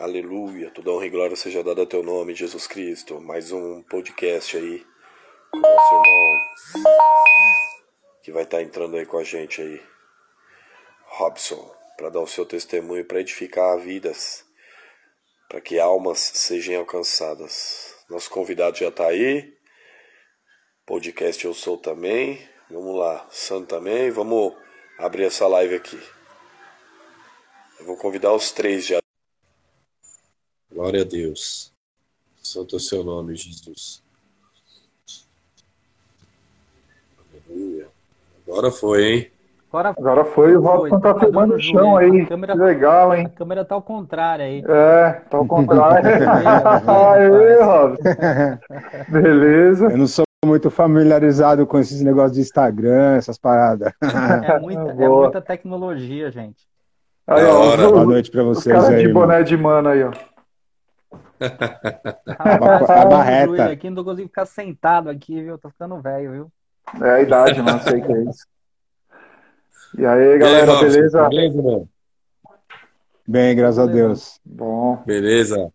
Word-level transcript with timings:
Aleluia. 0.00 0.70
Toda 0.70 0.92
honra 0.92 1.04
e 1.04 1.10
glória 1.10 1.36
seja 1.36 1.62
dada 1.62 1.82
a 1.82 1.86
teu 1.86 2.02
nome, 2.02 2.34
Jesus 2.34 2.66
Cristo. 2.66 3.20
Mais 3.20 3.52
um 3.52 3.82
podcast 3.82 4.56
aí 4.56 4.82
com 5.50 5.58
o 5.58 5.60
nosso 5.60 5.94
irmão 5.94 6.90
que 8.22 8.32
vai 8.32 8.44
estar 8.44 8.62
entrando 8.62 8.96
aí 8.96 9.04
com 9.04 9.18
a 9.18 9.22
gente 9.24 9.60
aí. 9.60 9.78
Robson, 11.04 11.70
para 11.98 12.08
dar 12.08 12.20
o 12.20 12.26
seu 12.26 12.46
testemunho, 12.46 13.04
para 13.04 13.20
edificar 13.20 13.78
vidas, 13.78 14.42
para 15.50 15.60
que 15.60 15.78
almas 15.78 16.18
sejam 16.18 16.78
alcançadas. 16.78 17.94
Nosso 18.08 18.30
convidado 18.30 18.78
já 18.78 18.88
está 18.88 19.06
aí. 19.06 19.52
Podcast 20.86 21.44
Eu 21.44 21.52
Sou 21.52 21.76
também. 21.76 22.48
Vamos 22.70 22.98
lá, 22.98 23.28
Santo 23.30 23.66
também. 23.66 24.10
Vamos 24.10 24.54
abrir 24.96 25.24
essa 25.24 25.46
live 25.46 25.74
aqui. 25.74 26.00
Eu 27.78 27.84
vou 27.84 27.98
convidar 27.98 28.32
os 28.32 28.50
três 28.50 28.86
já. 28.86 28.99
Glória 30.80 31.02
a 31.02 31.04
Deus. 31.04 31.70
Santo 32.42 32.74
é 32.74 32.78
o 32.78 32.80
seu 32.80 33.04
nome, 33.04 33.36
Jesus. 33.36 34.02
Aleluia. 37.46 37.86
Agora 38.48 38.70
foi, 38.70 39.04
hein? 39.04 39.30
Agora, 39.68 39.90
Agora 39.90 40.24
foi, 40.24 40.56
o 40.56 40.60
Robson 40.62 40.98
tá 40.98 41.20
filmando 41.20 41.56
o 41.56 41.60
chão 41.60 41.98
aí. 41.98 42.24
Câmera, 42.24 42.54
que 42.54 42.58
legal, 42.60 43.14
hein? 43.14 43.26
A 43.26 43.28
câmera 43.28 43.62
tá 43.62 43.74
ao 43.74 43.82
contrário 43.82 44.42
aí. 44.42 44.64
É, 44.66 45.20
tá 45.28 45.36
ao 45.36 45.46
contrário. 45.46 46.08
Aê, 46.88 47.62
Robson. 47.62 48.02
Beleza. 49.12 49.84
Eu 49.84 49.98
não 49.98 50.06
sou 50.06 50.24
muito 50.46 50.70
familiarizado 50.70 51.66
com 51.66 51.78
esses 51.78 52.00
negócios 52.00 52.36
de 52.36 52.40
Instagram, 52.40 53.16
essas 53.16 53.36
paradas. 53.36 53.92
É 54.00 54.56
muita, 54.58 54.80
é 54.80 55.08
muita 55.08 55.42
tecnologia, 55.42 56.30
gente. 56.30 56.70
Aí, 57.26 57.44
ó, 57.44 57.76
Boa 57.76 58.04
noite 58.06 58.30
pra 58.30 58.42
vocês 58.42 58.84
aí. 58.86 59.06
de 59.06 59.12
boné 59.12 59.42
de 59.42 59.56
mano 59.58 59.90
aí, 59.90 60.02
ó. 60.02 60.10
A, 62.38 63.02
a 63.02 63.04
barreta. 63.06 63.70
Aqui, 63.70 63.90
não 63.90 64.04
consigo 64.04 64.28
ficar 64.28 64.46
sentado 64.46 65.08
aqui, 65.08 65.42
viu? 65.42 65.58
Tô 65.58 65.70
ficando 65.70 66.00
velho, 66.00 66.32
viu? 66.32 66.52
É 67.02 67.10
a 67.10 67.22
idade, 67.22 67.62
não 67.62 67.80
sei 67.80 68.00
o 68.00 68.06
que 68.06 68.12
é 68.12 68.22
isso. 68.24 68.46
E 69.98 70.06
aí, 70.06 70.38
galera, 70.38 70.72
aí, 70.72 70.80
beleza? 70.80 71.28
Beleza, 71.28 71.62
mano? 71.62 71.88
Bem, 73.26 73.56
graças 73.56 73.78
a 73.78 73.86
Deus. 73.86 74.40
Bom. 74.44 75.02
Beleza. 75.06 75.72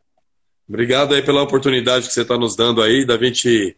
Obrigado 0.67 1.13
aí 1.13 1.21
pela 1.21 1.43
oportunidade 1.43 2.07
que 2.07 2.13
você 2.13 2.21
está 2.21 2.37
nos 2.37 2.55
dando 2.55 2.81
aí, 2.81 3.05
da 3.05 3.17
gente 3.17 3.77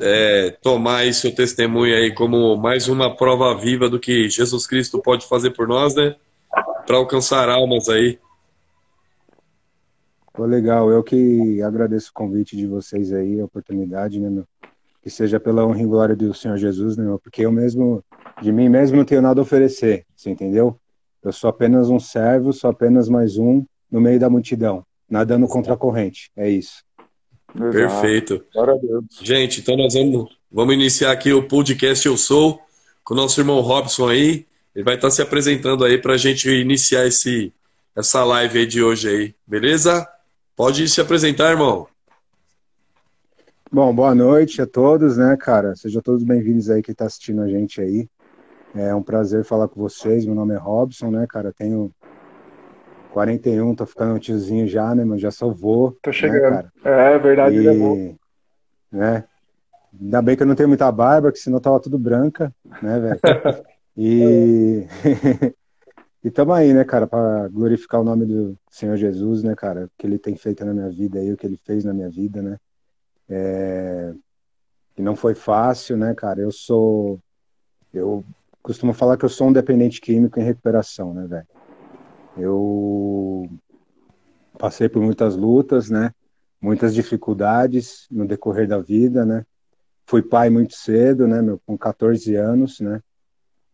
é, 0.00 0.50
tomar 0.62 0.98
aí 0.98 1.14
seu 1.14 1.34
testemunho 1.34 1.94
aí 1.94 2.12
como 2.12 2.56
mais 2.56 2.88
uma 2.88 3.14
prova 3.14 3.56
viva 3.56 3.88
do 3.88 4.00
que 4.00 4.28
Jesus 4.28 4.66
Cristo 4.66 5.00
pode 5.00 5.26
fazer 5.28 5.50
por 5.50 5.68
nós, 5.68 5.94
né? 5.94 6.16
Para 6.86 6.96
alcançar 6.96 7.48
almas 7.48 7.88
aí. 7.88 8.18
Pô, 10.34 10.44
legal. 10.44 10.90
Eu 10.90 11.02
que 11.02 11.62
agradeço 11.62 12.10
o 12.10 12.12
convite 12.12 12.56
de 12.56 12.66
vocês 12.66 13.12
aí, 13.12 13.40
a 13.40 13.44
oportunidade, 13.44 14.18
né, 14.18 14.28
meu? 14.28 14.44
Que 15.00 15.08
seja 15.08 15.38
pela 15.38 15.64
honra 15.64 15.80
e 15.80 15.86
glória 15.86 16.16
do 16.16 16.34
Senhor 16.34 16.56
Jesus, 16.56 16.96
né, 16.96 17.04
meu? 17.04 17.20
Porque 17.20 17.42
eu 17.42 17.52
mesmo, 17.52 18.04
de 18.42 18.50
mim 18.50 18.68
mesmo, 18.68 18.96
não 18.96 19.04
tenho 19.04 19.22
nada 19.22 19.40
a 19.40 19.42
oferecer, 19.42 20.04
você 20.14 20.30
entendeu? 20.30 20.76
Eu 21.22 21.32
sou 21.32 21.48
apenas 21.48 21.88
um 21.88 22.00
servo, 22.00 22.52
sou 22.52 22.68
apenas 22.68 23.08
mais 23.08 23.38
um 23.38 23.64
no 23.88 24.00
meio 24.00 24.18
da 24.18 24.28
multidão, 24.28 24.84
nadando 25.08 25.46
contra 25.46 25.74
a 25.74 25.76
corrente. 25.76 26.32
É 26.36 26.50
isso. 26.50 26.82
Exato. 27.54 27.72
Perfeito. 27.72 28.44
Glória 28.52 28.74
a 28.74 28.76
Deus. 28.76 29.04
Gente, 29.22 29.60
então 29.60 29.76
nós 29.76 29.94
vamos, 29.94 30.36
vamos 30.50 30.74
iniciar 30.74 31.12
aqui 31.12 31.32
o 31.32 31.46
podcast 31.46 32.04
Eu 32.08 32.16
Sou, 32.16 32.60
com 33.04 33.14
o 33.14 33.16
nosso 33.16 33.40
irmão 33.40 33.60
Robson 33.60 34.08
aí. 34.08 34.46
Ele 34.74 34.84
vai 34.84 34.96
estar 34.96 35.12
se 35.12 35.22
apresentando 35.22 35.84
aí 35.84 35.96
para 35.96 36.14
a 36.14 36.18
gente 36.18 36.50
iniciar 36.50 37.06
esse, 37.06 37.52
essa 37.94 38.24
live 38.24 38.58
aí 38.58 38.66
de 38.66 38.82
hoje 38.82 39.08
aí, 39.08 39.34
beleza? 39.46 40.08
Pode 40.56 40.88
se 40.88 41.00
apresentar, 41.00 41.50
irmão. 41.50 41.88
Bom, 43.72 43.92
boa 43.92 44.14
noite 44.14 44.62
a 44.62 44.66
todos, 44.66 45.16
né, 45.16 45.36
cara? 45.36 45.74
Sejam 45.74 46.00
todos 46.00 46.22
bem-vindos 46.22 46.70
aí 46.70 46.80
que 46.80 46.92
está 46.92 47.06
assistindo 47.06 47.42
a 47.42 47.48
gente 47.48 47.80
aí. 47.80 48.08
É 48.72 48.94
um 48.94 49.02
prazer 49.02 49.44
falar 49.44 49.66
com 49.66 49.80
vocês. 49.80 50.24
Meu 50.24 50.34
nome 50.36 50.54
é 50.54 50.56
Robson, 50.56 51.10
né, 51.10 51.26
cara? 51.28 51.52
Tenho 51.52 51.90
41, 53.10 53.74
tô 53.74 53.84
ficando 53.84 54.14
um 54.14 54.18
tiozinho 54.20 54.68
já, 54.68 54.94
né, 54.94 55.04
mas 55.04 55.20
já 55.20 55.32
sou 55.32 55.52
vô. 55.52 55.96
Tô 56.00 56.10
né, 56.10 56.14
chegando. 56.14 56.54
Né, 56.54 56.70
é, 56.84 57.14
é 57.14 57.18
verdade, 57.18 57.56
e, 57.56 57.66
é 57.66 58.16
Né? 58.92 59.24
Ainda 60.00 60.22
bem 60.22 60.36
que 60.36 60.44
eu 60.44 60.46
não 60.46 60.54
tenho 60.54 60.68
muita 60.68 60.90
barba, 60.92 61.32
que 61.32 61.38
senão 61.38 61.58
tava 61.58 61.80
tudo 61.80 61.98
branca, 61.98 62.54
né, 62.80 63.00
velho? 63.00 63.20
E 63.96 64.88
E 66.24 66.28
estamos 66.28 66.56
aí, 66.56 66.72
né, 66.72 66.84
cara, 66.84 67.06
para 67.06 67.48
glorificar 67.48 68.00
o 68.00 68.04
nome 68.04 68.24
do 68.24 68.58
Senhor 68.70 68.96
Jesus, 68.96 69.42
né, 69.42 69.54
cara, 69.54 69.84
o 69.84 69.90
que 69.98 70.06
ele 70.06 70.18
tem 70.18 70.34
feito 70.34 70.64
na 70.64 70.72
minha 70.72 70.88
vida 70.88 71.18
aí, 71.18 71.30
o 71.30 71.36
que 71.36 71.46
ele 71.46 71.60
fez 71.62 71.84
na 71.84 71.92
minha 71.92 72.08
vida, 72.08 72.40
né. 72.40 72.56
É... 73.28 74.14
E 74.96 75.02
não 75.02 75.14
foi 75.14 75.34
fácil, 75.34 75.98
né, 75.98 76.14
cara. 76.14 76.40
Eu 76.40 76.50
sou. 76.50 77.20
Eu 77.92 78.24
costumo 78.62 78.94
falar 78.94 79.18
que 79.18 79.24
eu 79.24 79.28
sou 79.28 79.48
um 79.48 79.52
dependente 79.52 80.00
químico 80.00 80.40
em 80.40 80.44
recuperação, 80.44 81.12
né, 81.12 81.26
velho. 81.26 81.46
Eu 82.38 83.50
passei 84.58 84.88
por 84.88 85.02
muitas 85.02 85.36
lutas, 85.36 85.90
né, 85.90 86.10
muitas 86.58 86.94
dificuldades 86.94 88.06
no 88.10 88.26
decorrer 88.26 88.66
da 88.66 88.78
vida, 88.78 89.26
né. 89.26 89.44
Fui 90.06 90.22
pai 90.22 90.48
muito 90.48 90.74
cedo, 90.74 91.28
né, 91.28 91.42
meu, 91.42 91.60
com 91.66 91.76
14 91.76 92.34
anos, 92.34 92.80
né, 92.80 93.02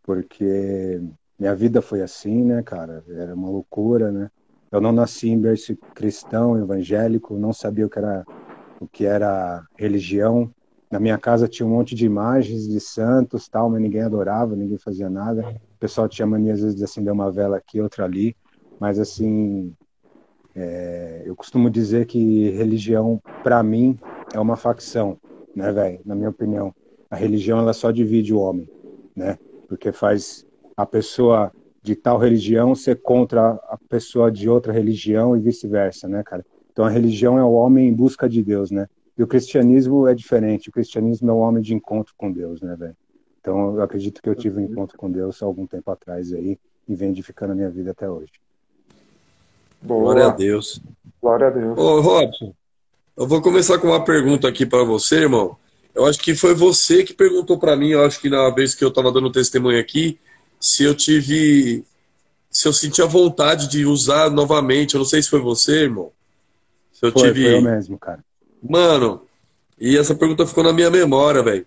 porque 0.02 1.00
minha 1.40 1.54
vida 1.54 1.80
foi 1.80 2.02
assim, 2.02 2.44
né, 2.44 2.62
cara? 2.62 3.02
Era 3.08 3.34
uma 3.34 3.48
loucura, 3.48 4.12
né? 4.12 4.30
Eu 4.70 4.78
não 4.78 4.92
nasci 4.92 5.30
em 5.30 5.40
berço 5.40 5.74
cristão, 5.94 6.58
evangélico, 6.58 7.38
não 7.38 7.50
sabia 7.50 7.86
o 7.86 7.88
que 7.88 7.98
era 7.98 8.24
o 8.78 8.86
que 8.86 9.06
era 9.06 9.62
religião. 9.76 10.50
Na 10.90 11.00
minha 11.00 11.16
casa 11.16 11.48
tinha 11.48 11.66
um 11.66 11.70
monte 11.70 11.94
de 11.94 12.04
imagens 12.04 12.68
de 12.68 12.78
santos, 12.78 13.48
tal, 13.48 13.70
mas 13.70 13.80
ninguém 13.80 14.02
adorava, 14.02 14.54
ninguém 14.54 14.76
fazia 14.76 15.08
nada. 15.08 15.48
O 15.48 15.78
pessoal 15.78 16.08
tinha 16.08 16.26
mania 16.26 16.52
às 16.52 16.60
vezes 16.60 16.76
de 16.76 16.84
acender 16.84 17.12
uma 17.12 17.32
vela 17.32 17.56
aqui, 17.56 17.80
outra 17.80 18.04
ali, 18.04 18.36
mas 18.78 18.98
assim, 18.98 19.72
é, 20.54 21.22
eu 21.24 21.34
costumo 21.34 21.70
dizer 21.70 22.06
que 22.06 22.50
religião, 22.50 23.20
para 23.42 23.62
mim, 23.62 23.98
é 24.32 24.38
uma 24.38 24.56
facção, 24.56 25.16
né, 25.54 25.72
velho? 25.72 26.00
Na 26.04 26.14
minha 26.14 26.30
opinião, 26.30 26.74
a 27.10 27.16
religião 27.16 27.58
ela 27.58 27.72
só 27.72 27.90
divide 27.90 28.34
o 28.34 28.40
homem, 28.40 28.68
né? 29.16 29.38
Porque 29.68 29.92
faz 29.92 30.44
a 30.82 30.86
pessoa 30.86 31.52
de 31.82 31.94
tal 31.94 32.18
religião 32.18 32.74
ser 32.74 33.00
contra 33.00 33.52
a 33.68 33.78
pessoa 33.88 34.30
de 34.30 34.48
outra 34.48 34.72
religião 34.72 35.36
e 35.36 35.40
vice-versa, 35.40 36.08
né, 36.08 36.22
cara? 36.22 36.44
Então 36.72 36.84
a 36.84 36.90
religião 36.90 37.38
é 37.38 37.44
o 37.44 37.52
homem 37.52 37.88
em 37.88 37.92
busca 37.92 38.28
de 38.28 38.42
Deus, 38.42 38.70
né? 38.70 38.88
E 39.16 39.22
o 39.22 39.26
cristianismo 39.26 40.06
é 40.06 40.14
diferente. 40.14 40.68
O 40.70 40.72
cristianismo 40.72 41.30
é 41.30 41.32
o 41.32 41.38
homem 41.38 41.62
de 41.62 41.74
encontro 41.74 42.14
com 42.16 42.32
Deus, 42.32 42.60
né, 42.62 42.74
velho? 42.78 42.96
Então 43.40 43.76
eu 43.76 43.82
acredito 43.82 44.22
que 44.22 44.28
eu 44.28 44.34
tive 44.34 44.60
um 44.60 44.64
encontro 44.64 44.96
com 44.96 45.10
Deus 45.10 45.42
há 45.42 45.46
algum 45.46 45.66
tempo 45.66 45.90
atrás 45.90 46.32
aí 46.32 46.58
e 46.88 46.94
vem 46.94 47.10
edificando 47.10 47.52
a 47.52 47.56
minha 47.56 47.70
vida 47.70 47.90
até 47.90 48.08
hoje. 48.08 48.32
Boa. 49.82 50.00
Glória 50.04 50.26
a 50.26 50.30
Deus. 50.30 50.80
Glória 51.20 51.46
a 51.46 51.50
Deus. 51.50 51.78
Ô, 51.78 52.00
Robson, 52.00 52.54
eu 53.16 53.26
vou 53.26 53.42
começar 53.42 53.78
com 53.78 53.88
uma 53.88 54.04
pergunta 54.04 54.48
aqui 54.48 54.64
para 54.64 54.84
você, 54.84 55.16
irmão. 55.16 55.56
Eu 55.94 56.06
acho 56.06 56.18
que 56.20 56.34
foi 56.34 56.54
você 56.54 57.02
que 57.02 57.12
perguntou 57.12 57.58
para 57.58 57.76
mim, 57.76 57.88
eu 57.88 58.04
acho 58.04 58.20
que 58.20 58.30
na 58.30 58.48
vez 58.50 58.74
que 58.74 58.84
eu 58.84 58.88
estava 58.88 59.10
dando 59.10 59.32
testemunho 59.32 59.80
aqui, 59.80 60.18
se 60.60 60.84
eu 60.84 60.94
tive. 60.94 61.82
Se 62.50 62.68
eu 62.68 62.72
senti 62.72 63.00
a 63.00 63.06
vontade 63.06 63.68
de 63.68 63.86
usar 63.86 64.30
novamente. 64.30 64.94
Eu 64.94 64.98
não 64.98 65.04
sei 65.06 65.22
se 65.22 65.30
foi 65.30 65.40
você, 65.40 65.84
irmão. 65.84 66.12
Se 66.92 67.06
eu 67.06 67.12
foi, 67.12 67.28
tive. 67.28 67.44
Foi 67.44 67.54
eu 67.54 67.62
mesmo, 67.62 67.98
cara. 67.98 68.22
Mano, 68.62 69.22
e 69.80 69.96
essa 69.96 70.14
pergunta 70.14 70.46
ficou 70.46 70.62
na 70.62 70.72
minha 70.72 70.90
memória, 70.90 71.42
velho. 71.42 71.66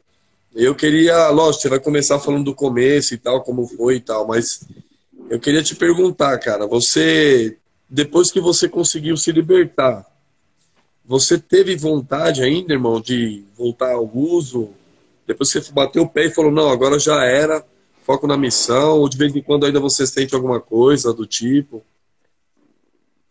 Eu 0.54 0.76
queria, 0.76 1.30
lógico, 1.30 1.64
você 1.64 1.70
vai 1.70 1.80
começar 1.80 2.20
falando 2.20 2.46
do 2.46 2.54
começo 2.54 3.16
e 3.16 3.18
tal, 3.18 3.42
como 3.42 3.66
foi 3.66 3.96
e 3.96 4.00
tal, 4.00 4.28
mas 4.28 4.64
eu 5.28 5.40
queria 5.40 5.64
te 5.64 5.76
perguntar, 5.76 6.38
cara, 6.38 6.68
você, 6.68 7.58
depois 7.90 8.32
que 8.32 8.40
você 8.40 8.70
conseguiu 8.70 9.18
se 9.18 9.32
libertar, 9.32 10.06
você 11.04 11.40
teve 11.40 11.76
vontade 11.76 12.44
ainda, 12.44 12.74
irmão, 12.74 13.02
de 13.02 13.44
voltar 13.58 13.94
ao 13.94 14.10
uso? 14.16 14.70
Depois 15.26 15.52
que 15.52 15.60
você 15.60 15.72
bateu 15.72 16.04
o 16.04 16.10
pé 16.10 16.26
e 16.26 16.32
falou, 16.32 16.52
não, 16.52 16.70
agora 16.70 17.00
já 17.00 17.26
era, 17.26 17.66
foco 18.04 18.28
na 18.28 18.38
missão, 18.38 19.00
ou 19.00 19.10
de 19.10 19.18
vez 19.18 19.36
em 19.36 19.42
quando 19.42 19.66
ainda 19.66 19.80
você 19.80 20.06
sente 20.06 20.36
alguma 20.36 20.60
coisa 20.60 21.14
do 21.14 21.26
tipo? 21.26 21.82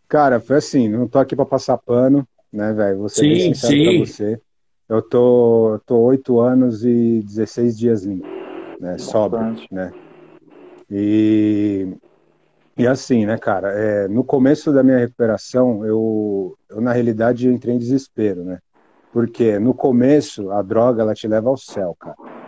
Cara, 0.07 0.39
foi 0.39 0.57
assim, 0.57 0.89
não 0.89 1.07
tô 1.07 1.19
aqui 1.19 1.35
para 1.35 1.45
passar 1.45 1.77
pano, 1.77 2.27
né, 2.51 2.73
velho? 2.73 3.07
Ser 3.07 3.39
sim, 3.39 3.53
sim. 3.53 3.83
pra 3.83 4.05
você. 4.05 4.41
Eu 4.89 5.01
tô, 5.01 5.79
tô 5.85 5.97
8 5.99 6.39
anos 6.39 6.83
e 6.83 7.21
16 7.21 7.77
dias 7.77 8.03
limpo, 8.03 8.25
né, 8.79 8.97
sóbrio, 8.97 9.55
né? 9.71 9.91
E, 10.91 11.87
e 12.77 12.85
assim, 12.85 13.25
né, 13.25 13.37
cara, 13.37 13.71
é, 13.71 14.07
no 14.07 14.23
começo 14.23 14.71
da 14.71 14.83
minha 14.83 14.97
recuperação, 14.97 15.85
eu, 15.85 16.55
eu 16.69 16.81
na 16.81 16.91
realidade 16.91 17.47
entrei 17.47 17.75
em 17.75 17.79
desespero, 17.79 18.43
né? 18.43 18.59
Porque 19.11 19.57
no 19.57 19.73
começo 19.73 20.51
a 20.51 20.61
droga 20.61 21.01
ela 21.01 21.13
te 21.13 21.27
leva 21.27 21.49
ao 21.49 21.57
céu, 21.57 21.95
cara 21.99 22.42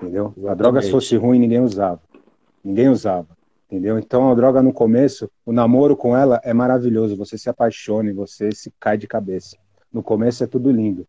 entendeu? 0.00 0.32
Exatamente. 0.36 0.50
A 0.50 0.54
droga 0.54 0.82
se 0.82 0.90
fosse 0.90 1.16
ruim, 1.16 1.38
ninguém 1.38 1.60
usava. 1.60 2.00
Ninguém 2.64 2.88
usava. 2.88 3.28
entendeu? 3.70 3.98
Então 3.98 4.30
a 4.30 4.34
droga 4.34 4.62
no 4.62 4.72
começo, 4.72 5.30
o 5.44 5.52
namoro 5.52 5.96
com 5.96 6.16
ela 6.16 6.40
é 6.42 6.52
maravilhoso, 6.52 7.16
você 7.16 7.38
se 7.38 7.48
apaixona, 7.48 8.12
você 8.12 8.50
se 8.52 8.72
cai 8.78 8.96
de 8.96 9.06
cabeça. 9.06 9.56
No 9.92 10.02
começo 10.02 10.42
é 10.42 10.46
tudo 10.46 10.70
lindo. 10.70 11.06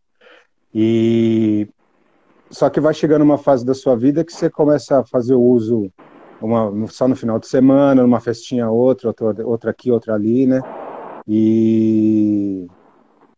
E 0.73 1.67
só 2.49 2.69
que 2.69 2.79
vai 2.79 2.93
chegando 2.93 3.21
uma 3.21 3.37
fase 3.37 3.65
da 3.65 3.73
sua 3.73 3.95
vida 3.95 4.23
que 4.23 4.33
você 4.33 4.49
começa 4.49 4.99
a 4.99 5.05
fazer 5.05 5.33
o 5.33 5.41
uso 5.41 5.91
uma, 6.41 6.87
só 6.87 7.07
no 7.07 7.15
final 7.15 7.39
de 7.39 7.47
semana, 7.47 8.01
numa 8.01 8.19
festinha 8.19 8.69
outra, 8.69 9.09
outra, 9.09 9.47
outra 9.47 9.71
aqui, 9.71 9.91
outra 9.91 10.15
ali, 10.15 10.47
né? 10.47 10.59
E, 11.27 12.67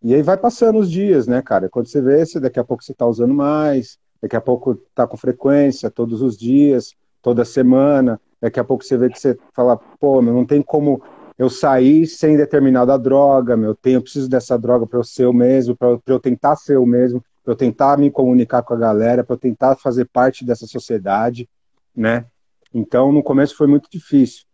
e 0.01 0.15
aí 0.15 0.21
vai 0.21 0.37
passando 0.37 0.79
os 0.79 0.89
dias, 0.89 1.27
né, 1.27 1.41
cara? 1.41 1.69
Quando 1.69 1.87
você 1.87 2.01
vê, 2.01 2.25
você, 2.25 2.39
daqui 2.39 2.59
a 2.59 2.63
pouco 2.63 2.83
você 2.83 2.93
tá 2.93 3.05
usando 3.05 3.33
mais, 3.33 3.97
daqui 4.23 4.37
a 4.37 4.41
pouco 4.41 4.75
tá 4.95 5.05
com 5.05 5.17
frequência, 5.17 5.91
todos 5.91 6.21
os 6.21 6.37
dias, 6.37 6.95
toda 7.21 7.43
semana, 7.43 8.17
daqui 8.39 8.57
a 8.57 8.63
pouco 8.63 8.81
você 8.81 8.97
vê 8.97 9.09
que 9.09 9.19
você 9.19 9.37
fala, 9.53 9.75
pô, 9.99 10.21
meu, 10.21 10.33
não 10.33 10.45
tem 10.45 10.61
como 10.61 11.03
eu 11.37 11.49
sair 11.49 12.07
sem 12.07 12.37
determinada 12.37 12.97
droga, 12.97 13.57
meu, 13.57 13.75
tenho, 13.75 13.97
eu 13.97 14.01
preciso 14.01 14.29
dessa 14.29 14.57
droga 14.57 14.87
para 14.87 14.97
eu 14.97 15.03
ser 15.03 15.25
o 15.25 15.33
mesmo, 15.33 15.75
para 15.75 15.99
eu 16.07 16.19
tentar 16.21 16.55
ser 16.55 16.77
o 16.77 16.85
mesmo, 16.85 17.21
para 17.43 17.51
eu 17.51 17.57
tentar 17.57 17.97
me 17.97 18.09
comunicar 18.09 18.63
com 18.63 18.73
a 18.73 18.77
galera, 18.77 19.25
para 19.25 19.33
eu 19.33 19.39
tentar 19.39 19.75
fazer 19.75 20.05
parte 20.05 20.45
dessa 20.45 20.65
sociedade, 20.65 21.49
né? 21.93 22.25
Então, 22.73 23.11
no 23.11 23.21
começo 23.21 23.57
foi 23.57 23.67
muito 23.67 23.89
difícil, 23.91 24.45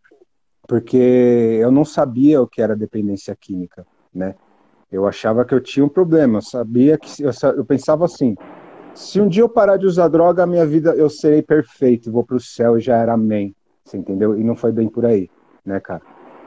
porque 0.67 1.59
eu 1.61 1.69
não 1.69 1.85
sabia 1.85 2.41
o 2.41 2.47
que 2.47 2.59
era 2.59 2.75
dependência 2.75 3.37
química, 3.39 3.85
né? 4.11 4.33
Eu 4.91 5.07
achava 5.07 5.45
que 5.45 5.53
eu 5.53 5.61
tinha 5.61 5.85
um 5.85 5.89
problema, 5.89 6.39
eu 6.39 6.41
sabia 6.41 6.97
que 6.97 7.21
eu, 7.21 7.31
eu 7.55 7.63
pensava 7.63 8.05
assim: 8.05 8.35
se 8.99 9.21
um 9.21 9.29
dia 9.29 9.41
eu 9.41 9.47
parar 9.47 9.77
de 9.77 9.85
usar 9.85 10.09
droga, 10.09 10.43
a 10.43 10.45
minha 10.45 10.65
vida 10.65 10.93
eu 10.93 11.09
serei 11.09 11.41
perfeito, 11.41 12.11
vou 12.11 12.21
para 12.21 12.35
o 12.35 12.39
céu 12.39 12.77
e 12.77 12.81
já 12.81 12.97
era 12.97 13.13
amém, 13.13 13.55
você 13.83 13.97
entendeu? 13.97 14.37
E 14.37 14.43
não 14.43 14.57
foi 14.57 14.73
bem 14.73 14.89
por 14.89 15.05
aí, 15.05 15.29
né, 15.65 15.79
cara? 15.79 16.01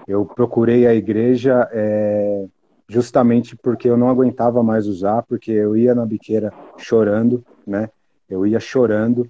Eu 0.06 0.26
procurei 0.26 0.86
a 0.86 0.94
igreja 0.94 1.66
é, 1.72 2.44
justamente 2.86 3.56
porque 3.56 3.88
eu 3.88 3.96
não 3.96 4.10
aguentava 4.10 4.62
mais 4.62 4.86
usar, 4.86 5.22
porque 5.22 5.50
eu 5.50 5.74
ia 5.74 5.94
na 5.94 6.04
biqueira 6.04 6.52
chorando, 6.76 7.42
né? 7.66 7.88
Eu 8.28 8.46
ia 8.46 8.60
chorando, 8.60 9.26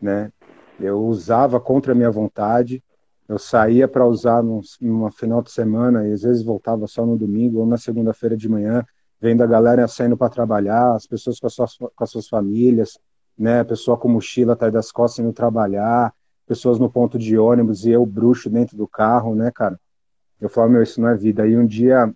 né? 0.00 0.30
Eu 0.78 1.00
usava 1.00 1.58
contra 1.58 1.90
a 1.90 1.94
minha 1.94 2.10
vontade. 2.10 2.82
Eu 3.28 3.38
saía 3.38 3.88
para 3.88 4.06
usar 4.06 4.44
num, 4.44 4.60
numa 4.80 5.10
final 5.10 5.42
de 5.42 5.50
semana 5.50 6.06
e 6.06 6.12
às 6.12 6.22
vezes 6.22 6.42
voltava 6.44 6.86
só 6.86 7.04
no 7.04 7.16
domingo 7.16 7.58
ou 7.58 7.66
na 7.66 7.76
segunda-feira 7.76 8.36
de 8.36 8.48
manhã, 8.48 8.84
vendo 9.20 9.42
a 9.42 9.46
galera 9.46 9.86
saindo 9.86 10.16
para 10.16 10.30
trabalhar, 10.30 10.94
as 10.94 11.06
pessoas 11.06 11.38
com 11.38 11.46
as, 11.46 11.52
suas, 11.52 11.76
com 11.76 12.04
as 12.04 12.10
suas 12.10 12.28
famílias, 12.28 12.98
né? 13.38 13.62
Pessoa 13.64 13.96
com 13.96 14.08
mochila 14.08 14.54
atrás 14.54 14.72
das 14.72 14.90
costas 14.90 15.24
indo 15.24 15.32
trabalhar, 15.32 16.14
pessoas 16.46 16.78
no 16.78 16.90
ponto 16.90 17.18
de 17.18 17.36
ônibus 17.38 17.84
e 17.84 17.90
eu 17.90 18.04
bruxo 18.06 18.48
dentro 18.48 18.76
do 18.76 18.88
carro, 18.88 19.34
né, 19.34 19.50
cara? 19.54 19.78
Eu 20.40 20.48
falava, 20.48 20.72
meu, 20.72 20.82
isso 20.82 21.00
não 21.00 21.08
é 21.08 21.14
vida. 21.14 21.42
Aí 21.42 21.56
um 21.56 21.66
dia 21.66 22.12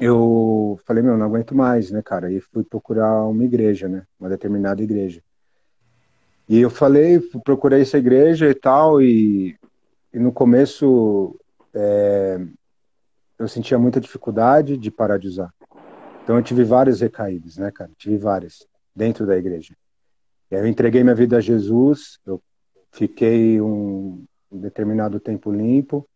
eu 0.00 0.78
falei, 0.84 1.02
meu, 1.02 1.16
não 1.16 1.26
aguento 1.26 1.54
mais, 1.54 1.90
né, 1.90 2.00
cara? 2.00 2.30
E 2.30 2.40
fui 2.40 2.62
procurar 2.62 3.24
uma 3.26 3.44
igreja, 3.44 3.88
né? 3.88 4.04
Uma 4.20 4.28
determinada 4.28 4.82
igreja. 4.82 5.20
E 6.48 6.58
eu 6.58 6.70
falei, 6.70 7.20
procurei 7.44 7.82
essa 7.82 7.98
igreja 7.98 8.48
e 8.48 8.54
tal, 8.54 9.02
e, 9.02 9.56
e 10.14 10.18
no 10.18 10.32
começo 10.32 11.38
é, 11.74 12.40
eu 13.38 13.46
sentia 13.46 13.78
muita 13.78 14.00
dificuldade 14.00 14.78
de 14.78 14.90
parar 14.90 15.18
de 15.18 15.28
usar. 15.28 15.52
Então 16.28 16.36
eu 16.36 16.42
tive 16.42 16.62
várias 16.62 17.00
recaídas, 17.00 17.56
né, 17.56 17.70
cara? 17.70 17.90
Tive 17.96 18.18
várias 18.18 18.58
dentro 18.94 19.26
da 19.26 19.34
igreja. 19.34 19.74
E 20.50 20.56
aí 20.56 20.60
eu 20.60 20.66
entreguei 20.66 21.02
minha 21.02 21.14
vida 21.14 21.38
a 21.38 21.40
Jesus, 21.40 22.18
eu 22.26 22.38
fiquei 22.92 23.58
um, 23.62 24.26
um 24.52 24.60
determinado 24.60 25.18
tempo 25.18 25.50
limpo, 25.50 26.06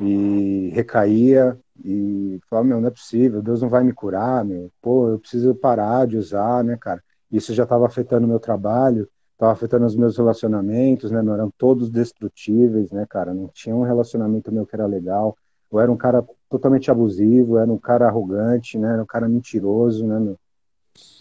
e 0.00 0.70
recaía 0.72 1.58
e 1.84 2.38
falava, 2.48 2.68
meu, 2.68 2.80
não 2.80 2.86
é 2.86 2.92
possível, 2.92 3.42
Deus 3.42 3.60
não 3.60 3.68
vai 3.68 3.82
me 3.82 3.92
curar, 3.92 4.44
meu, 4.44 4.70
pô, 4.80 5.08
eu 5.08 5.18
preciso 5.18 5.52
parar 5.52 6.06
de 6.06 6.16
usar, 6.16 6.62
né, 6.62 6.76
cara? 6.80 7.02
Isso 7.28 7.52
já 7.52 7.64
estava 7.64 7.84
afetando 7.84 8.26
o 8.26 8.30
meu 8.30 8.38
trabalho, 8.38 9.08
estava 9.32 9.50
afetando 9.50 9.84
os 9.84 9.96
meus 9.96 10.16
relacionamentos, 10.16 11.10
né, 11.10 11.20
meu, 11.22 11.34
eram 11.34 11.52
todos 11.58 11.90
destrutíveis, 11.90 12.92
né, 12.92 13.04
cara? 13.04 13.34
Não 13.34 13.48
tinha 13.48 13.74
um 13.74 13.82
relacionamento 13.82 14.52
meu 14.52 14.64
que 14.64 14.76
era 14.76 14.86
legal. 14.86 15.36
Eu 15.72 15.80
era 15.80 15.90
um 15.90 15.96
cara 15.96 16.24
totalmente 16.50 16.90
abusivo, 16.90 17.56
era 17.56 17.72
um 17.72 17.78
cara 17.78 18.06
arrogante, 18.06 18.76
né, 18.76 18.92
era 18.92 19.02
um 19.02 19.06
cara 19.06 19.28
mentiroso, 19.28 20.04
né, 20.04 20.18
meu? 20.18 20.36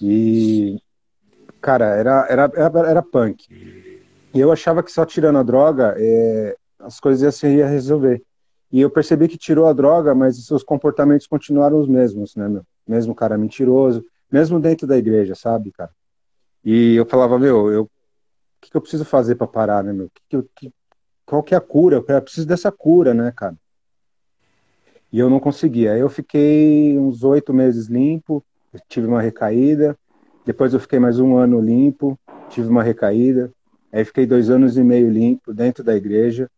E, 0.01 0.81
cara, 1.61 1.85
era, 1.95 2.25
era, 2.27 2.51
era, 2.55 2.89
era 2.89 3.01
punk. 3.03 3.45
E 4.33 4.39
eu 4.39 4.51
achava 4.51 4.81
que 4.81 4.91
só 4.91 5.05
tirando 5.05 5.37
a 5.37 5.43
droga, 5.43 5.93
é, 5.97 6.55
as 6.79 6.99
coisas 6.99 7.21
iam 7.21 7.31
se 7.31 7.47
resolver. 7.47 8.21
E 8.71 8.81
eu 8.81 8.89
percebi 8.89 9.27
que 9.27 9.37
tirou 9.37 9.67
a 9.67 9.73
droga, 9.73 10.13
mas 10.13 10.37
os 10.37 10.45
seus 10.45 10.63
comportamentos 10.63 11.27
continuaram 11.27 11.79
os 11.79 11.87
mesmos, 11.87 12.35
né, 12.35 12.47
meu? 12.47 12.63
Mesmo 12.87 13.15
cara 13.15 13.37
mentiroso, 13.37 14.03
mesmo 14.31 14.59
dentro 14.59 14.87
da 14.87 14.97
igreja, 14.97 15.35
sabe, 15.35 15.71
cara? 15.71 15.91
E 16.65 16.95
eu 16.95 17.05
falava, 17.05 17.37
meu, 17.37 17.71
eu, 17.71 17.83
o 17.83 17.89
que, 18.59 18.71
que 18.71 18.77
eu 18.77 18.81
preciso 18.81 19.05
fazer 19.05 19.35
para 19.35 19.47
parar, 19.47 19.83
né, 19.83 19.93
meu? 19.93 20.09
Que, 20.27 20.43
que, 20.55 20.73
qual 21.25 21.43
que 21.43 21.53
é 21.53 21.57
a 21.57 21.61
cura? 21.61 22.03
Eu 22.07 22.21
preciso 22.21 22.47
dessa 22.47 22.71
cura, 22.71 23.13
né, 23.13 23.31
cara? 23.35 23.55
E 25.11 25.19
eu 25.19 25.29
não 25.29 25.39
conseguia. 25.39 25.97
Eu 25.97 26.09
fiquei 26.09 26.97
uns 26.97 27.23
oito 27.23 27.53
meses 27.53 27.87
limpo, 27.87 28.43
tive 28.87 29.07
uma 29.07 29.21
recaída. 29.21 29.97
Depois 30.45 30.73
eu 30.73 30.79
fiquei 30.79 30.99
mais 30.99 31.19
um 31.19 31.35
ano 31.37 31.59
limpo, 31.59 32.19
tive 32.49 32.69
uma 32.69 32.83
recaída. 32.83 33.51
Aí 33.91 34.05
fiquei 34.05 34.25
dois 34.25 34.49
anos 34.49 34.77
e 34.77 34.83
meio 34.83 35.09
limpo 35.09 35.53
dentro 35.53 35.83
da 35.83 35.95
igreja 35.95 36.49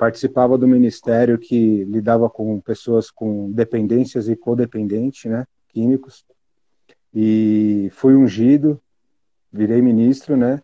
participava 0.00 0.56
do 0.56 0.66
ministério 0.66 1.38
que 1.38 1.84
lidava 1.84 2.30
com 2.30 2.58
pessoas 2.58 3.10
com 3.10 3.52
dependências 3.52 4.30
e 4.30 4.34
codependentes, 4.34 5.30
né, 5.30 5.44
químicos, 5.68 6.24
e 7.12 7.90
fui 7.92 8.16
ungido, 8.16 8.80
virei 9.52 9.82
ministro, 9.82 10.38
né, 10.38 10.62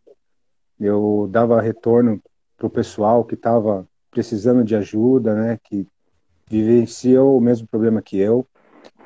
eu 0.80 1.28
dava 1.30 1.60
retorno 1.60 2.18
para 2.56 2.66
o 2.66 2.70
pessoal 2.70 3.26
que 3.26 3.34
estava 3.34 3.86
precisando 4.10 4.64
de 4.64 4.74
ajuda, 4.74 5.34
né, 5.34 5.58
que 5.62 5.86
vivenciou 6.48 7.36
o 7.36 7.40
mesmo 7.40 7.66
problema 7.66 8.00
que 8.00 8.18
eu, 8.18 8.46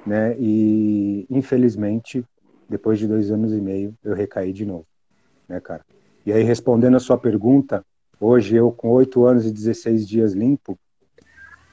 né, 0.06 0.37
e 0.38 1.26
infelizmente, 1.31 2.25
depois 2.69 2.98
de 2.98 3.06
dois 3.06 3.31
anos 3.31 3.52
e 3.52 3.60
meio, 3.60 3.94
eu 4.04 4.14
recaí 4.14 4.52
de 4.52 4.64
novo, 4.64 4.87
né, 5.48 5.60
cara. 5.60 5.84
E 6.25 6.32
aí, 6.32 6.42
respondendo 6.42 6.96
a 6.96 7.00
sua 7.00 7.16
pergunta, 7.16 7.84
Hoje, 8.20 8.54
eu 8.54 8.70
com 8.70 8.90
8 8.90 9.25
anos 9.25 9.46
e 9.46 9.50
16 9.50 10.06
dias 10.06 10.34
limpo, 10.34 10.78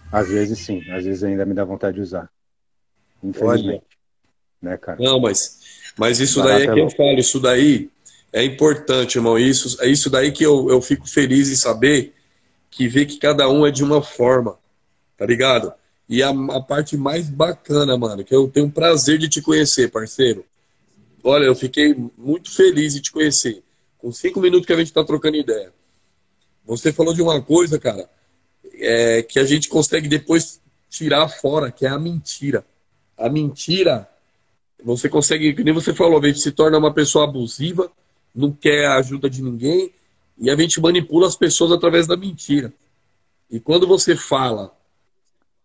às 0.09 0.29
vezes 0.29 0.57
sim, 0.59 0.81
às 0.91 1.03
vezes 1.03 1.21
ainda 1.21 1.45
me 1.45 1.53
dá 1.53 1.65
vontade 1.65 1.95
de 1.95 2.01
usar. 2.01 2.29
Infelizmente. 3.21 3.83
Olha. 3.83 4.71
Né, 4.71 4.77
cara? 4.77 4.97
Não, 4.99 5.19
mas, 5.19 5.91
mas 5.97 6.21
isso 6.21 6.41
daí 6.41 6.63
é 6.63 6.73
que 6.73 6.79
eu 6.79 6.89
falo, 6.89 7.19
isso 7.19 7.39
daí 7.41 7.89
é 8.31 8.45
importante, 8.45 9.17
irmão. 9.17 9.37
Isso, 9.37 9.77
é 9.83 9.89
isso 9.89 10.09
daí 10.09 10.31
que 10.31 10.43
eu, 10.43 10.69
eu 10.69 10.81
fico 10.81 11.05
feliz 11.05 11.51
em 11.51 11.55
saber 11.55 12.13
que 12.71 12.87
vê 12.87 13.05
que 13.05 13.17
cada 13.17 13.49
um 13.49 13.67
é 13.67 13.71
de 13.71 13.83
uma 13.83 14.01
forma, 14.01 14.57
tá 15.17 15.25
ligado? 15.25 15.73
E 16.07 16.23
a, 16.23 16.29
a 16.29 16.61
parte 16.61 16.95
mais 16.95 17.29
bacana, 17.29 17.97
mano, 17.97 18.23
que 18.23 18.33
eu 18.33 18.47
tenho 18.47 18.71
prazer 18.71 19.17
de 19.17 19.27
te 19.27 19.41
conhecer, 19.41 19.91
parceiro. 19.91 20.45
Olha, 21.23 21.45
eu 21.45 21.55
fiquei 21.55 21.95
muito 22.17 22.51
feliz 22.51 22.93
de 22.93 23.01
te 23.01 23.11
conhecer. 23.11 23.61
Com 23.97 24.11
cinco 24.11 24.39
minutos 24.39 24.65
que 24.65 24.73
a 24.73 24.77
gente 24.77 24.93
tá 24.93 25.03
trocando 25.03 25.35
ideia. 25.35 25.73
Você 26.65 26.93
falou 26.93 27.13
de 27.13 27.21
uma 27.21 27.41
coisa, 27.41 27.79
cara, 27.79 28.09
é, 28.75 29.23
que 29.23 29.39
a 29.39 29.43
gente 29.43 29.67
consegue 29.67 30.07
depois 30.07 30.61
tirar 30.89 31.27
fora, 31.27 31.71
que 31.71 31.85
é 31.85 31.89
a 31.89 31.99
mentira. 31.99 32.65
A 33.17 33.27
mentira, 33.27 34.07
você 34.83 35.09
consegue, 35.09 35.53
que 35.53 35.63
nem 35.63 35.73
você 35.73 35.93
falou, 35.93 36.21
a 36.21 36.27
gente 36.27 36.39
se 36.39 36.51
torna 36.51 36.77
uma 36.77 36.93
pessoa 36.93 37.25
abusiva, 37.25 37.91
não 38.33 38.51
quer 38.51 38.85
a 38.85 38.97
ajuda 38.97 39.29
de 39.29 39.41
ninguém, 39.41 39.91
e 40.37 40.49
a 40.49 40.55
gente 40.55 40.79
manipula 40.79 41.27
as 41.27 41.35
pessoas 41.35 41.71
através 41.71 42.05
da 42.05 42.15
mentira. 42.15 42.71
E 43.49 43.59
quando 43.59 43.87
você 43.87 44.15
fala 44.15 44.76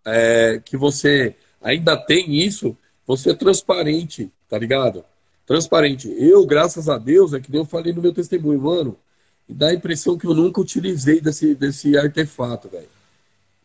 é, 0.05 0.61
que 0.65 0.77
você 0.77 1.35
ainda 1.61 1.97
tem 1.97 2.35
isso, 2.35 2.77
você 3.07 3.31
é 3.31 3.35
transparente, 3.35 4.31
tá 4.49 4.59
ligado? 4.59 5.05
Transparente. 5.47 6.13
Eu, 6.19 6.47
graças 6.47 6.89
a 6.89 6.99
Deus, 6.99 7.35
é 7.35 7.41
que 7.41 7.55
eu 7.55 7.65
falei 7.65 7.93
no 7.93 8.03
meu 8.03 8.13
testemunho, 8.13 8.61
mano, 8.61 8.97
e 9.49 9.55
dá 9.55 9.69
a 9.69 9.75
impressão 9.75 10.17
que 10.17 10.27
eu 10.27 10.35
nunca 10.35 10.61
utilizei 10.61 11.21
desse, 11.21 11.55
desse 11.55 11.97
artefato, 11.97 12.69
velho. 12.69 12.89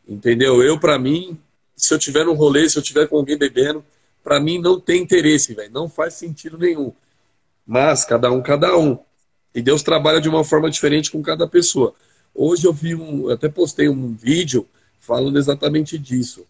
Entendeu? 0.08 0.64
Eu, 0.64 0.80
para 0.80 0.98
mim, 0.98 1.38
se 1.76 1.94
eu 1.94 2.00
tiver 2.00 2.26
num 2.26 2.34
rolê, 2.34 2.68
se 2.70 2.78
eu 2.78 2.84
tiver 2.84 3.08
com 3.08 3.18
alguém 3.18 3.38
bebendo, 3.38 3.84
para 4.24 4.40
mim 4.40 4.60
não 4.60 4.80
tem 4.80 5.02
interesse, 5.02 5.54
velho. 5.54 5.72
Não 5.72 5.88
faz 5.88 6.16
sentido 6.16 6.58
nenhum. 6.58 6.92
Mas 7.66 8.04
cada 8.04 8.32
um, 8.32 8.42
cada 8.42 8.78
um. 8.78 8.98
E 9.54 9.62
Deus 9.62 9.84
trabalha 9.84 10.20
de 10.20 10.30
uma 10.30 10.44
forma 10.44 10.70
diferente 10.70 11.12
com 11.12 11.22
cada 11.22 11.48
pessoa. 11.48 11.94
Hoje 12.34 12.66
eu 12.66 12.74
vi 12.74 12.96
um, 12.96 13.30
eu 13.30 13.32
até 13.32 13.50
postei 13.50 13.90
um 13.90 14.14
vídeo 14.14 14.68
falando 15.00 15.38
exatamente 15.38 15.98
disso. 15.98 16.46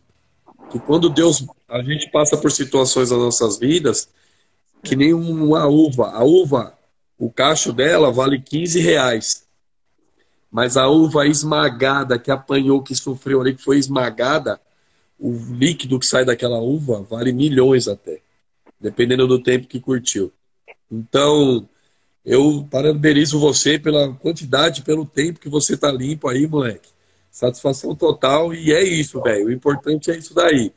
Que 0.70 0.80
quando 0.80 1.10
Deus, 1.10 1.46
a 1.70 1.82
gente 1.82 2.10
passa 2.12 2.38
por 2.38 2.52
situações 2.52 3.12
nas 3.12 3.20
nossas 3.20 3.58
vidas, 3.58 4.10
que 4.84 4.96
nem 4.96 5.14
uma 5.14 5.66
uva. 5.66 6.12
A 6.12 6.24
uva, 6.24 6.78
o 7.18 7.32
cacho 7.32 7.72
dela 7.74 8.12
vale 8.12 8.42
15 8.42 8.80
reais. 8.80 9.48
mas 10.52 10.78
a 10.78 10.88
uva 10.88 11.28
esmagada, 11.28 12.18
que 12.18 12.32
apanhou, 12.32 12.82
que 12.82 12.96
sofreu 12.96 13.42
ali, 13.42 13.56
que 13.56 13.62
foi 13.64 13.78
esmagada, 13.78 14.60
o 15.20 15.32
líquido 15.52 16.00
que 16.00 16.06
sai 16.06 16.26
daquela 16.26 16.60
uva 16.60 17.02
vale 17.04 17.32
milhões 17.32 17.88
até, 17.88 18.22
dependendo 18.80 19.28
do 19.28 19.42
tempo 19.42 19.68
que 19.68 19.80
curtiu. 19.80 20.32
Então, 20.92 21.68
eu 22.26 22.68
parabenizo 22.70 23.40
você 23.40 23.78
pela 23.78 24.14
quantidade, 24.14 24.84
pelo 24.84 25.06
tempo 25.06 25.40
que 25.40 25.50
você 25.50 25.76
tá 25.78 25.92
limpo 25.92 26.28
aí, 26.28 26.48
moleque. 26.48 26.90
Satisfação 27.38 27.94
total 27.94 28.52
e 28.52 28.74
é 28.74 28.82
isso, 28.82 29.22
velho. 29.22 29.46
O 29.46 29.52
importante 29.52 30.10
é 30.10 30.18
isso 30.18 30.34
daí. 30.34 30.74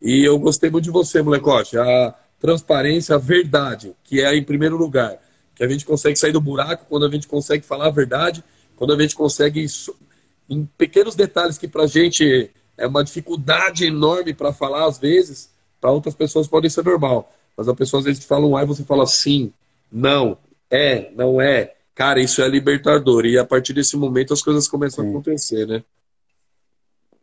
E 0.00 0.26
eu 0.26 0.38
gostei 0.38 0.70
muito 0.70 0.84
de 0.84 0.90
você, 0.90 1.20
molecote. 1.20 1.76
A 1.76 2.14
transparência, 2.40 3.14
a 3.14 3.18
verdade, 3.18 3.94
que 4.04 4.22
é 4.22 4.34
em 4.34 4.42
primeiro 4.42 4.78
lugar. 4.78 5.18
Que 5.54 5.62
a 5.62 5.68
gente 5.68 5.84
consegue 5.84 6.18
sair 6.18 6.32
do 6.32 6.40
buraco 6.40 6.86
quando 6.88 7.04
a 7.04 7.10
gente 7.10 7.28
consegue 7.28 7.62
falar 7.62 7.88
a 7.88 7.90
verdade, 7.90 8.42
quando 8.74 8.94
a 8.94 8.98
gente 8.98 9.14
consegue, 9.14 9.66
em 10.48 10.64
pequenos 10.78 11.14
detalhes 11.14 11.58
que 11.58 11.68
pra 11.68 11.86
gente 11.86 12.50
é 12.78 12.86
uma 12.86 13.04
dificuldade 13.04 13.84
enorme 13.84 14.32
para 14.32 14.50
falar 14.50 14.86
às 14.86 14.96
vezes, 14.96 15.50
para 15.78 15.90
outras 15.90 16.14
pessoas 16.14 16.48
podem 16.48 16.70
ser 16.70 16.86
normal. 16.86 17.30
Mas 17.54 17.68
a 17.68 17.74
pessoa 17.74 17.98
às 17.98 18.06
vezes 18.06 18.24
fala 18.24 18.46
um 18.46 18.56
A 18.56 18.62
e 18.62 18.66
você 18.66 18.82
fala 18.82 19.04
sim, 19.04 19.52
não, 19.92 20.38
é, 20.70 21.10
não 21.14 21.38
é. 21.38 21.74
Cara, 21.94 22.18
isso 22.18 22.40
é 22.40 22.48
libertador. 22.48 23.26
E 23.26 23.36
a 23.36 23.44
partir 23.44 23.74
desse 23.74 23.94
momento 23.94 24.32
as 24.32 24.40
coisas 24.40 24.66
começam 24.66 25.04
sim. 25.04 25.10
a 25.10 25.12
acontecer, 25.12 25.66
né? 25.66 25.84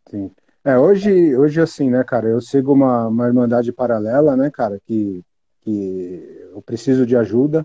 Sim. 0.08 0.30
É, 0.64 0.76
hoje, 0.78 1.36
hoje 1.36 1.60
assim, 1.60 1.90
né, 1.90 2.02
cara, 2.02 2.28
eu 2.28 2.40
sigo 2.40 2.72
uma, 2.72 3.06
uma 3.06 3.26
irmandade 3.26 3.72
paralela, 3.72 4.36
né, 4.36 4.50
cara, 4.50 4.80
que, 4.84 5.22
que 5.60 6.48
eu 6.52 6.60
preciso 6.60 7.06
de 7.06 7.16
ajuda, 7.16 7.64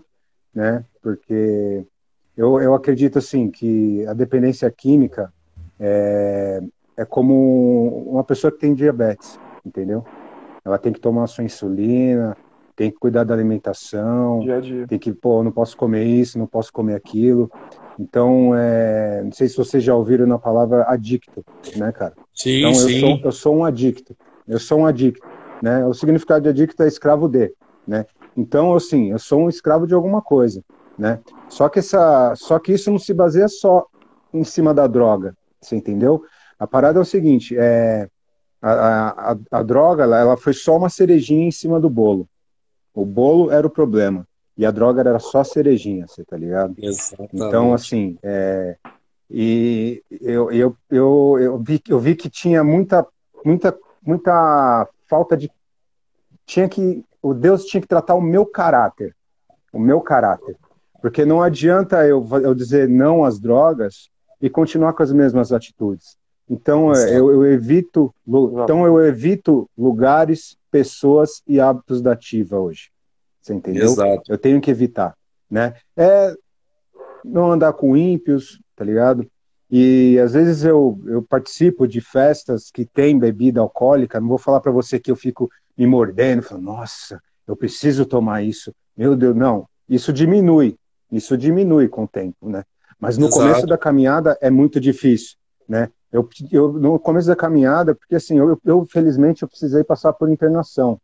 né, 0.54 0.84
porque 1.02 1.84
eu, 2.36 2.60
eu 2.60 2.74
acredito, 2.74 3.18
assim, 3.18 3.50
que 3.50 4.06
a 4.06 4.14
dependência 4.14 4.70
química 4.70 5.32
é, 5.78 6.62
é 6.96 7.04
como 7.04 8.04
uma 8.08 8.24
pessoa 8.24 8.50
que 8.50 8.58
tem 8.58 8.74
diabetes, 8.74 9.38
entendeu? 9.64 10.04
Ela 10.64 10.78
tem 10.78 10.92
que 10.92 11.00
tomar 11.00 11.24
a 11.24 11.26
sua 11.26 11.44
insulina, 11.44 12.36
tem 12.76 12.90
que 12.90 12.98
cuidar 12.98 13.24
da 13.24 13.34
alimentação, 13.34 14.40
dia 14.40 14.60
dia. 14.60 14.86
tem 14.86 14.98
que, 14.98 15.12
pô, 15.12 15.42
não 15.42 15.52
posso 15.52 15.76
comer 15.76 16.04
isso, 16.04 16.38
não 16.38 16.46
posso 16.46 16.72
comer 16.72 16.94
aquilo. 16.94 17.50
Então, 17.98 18.54
é, 18.54 19.22
não 19.22 19.32
sei 19.32 19.48
se 19.48 19.56
vocês 19.56 19.82
já 19.82 19.94
ouviram 19.94 20.26
na 20.26 20.38
palavra 20.38 20.84
adicto, 20.88 21.44
né, 21.76 21.92
cara? 21.92 22.14
Sim, 22.34 22.58
então, 22.58 22.70
eu 22.70 22.88
sim. 22.88 23.00
Sou, 23.00 23.20
eu 23.24 23.32
sou 23.32 23.56
um 23.56 23.64
adicto, 23.64 24.16
eu 24.48 24.58
sou 24.58 24.80
um 24.80 24.86
adicto, 24.86 25.26
né? 25.62 25.84
O 25.86 25.92
significado 25.92 26.42
de 26.42 26.48
adicto 26.48 26.82
é 26.82 26.88
escravo 26.88 27.28
de, 27.28 27.52
né? 27.86 28.06
Então, 28.36 28.74
assim, 28.74 29.10
eu 29.10 29.18
sou 29.18 29.42
um 29.42 29.48
escravo 29.48 29.86
de 29.86 29.94
alguma 29.94 30.22
coisa, 30.22 30.62
né? 30.98 31.20
Só 31.48 31.68
que 31.68 31.78
essa, 31.78 32.34
só 32.34 32.58
que 32.58 32.72
isso 32.72 32.90
não 32.90 32.98
se 32.98 33.12
baseia 33.12 33.48
só 33.48 33.86
em 34.32 34.44
cima 34.44 34.72
da 34.72 34.86
droga, 34.86 35.36
você 35.60 35.76
entendeu? 35.76 36.24
A 36.58 36.66
parada 36.66 36.98
é 36.98 37.02
o 37.02 37.04
seguinte, 37.04 37.54
é, 37.58 38.08
a, 38.60 39.32
a, 39.32 39.36
a 39.50 39.62
droga 39.62 40.04
ela, 40.04 40.18
ela 40.18 40.36
foi 40.36 40.54
só 40.54 40.76
uma 40.76 40.88
cerejinha 40.88 41.46
em 41.46 41.50
cima 41.50 41.78
do 41.78 41.90
bolo. 41.90 42.28
O 42.94 43.04
bolo 43.04 43.50
era 43.50 43.66
o 43.66 43.70
problema. 43.70 44.26
E 44.62 44.64
a 44.64 44.70
droga 44.70 45.00
era 45.00 45.18
só 45.18 45.40
a 45.40 45.44
cerejinha, 45.44 46.06
você 46.06 46.24
tá 46.24 46.36
ligado? 46.36 46.76
Exatamente. 46.78 47.34
Então, 47.34 47.74
assim, 47.74 48.16
é, 48.22 48.76
e 49.28 50.00
eu, 50.20 50.52
eu, 50.52 50.76
eu, 50.88 51.36
eu, 51.40 51.58
vi, 51.58 51.82
eu 51.88 51.98
vi 51.98 52.14
que 52.14 52.30
tinha 52.30 52.62
muita, 52.62 53.04
muita, 53.44 53.76
muita 54.00 54.88
falta 55.10 55.36
de. 55.36 55.50
Tinha 56.46 56.68
que. 56.68 57.04
O 57.20 57.34
Deus 57.34 57.64
tinha 57.64 57.80
que 57.80 57.88
tratar 57.88 58.14
o 58.14 58.20
meu 58.20 58.46
caráter. 58.46 59.16
O 59.72 59.80
meu 59.80 60.00
caráter. 60.00 60.56
Porque 61.00 61.24
não 61.24 61.42
adianta 61.42 62.06
eu, 62.06 62.24
eu 62.40 62.54
dizer 62.54 62.88
não 62.88 63.24
às 63.24 63.40
drogas 63.40 64.10
e 64.40 64.48
continuar 64.48 64.92
com 64.92 65.02
as 65.02 65.10
mesmas 65.10 65.50
atitudes. 65.50 66.16
Então 66.48 66.94
é, 66.94 67.18
eu, 67.18 67.32
eu, 67.32 67.44
evito, 67.46 68.14
então 68.62 68.86
eu 68.86 69.04
evito 69.04 69.68
lugares, 69.76 70.56
pessoas 70.70 71.42
e 71.48 71.58
hábitos 71.58 72.00
da 72.00 72.12
ativa 72.12 72.60
hoje. 72.60 72.92
Você 73.42 73.52
entendeu? 73.52 73.84
Exato. 73.84 74.22
Eu 74.28 74.38
tenho 74.38 74.60
que 74.60 74.70
evitar, 74.70 75.14
né? 75.50 75.74
É 75.96 76.34
não 77.24 77.52
andar 77.52 77.72
com 77.72 77.96
ímpios, 77.96 78.60
tá 78.74 78.84
ligado? 78.84 79.26
E 79.70 80.18
às 80.18 80.34
vezes 80.34 80.64
eu, 80.64 81.00
eu 81.06 81.22
participo 81.22 81.86
de 81.88 82.00
festas 82.00 82.70
que 82.70 82.84
tem 82.84 83.18
bebida 83.18 83.60
alcoólica. 83.60 84.20
Não 84.20 84.28
vou 84.28 84.38
falar 84.38 84.60
para 84.60 84.70
você 84.70 84.98
que 84.98 85.10
eu 85.10 85.16
fico 85.16 85.50
me 85.76 85.86
mordendo, 85.86 86.42
falando, 86.42 86.64
nossa, 86.64 87.20
eu 87.46 87.56
preciso 87.56 88.04
tomar 88.04 88.42
isso. 88.42 88.72
Meu 88.96 89.16
Deus, 89.16 89.34
não. 89.34 89.66
Isso 89.88 90.12
diminui. 90.12 90.76
Isso 91.10 91.36
diminui 91.36 91.88
com 91.88 92.04
o 92.04 92.08
tempo, 92.08 92.48
né? 92.48 92.64
Mas 93.00 93.18
no 93.18 93.26
Exato. 93.26 93.42
começo 93.42 93.66
da 93.66 93.78
caminhada 93.78 94.36
é 94.40 94.50
muito 94.50 94.78
difícil, 94.78 95.36
né? 95.68 95.88
Eu, 96.12 96.28
eu, 96.50 96.72
no 96.74 96.98
começo 96.98 97.26
da 97.26 97.34
caminhada, 97.34 97.94
porque 97.94 98.14
assim, 98.14 98.38
eu, 98.38 98.60
eu 98.64 98.84
felizmente 98.84 99.42
eu 99.42 99.48
precisei 99.48 99.82
passar 99.82 100.12
por 100.12 100.28
internação, 100.28 101.00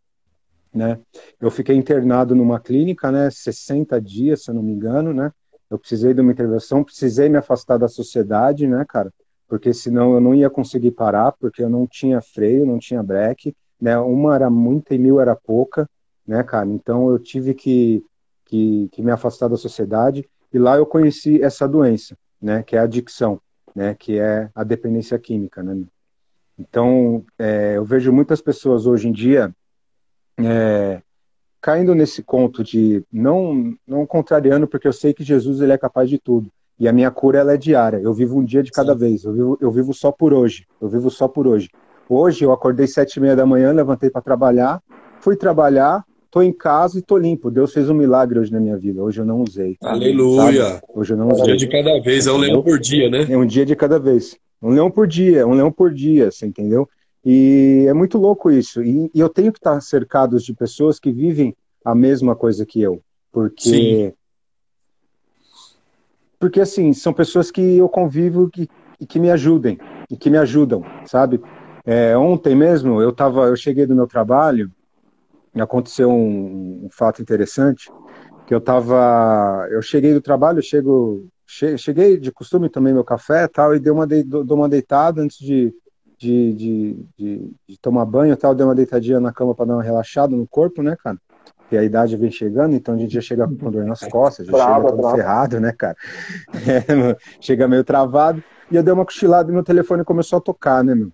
né? 0.75 0.99
Eu 1.41 1.51
fiquei 1.51 1.77
internado 1.77 2.35
numa 2.35 2.61
clínica, 2.61 3.11
né, 3.11 3.31
60 3.31 4.01
dias, 4.01 4.45
se 4.45 4.51
eu 4.51 4.55
não 4.55 4.63
me 4.63 4.73
engano, 4.73 5.13
né? 5.13 5.33
Eu 5.71 5.79
precisei 5.79 6.15
de 6.15 6.21
uma 6.21 6.33
intervenção, 6.33 6.85
precisei 6.85 7.29
me 7.29 7.37
afastar 7.37 7.79
da 7.79 7.89
sociedade, 7.89 8.67
né, 8.67 8.85
cara? 8.89 9.13
Porque 9.47 9.73
senão 9.73 10.15
eu 10.15 10.21
não 10.21 10.35
ia 10.35 10.51
conseguir 10.51 10.93
parar, 10.93 11.33
porque 11.33 11.63
eu 11.63 11.69
não 11.69 11.87
tinha 11.87 12.21
freio, 12.21 12.67
não 12.67 12.79
tinha 12.79 13.03
breque, 13.03 13.55
né? 13.81 13.99
Uma 13.99 14.35
era 14.35 14.51
muita 14.51 14.95
e 14.95 14.99
mil 14.99 15.21
era 15.21 15.35
pouca, 15.37 15.89
né, 16.27 16.43
cara? 16.43 16.69
Então 16.69 17.11
eu 17.11 17.19
tive 17.19 17.55
que, 17.55 18.05
que, 18.45 18.89
que 18.93 19.03
me 19.03 19.11
afastar 19.11 19.49
da 19.49 19.57
sociedade 19.57 20.29
e 20.53 20.59
lá 20.59 20.77
eu 20.77 20.87
conheci 20.87 21.43
essa 21.43 21.69
doença, 21.69 22.17
né, 22.41 22.63
que 22.63 22.75
é 22.75 22.79
a 22.79 22.85
adicção 22.85 23.41
né, 23.79 23.95
que 23.95 24.19
é 24.19 24.51
a 24.53 24.65
dependência 24.65 25.17
química, 25.19 25.63
né? 25.63 25.81
Então, 26.59 27.25
é, 27.39 27.77
eu 27.77 27.85
vejo 27.85 28.13
muitas 28.13 28.41
pessoas 28.41 28.87
hoje 28.87 29.07
em 29.07 29.13
dia 29.13 29.55
é, 30.39 31.01
caindo 31.61 31.95
nesse 31.95 32.23
conto 32.23 32.63
de 32.63 33.03
não 33.13 33.75
não 33.87 34.07
contrariando, 34.07 34.67
porque 34.67 34.89
eu 34.89 34.93
sei 34.93 35.13
que 35.13 35.25
Jesus 35.25 35.61
ele 35.61 35.73
é 35.73 35.79
capaz 35.79 36.09
de 36.09 36.19
tudo 36.19 36.51
e 36.79 36.87
a 36.87 36.93
minha 36.93 37.11
cura 37.11 37.41
ela 37.41 37.55
é 37.55 37.57
diária. 37.57 37.99
Eu 37.99 38.15
vivo 38.15 38.39
um 38.39 38.45
dia 38.45 38.63
de 38.63 38.71
cada 38.71 38.93
Sim. 38.93 38.99
vez. 38.99 39.25
Eu 39.25 39.33
vivo, 39.33 39.59
eu 39.61 39.71
vivo 39.71 39.93
só 39.93 40.13
por 40.13 40.33
hoje. 40.33 40.65
Eu 40.81 40.89
vivo 40.89 41.11
só 41.11 41.27
por 41.27 41.47
hoje. 41.47 41.69
Hoje 42.09 42.45
eu 42.45 42.53
acordei 42.53 42.87
sete 42.87 43.17
e 43.17 43.21
meia 43.21 43.35
da 43.35 43.45
manhã, 43.45 43.73
levantei 43.73 44.09
para 44.09 44.23
trabalhar, 44.23 44.81
fui 45.21 45.37
trabalhar, 45.37 46.05
tô 46.31 46.41
em 46.41 46.53
casa 46.53 46.99
e 46.99 47.03
tô 47.03 47.19
limpo. 47.19 47.51
Deus 47.51 47.73
fez 47.73 47.91
um 47.91 47.95
milagre 47.95 48.39
hoje 48.39 48.53
na 48.53 48.61
minha 48.61 48.77
vida. 48.77 49.03
Hoje 49.03 49.21
eu 49.21 49.25
não 49.25 49.43
usei. 49.43 49.77
Aleluia. 49.83 50.65
Sabe? 50.65 50.83
Hoje 50.95 51.13
eu 51.15 51.17
não 51.17 51.29
usei. 51.29 51.43
Um 51.43 51.47
dia 51.47 51.57
de 51.57 51.69
cada 51.69 52.01
vez, 52.01 52.27
é 52.27 52.33
um 52.33 52.39
leão 52.39 52.63
por 52.63 52.79
dia, 52.79 53.11
né? 53.11 53.27
É 53.29 53.37
um 53.37 53.47
dia 53.47 53.67
de 53.67 53.75
cada 53.75 53.99
vez. 53.99 54.37
Um 54.63 54.71
leão 54.71 54.91
por 54.91 55.07
dia, 55.07 55.47
um 55.47 55.55
leão 55.55 55.71
por 55.71 55.93
dia, 55.93 56.31
você 56.31 56.47
entendeu? 56.47 56.89
E 57.25 57.87
é 57.89 57.93
muito 57.93 58.19
louco 58.19 58.51
isso. 58.51 58.83
E, 58.83 59.11
e 59.15 59.21
eu 59.21 59.29
tenho 59.29 59.53
que 59.53 59.59
estar 59.59 59.81
cercado 59.81 60.39
de 60.39 60.55
pessoas 60.55 60.99
que 60.99 61.13
vivem 61.13 61.57
a 61.85 61.95
mesma 61.95 62.37
coisa 62.37 62.65
que 62.65 62.81
eu. 62.81 63.03
Porque. 63.33 63.69
Sim. 63.69 64.13
Porque, 66.39 66.61
assim, 66.61 66.93
são 66.93 67.13
pessoas 67.13 67.51
que 67.51 67.61
eu 67.61 67.89
convivo 67.89 68.49
que, 68.49 68.69
e 69.01 69.05
que 69.05 69.19
me 69.19 69.29
ajudem, 69.29 69.77
e 70.09 70.17
que 70.17 70.31
me 70.31 70.39
ajudam, 70.39 70.85
sabe? 71.05 71.41
É, 71.85 72.17
ontem 72.17 72.55
mesmo, 72.55 73.03
eu, 73.03 73.13
tava, 73.13 73.47
eu 73.47 73.57
cheguei 73.57 73.87
do 73.87 73.95
meu 73.95 74.07
trabalho, 74.07 74.71
aconteceu 75.59 76.11
um, 76.11 76.85
um 76.85 76.89
fato 76.91 77.21
interessante, 77.21 77.91
que 78.47 78.55
eu 78.55 78.61
tava, 78.61 79.67
eu 79.71 79.83
cheguei 79.83 80.15
do 80.15 80.21
trabalho, 80.21 80.63
chego, 80.63 81.27
che, 81.47 81.77
cheguei 81.77 82.19
de 82.19 82.31
costume, 82.31 82.69
tomei 82.69 82.93
meu 82.93 83.05
café 83.05 83.49
tal, 83.49 83.75
e 83.75 83.81
dei 83.81 83.93
uma, 83.93 84.07
de, 84.07 84.23
dou 84.23 84.55
uma 84.55 84.69
deitada 84.69 85.21
antes 85.21 85.39
de, 85.39 85.75
de, 86.19 86.53
de, 86.53 87.07
de, 87.17 87.53
de 87.69 87.79
tomar 87.81 88.05
banho 88.05 88.37
tal, 88.37 88.55
dei 88.55 88.67
uma 88.67 88.75
deitadinha 88.75 89.21
na 89.21 89.33
cama 89.33 89.55
para 89.55 89.67
dar 89.67 89.75
uma 89.75 89.83
relaxada 89.83 90.37
no 90.37 90.47
corpo, 90.47 90.83
né, 90.83 90.97
cara? 91.03 91.17
E 91.71 91.77
a 91.77 91.85
idade 91.85 92.17
vem 92.17 92.31
chegando, 92.31 92.75
então 92.75 92.95
a 92.95 92.99
gente 92.99 93.13
já 93.13 93.21
chega 93.21 93.47
com 93.47 93.71
dor 93.71 93.85
nas 93.85 94.01
costas, 94.01 94.47
já 94.47 94.53
brava, 94.53 94.75
chega 94.75 94.89
todo 94.89 95.01
brava. 95.01 95.17
ferrado, 95.17 95.61
né, 95.61 95.73
cara? 95.73 95.97
É, 96.67 97.17
chega 97.41 97.69
meio 97.69 97.85
travado. 97.85 98.43
E 98.71 98.77
eu 98.77 98.83
dei 98.83 98.93
uma 98.93 99.05
cochilada 99.05 99.51
e 99.51 99.55
meu 99.55 99.63
telefone 99.63 100.05
começou 100.05 100.39
a 100.39 100.41
tocar, 100.41 100.83
né, 100.83 100.95
meu? 100.95 101.11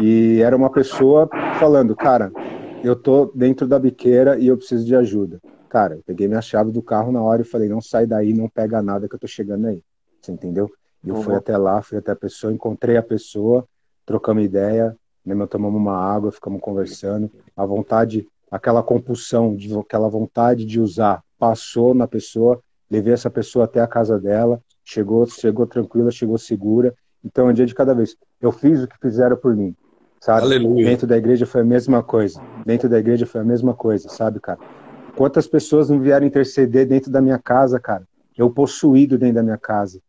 E 0.00 0.40
era 0.42 0.54
uma 0.54 0.70
pessoa 0.70 1.28
falando, 1.58 1.96
cara, 1.96 2.30
eu 2.84 2.94
tô 2.94 3.32
dentro 3.34 3.66
da 3.66 3.78
biqueira 3.78 4.38
e 4.38 4.46
eu 4.46 4.56
preciso 4.56 4.84
de 4.84 4.94
ajuda. 4.94 5.40
Cara, 5.68 5.94
eu 5.96 6.02
peguei 6.06 6.28
minha 6.28 6.42
chave 6.42 6.70
do 6.70 6.82
carro 6.82 7.10
na 7.10 7.22
hora 7.22 7.42
e 7.42 7.44
falei, 7.44 7.68
não 7.68 7.80
sai 7.80 8.06
daí, 8.06 8.32
não 8.32 8.48
pega 8.48 8.82
nada 8.82 9.08
que 9.08 9.14
eu 9.14 9.18
tô 9.18 9.26
chegando 9.26 9.66
aí. 9.66 9.82
Você 10.20 10.32
entendeu? 10.32 10.70
E 11.02 11.08
eu 11.08 11.16
uhum. 11.16 11.22
fui 11.22 11.34
até 11.34 11.56
lá, 11.56 11.82
fui 11.82 11.98
até 11.98 12.12
a 12.12 12.16
pessoa, 12.16 12.52
encontrei 12.52 12.96
a 12.96 13.02
pessoa, 13.02 13.66
trocamos 14.06 14.44
ideia, 14.44 14.96
né, 15.24 15.34
tomamos 15.46 15.78
uma 15.78 15.96
água, 15.96 16.32
ficamos 16.32 16.60
conversando. 16.60 17.30
A 17.56 17.66
vontade, 17.66 18.26
aquela 18.50 18.82
compulsão, 18.82 19.54
de, 19.54 19.76
aquela 19.76 20.08
vontade 20.08 20.64
de 20.64 20.80
usar, 20.80 21.22
passou 21.38 21.92
na 21.92 22.06
pessoa, 22.08 22.62
levei 22.90 23.12
essa 23.12 23.28
pessoa 23.28 23.66
até 23.66 23.80
a 23.80 23.86
casa 23.86 24.18
dela, 24.18 24.62
chegou, 24.84 25.26
chegou 25.26 25.66
tranquila, 25.66 26.10
chegou 26.10 26.38
segura. 26.38 26.94
Então, 27.22 27.48
é 27.48 27.50
um 27.50 27.52
dia 27.52 27.66
de 27.66 27.74
cada 27.74 27.92
vez. 27.92 28.16
Eu 28.40 28.52
fiz 28.52 28.84
o 28.84 28.88
que 28.88 28.96
fizeram 28.98 29.36
por 29.36 29.54
mim 29.54 29.74
sabe? 30.26 30.42
Aleluia. 30.42 30.86
Dentro 30.86 31.06
da 31.06 31.16
igreja 31.16 31.46
foi 31.46 31.60
a 31.60 31.64
mesma 31.64 32.02
coisa. 32.02 32.42
Dentro 32.64 32.88
da 32.88 32.98
igreja 32.98 33.26
foi 33.26 33.40
a 33.40 33.44
mesma 33.44 33.74
coisa, 33.74 34.08
sabe, 34.08 34.40
cara? 34.40 34.58
Quantas 35.16 35.46
pessoas 35.46 35.88
não 35.88 36.00
vieram 36.00 36.26
interceder 36.26 36.86
dentro 36.86 37.10
da 37.10 37.22
minha 37.22 37.38
casa, 37.38 37.78
cara? 37.78 38.06
Eu 38.36 38.50
possuído 38.50 39.16
dentro 39.16 39.36
da 39.36 39.42
minha 39.42 39.56
casa. 39.56 40.00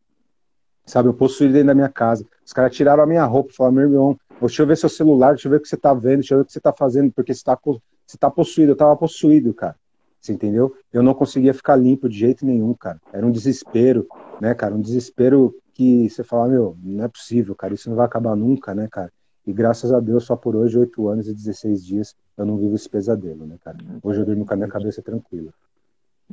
Sabe, 0.87 1.09
eu 1.09 1.13
possuí 1.13 1.49
dentro 1.49 1.67
da 1.67 1.75
minha 1.75 1.89
casa. 1.89 2.25
Os 2.45 2.53
caras 2.53 2.73
tiraram 2.73 3.03
a 3.03 3.05
minha 3.05 3.25
roupa, 3.25 3.51
falaram, 3.53 3.75
meu 3.75 3.83
irmão, 3.83 4.17
deixa 4.39 4.63
eu 4.63 4.67
ver 4.67 4.77
seu 4.77 4.87
celular, 4.87 5.33
deixa 5.33 5.47
eu 5.47 5.51
ver 5.51 5.57
o 5.57 5.59
que 5.59 5.67
você 5.67 5.75
tá 5.75 5.93
vendo, 5.93 6.19
deixa 6.19 6.33
eu 6.33 6.39
ver 6.39 6.43
o 6.43 6.45
que 6.45 6.53
você 6.53 6.61
tá 6.61 6.71
fazendo, 6.71 7.11
porque 7.11 7.33
você 7.33 7.43
tá, 7.43 7.59
você 7.63 8.17
tá 8.17 8.31
possuído. 8.31 8.71
Eu 8.71 8.75
tava 8.75 8.95
possuído, 8.95 9.53
cara. 9.53 9.75
Você 10.19 10.31
entendeu? 10.31 10.73
Eu 10.91 11.03
não 11.03 11.13
conseguia 11.13 11.53
ficar 11.53 11.75
limpo 11.75 12.07
de 12.07 12.17
jeito 12.17 12.45
nenhum, 12.45 12.73
cara. 12.73 13.01
Era 13.11 13.25
um 13.25 13.31
desespero, 13.31 14.07
né, 14.39 14.55
cara? 14.55 14.73
Um 14.73 14.81
desespero 14.81 15.53
que 15.73 16.09
você 16.09 16.23
fala, 16.23 16.47
meu, 16.47 16.77
não 16.81 17.03
é 17.03 17.07
possível, 17.09 17.53
cara. 17.53 17.73
Isso 17.73 17.89
não 17.89 17.97
vai 17.97 18.05
acabar 18.05 18.35
nunca, 18.35 18.73
né, 18.73 18.87
cara? 18.89 19.11
E 19.45 19.51
graças 19.51 19.91
a 19.91 19.99
Deus, 19.99 20.23
só 20.23 20.35
por 20.37 20.55
hoje, 20.55 20.77
8 20.77 21.07
anos 21.07 21.27
e 21.27 21.33
16 21.33 21.85
dias, 21.85 22.15
eu 22.37 22.45
não 22.45 22.57
vivo 22.57 22.75
esse 22.75 22.89
pesadelo, 22.89 23.45
né, 23.45 23.57
cara? 23.63 23.77
Hoje 24.01 24.21
eu 24.21 24.25
durmo 24.25 24.45
com 24.45 24.53
a 24.53 24.57
minha 24.57 24.69
cabeça 24.69 25.01
tranquila. 25.01 25.53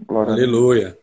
Glória 0.06 0.32
Aleluia. 0.32 0.96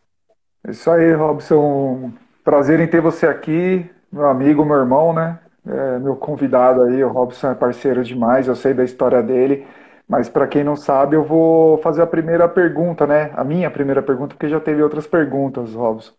É 0.64 0.70
isso 0.70 0.90
aí, 0.90 1.12
Robson. 1.14 2.12
Prazer 2.44 2.80
em 2.80 2.88
ter 2.88 3.00
você 3.00 3.26
aqui, 3.26 3.88
meu 4.10 4.28
amigo, 4.28 4.64
meu 4.64 4.76
irmão, 4.76 5.12
né? 5.12 5.38
É, 5.66 5.98
meu 6.00 6.16
convidado 6.16 6.82
aí, 6.82 7.02
o 7.04 7.08
Robson 7.08 7.50
é 7.52 7.54
parceiro 7.54 8.02
demais, 8.02 8.48
eu 8.48 8.56
sei 8.56 8.74
da 8.74 8.82
história 8.82 9.22
dele, 9.22 9.64
mas 10.08 10.28
para 10.28 10.48
quem 10.48 10.64
não 10.64 10.74
sabe, 10.74 11.14
eu 11.14 11.22
vou 11.22 11.78
fazer 11.78 12.02
a 12.02 12.06
primeira 12.06 12.48
pergunta, 12.48 13.06
né? 13.06 13.30
A 13.36 13.44
minha 13.44 13.70
primeira 13.70 14.02
pergunta, 14.02 14.34
porque 14.34 14.48
já 14.48 14.58
teve 14.60 14.82
outras 14.82 15.06
perguntas, 15.06 15.72
Robson. 15.74 16.12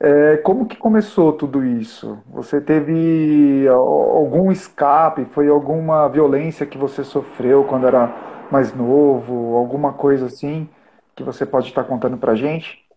É, 0.00 0.38
como 0.38 0.66
que 0.66 0.76
começou 0.76 1.32
tudo 1.34 1.64
isso? 1.64 2.18
Você 2.28 2.60
teve 2.60 3.66
algum 3.68 4.52
escape? 4.52 5.26
Foi 5.26 5.48
alguma 5.48 6.08
violência 6.08 6.66
que 6.66 6.78
você 6.78 7.04
sofreu 7.04 7.64
quando 7.64 7.86
era 7.86 8.12
mais 8.50 8.74
novo? 8.74 9.56
Alguma 9.56 9.92
coisa 9.94 10.26
assim 10.26 10.68
que 11.16 11.24
você 11.24 11.46
pode 11.46 11.68
estar 11.68 11.84
contando 11.84 12.18
pra 12.18 12.34
gente? 12.36 12.87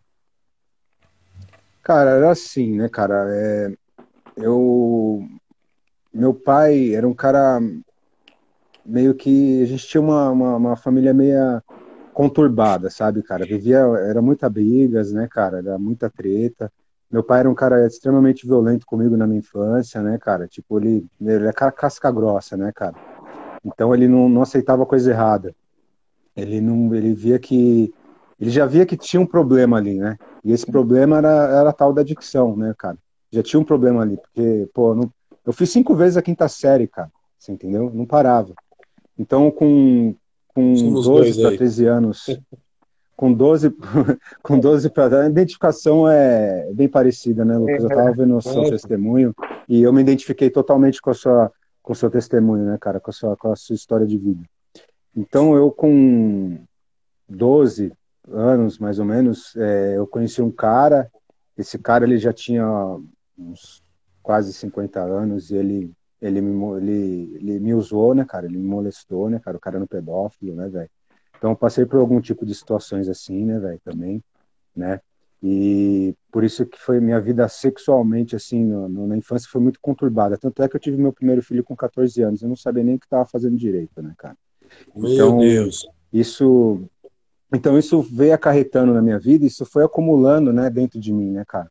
Cara, 1.84 2.12
era 2.12 2.32
assim, 2.32 2.76
né, 2.78 2.88
cara? 2.88 3.26
É, 3.30 3.74
eu. 4.38 5.24
Meu 6.14 6.34
pai 6.34 6.94
era 6.94 7.08
um 7.08 7.14
cara 7.14 7.60
meio 8.86 9.16
que. 9.16 9.64
A 9.64 9.66
gente 9.66 9.88
tinha 9.88 10.02
uma, 10.02 10.30
uma, 10.30 10.56
uma 10.58 10.76
família 10.76 11.14
meia 11.14 11.64
conturbada, 12.14 12.90
sabe, 12.90 13.24
cara? 13.24 13.46
Vivia. 13.46 13.80
Era 13.80 14.22
muita 14.22 14.50
brigas, 14.50 15.12
né, 15.12 15.28
cara? 15.30 15.58
Era 15.58 15.80
muita 15.80 16.10
treta. 16.10 16.72
Meu 17.12 17.24
pai 17.24 17.42
era 17.42 17.50
um 17.50 17.56
cara 17.56 17.86
extremamente 17.86 18.48
violento 18.48 18.86
comigo 18.86 19.18
na 19.18 19.28
minha 19.28 19.40
infância, 19.40 20.02
né, 20.02 20.18
cara? 20.18 20.48
Tipo, 20.48 20.80
ele, 20.80 21.06
ele 21.20 21.48
é 21.48 21.52
casca 21.52 22.10
grossa, 22.12 22.56
né, 22.56 22.72
cara? 22.74 22.96
Então 23.66 23.94
ele 23.94 24.08
não, 24.08 24.30
não 24.30 24.42
aceitava 24.44 24.86
coisa 24.86 25.12
errada. 25.12 25.54
Ele 26.36 26.62
não, 26.62 26.94
ele 26.96 27.14
via 27.14 27.38
que 27.38 27.94
ele 28.42 28.50
já 28.50 28.66
via 28.66 28.88
que 28.88 28.98
tinha 28.98 29.22
um 29.22 29.26
problema 29.26 29.78
ali, 29.78 30.00
né? 30.00 30.18
E 30.44 30.52
esse 30.52 30.66
problema 30.66 31.20
era, 31.20 31.30
era 31.60 31.70
a 31.70 31.74
tal 31.74 31.94
da 31.94 32.02
adicção, 32.02 32.58
né, 32.58 32.74
cara? 32.76 32.98
Já 33.32 33.44
tinha 33.44 33.60
um 33.60 33.64
problema 33.64 34.02
ali, 34.02 34.18
porque, 34.18 34.68
pô, 34.74 34.96
não, 34.96 35.14
eu 35.46 35.54
fiz 35.54 35.70
cinco 35.70 35.96
vezes 35.96 36.18
a 36.18 36.24
quinta 36.24 36.48
série, 36.48 36.88
cara. 36.88 37.12
Você 37.38 37.52
entendeu? 37.52 37.92
Não 37.94 38.04
parava. 38.04 38.54
Então, 39.18 39.52
com, 39.52 40.16
com 40.48 40.74
12 40.74 41.40
para 41.40 41.56
13 41.56 41.86
anos, 41.86 42.26
com 43.16 43.32
12, 43.32 43.70
com 44.42 44.60
12 44.60 44.90
para. 44.90 45.22
A 45.22 45.30
identificação 45.30 46.10
é 46.10 46.68
bem 46.74 46.90
parecida, 46.90 47.46
né, 47.46 47.56
Lucas? 47.56 47.84
Eu 47.84 47.90
estava 47.90 48.12
vendo 48.12 48.36
o 48.36 48.42
seu 48.42 48.64
testemunho 48.64 49.36
e 49.70 49.84
eu 49.84 49.94
me 49.94 50.02
identifiquei 50.02 50.50
totalmente 50.50 51.00
com 51.00 51.12
a 51.12 51.14
sua, 51.14 51.52
com 51.84 51.94
o 51.94 51.96
seu 51.96 52.10
testemunho, 52.10 52.66
né, 52.66 52.78
cara? 52.82 53.00
Com 53.00 53.12
a 53.12 53.14
sua, 53.14 53.38
com 53.38 53.52
a 53.52 53.56
sua 53.56 53.76
história 53.76 54.08
de 54.08 54.18
vida. 54.18 54.44
Então, 55.16 55.56
eu 55.56 55.70
com 55.70 56.58
12, 57.30 57.94
anos, 58.34 58.80
mais 58.80 59.00
ou 59.00 59.06
menos, 59.06 59.56
é, 59.56 59.98
eu 59.98 60.08
conheci 60.08 60.42
um 60.42 60.52
cara, 60.52 61.12
esse 61.58 61.78
cara 61.78 62.06
ele 62.06 62.18
já 62.18 62.34
tinha 62.34 62.66
uns 63.38 63.84
quase 64.22 64.54
50 64.54 65.00
anos 65.00 65.50
e 65.50 65.56
ele, 65.56 65.92
ele, 66.22 66.42
me, 66.42 66.78
ele, 66.78 67.36
ele 67.36 67.60
me 67.60 67.74
usou, 67.74 68.14
né, 68.14 68.26
cara, 68.26 68.46
ele 68.46 68.58
me 68.58 68.68
molestou, 68.68 69.30
né, 69.30 69.40
cara, 69.40 69.58
o 69.58 69.60
cara 69.60 69.78
era 69.78 69.84
um 69.84 69.88
pedófilo, 69.88 70.56
né, 70.56 70.70
velho. 70.70 70.90
Então 71.38 71.52
eu 71.52 71.56
passei 71.56 71.86
por 71.86 72.00
algum 72.00 72.22
tipo 72.22 72.46
de 72.46 72.54
situações 72.54 73.10
assim, 73.10 73.46
né, 73.46 73.60
velho, 73.60 73.80
também, 73.84 74.24
né, 74.76 75.00
e 75.44 76.14
por 76.32 76.44
isso 76.44 76.66
que 76.68 76.78
foi 76.78 77.00
minha 77.00 77.20
vida 77.20 77.48
sexualmente, 77.48 78.36
assim, 78.36 78.64
no, 78.64 78.88
no, 78.88 79.08
na 79.08 79.18
infância 79.18 79.50
foi 79.50 79.60
muito 79.60 79.80
conturbada. 79.82 80.38
Tanto 80.38 80.62
é 80.62 80.70
que 80.70 80.76
eu 80.76 80.80
tive 80.80 80.98
meu 80.98 81.12
primeiro 81.12 81.42
filho 81.42 81.64
com 81.64 81.76
14 81.76 82.22
anos, 82.22 82.42
eu 82.44 82.50
não 82.50 82.56
sabia 82.56 82.84
nem 82.84 82.96
o 82.96 83.00
que 83.00 83.08
estava 83.08 83.26
fazendo 83.26 83.58
direito, 83.58 84.02
né, 84.04 84.14
cara. 84.18 84.38
Meu 84.96 85.12
então, 85.12 85.40
Deus. 85.40 85.88
Isso 86.14 86.84
então 87.54 87.78
isso 87.78 88.02
veio 88.02 88.34
acarretando 88.34 88.94
na 88.94 89.02
minha 89.02 89.20
vida, 89.20 89.46
isso 89.46 89.66
foi 89.66 89.84
acumulando, 89.84 90.54
né, 90.54 90.70
dentro 90.70 91.00
de 91.00 91.14
mim, 91.14 91.32
né, 91.32 91.44
cara? 91.46 91.70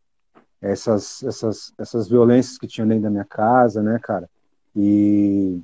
Essas, 0.60 1.22
essas, 1.22 1.72
essas 1.78 2.08
violências 2.08 2.58
que 2.58 2.66
tinham 2.66 2.86
dentro 2.86 3.04
da 3.04 3.10
minha 3.10 3.24
casa, 3.24 3.82
né, 3.82 3.98
cara? 3.98 4.28
E 4.76 5.58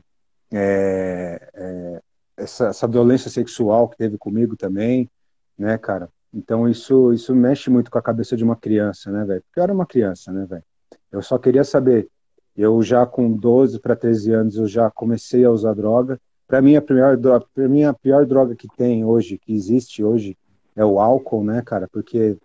é, 0.51 1.51
é, 1.55 2.03
essa, 2.37 2.69
essa 2.69 2.89
violência 2.89 3.31
sexual 3.31 3.89
que 3.89 3.97
teve 3.97 4.17
comigo 4.17 4.57
também, 4.57 5.11
né, 5.59 5.77
cara? 5.77 6.09
Então 6.33 6.69
isso, 6.69 7.13
isso 7.13 7.35
mexe 7.35 7.71
muito 7.71 7.91
com 7.91 7.99
a 7.99 8.03
cabeça 8.03 8.37
de 8.37 8.45
uma 8.45 8.57
criança, 8.57 9.11
né, 9.11 9.25
velho? 9.25 9.43
Porque 9.43 9.61
eu 9.61 9.65
era 9.65 9.73
uma 9.73 9.87
criança, 9.87 10.33
né, 10.33 10.47
velho? 10.47 10.65
Eu 11.11 11.23
só 11.23 11.39
queria 11.39 11.65
saber. 11.65 12.09
Eu 12.57 12.83
já 12.83 13.07
com 13.07 13.33
12 13.33 13.81
para 13.81 13.97
13 13.97 14.33
anos 14.33 14.57
eu 14.57 14.67
já 14.67 14.91
comecei 14.91 15.45
a 15.45 15.51
usar 15.51 15.75
droga, 15.75 16.21
para 16.47 16.63
mim, 16.63 16.77
a 16.77 16.83
pior, 16.83 17.17
droga, 17.17 17.47
mim, 17.57 17.85
a 17.85 17.93
pior 17.93 18.25
droga 18.25 18.55
que 18.55 18.69
tem 18.77 19.05
hoje, 19.05 19.39
que 19.39 19.53
existe 19.53 20.03
hoje, 20.05 20.37
é 20.75 20.85
o 20.85 21.01
álcool, 21.01 21.43
né, 21.43 21.63
cara? 21.65 21.89
Porque 21.91 22.37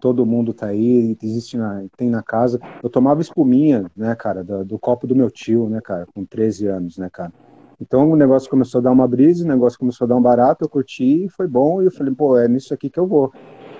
todo 0.00 0.26
mundo 0.26 0.52
tá 0.52 0.66
aí, 0.66 1.16
existe 1.22 1.56
na, 1.56 1.84
tem 1.96 2.10
na 2.10 2.22
casa. 2.22 2.60
Eu 2.82 2.90
tomava 2.90 3.20
espuminha, 3.20 3.90
né, 3.96 4.14
cara, 4.14 4.42
do, 4.42 4.64
do, 4.64 4.78
copo 4.78 5.06
do 5.06 5.16
meu 5.16 5.30
tio, 5.30 5.68
né, 5.68 5.80
cara, 5.80 6.06
com 6.14 6.24
13 6.24 6.66
anos, 6.66 6.98
né, 6.98 7.08
cara. 7.10 7.32
Então 7.80 8.10
o 8.10 8.16
negócio 8.16 8.50
começou 8.50 8.80
a 8.80 8.82
dar 8.82 8.90
uma 8.90 9.08
brisa, 9.08 9.44
o 9.44 9.48
negócio 9.48 9.78
começou 9.78 10.04
a 10.04 10.08
dar 10.08 10.16
um 10.16 10.22
barato, 10.22 10.64
eu 10.64 10.68
curti, 10.68 11.28
foi 11.28 11.46
bom, 11.46 11.82
e 11.82 11.86
eu 11.86 11.90
falei, 11.90 12.14
pô, 12.14 12.38
é 12.38 12.48
nisso 12.48 12.74
aqui 12.74 12.90
que 12.90 12.98
eu 12.98 13.06
vou. 13.06 13.32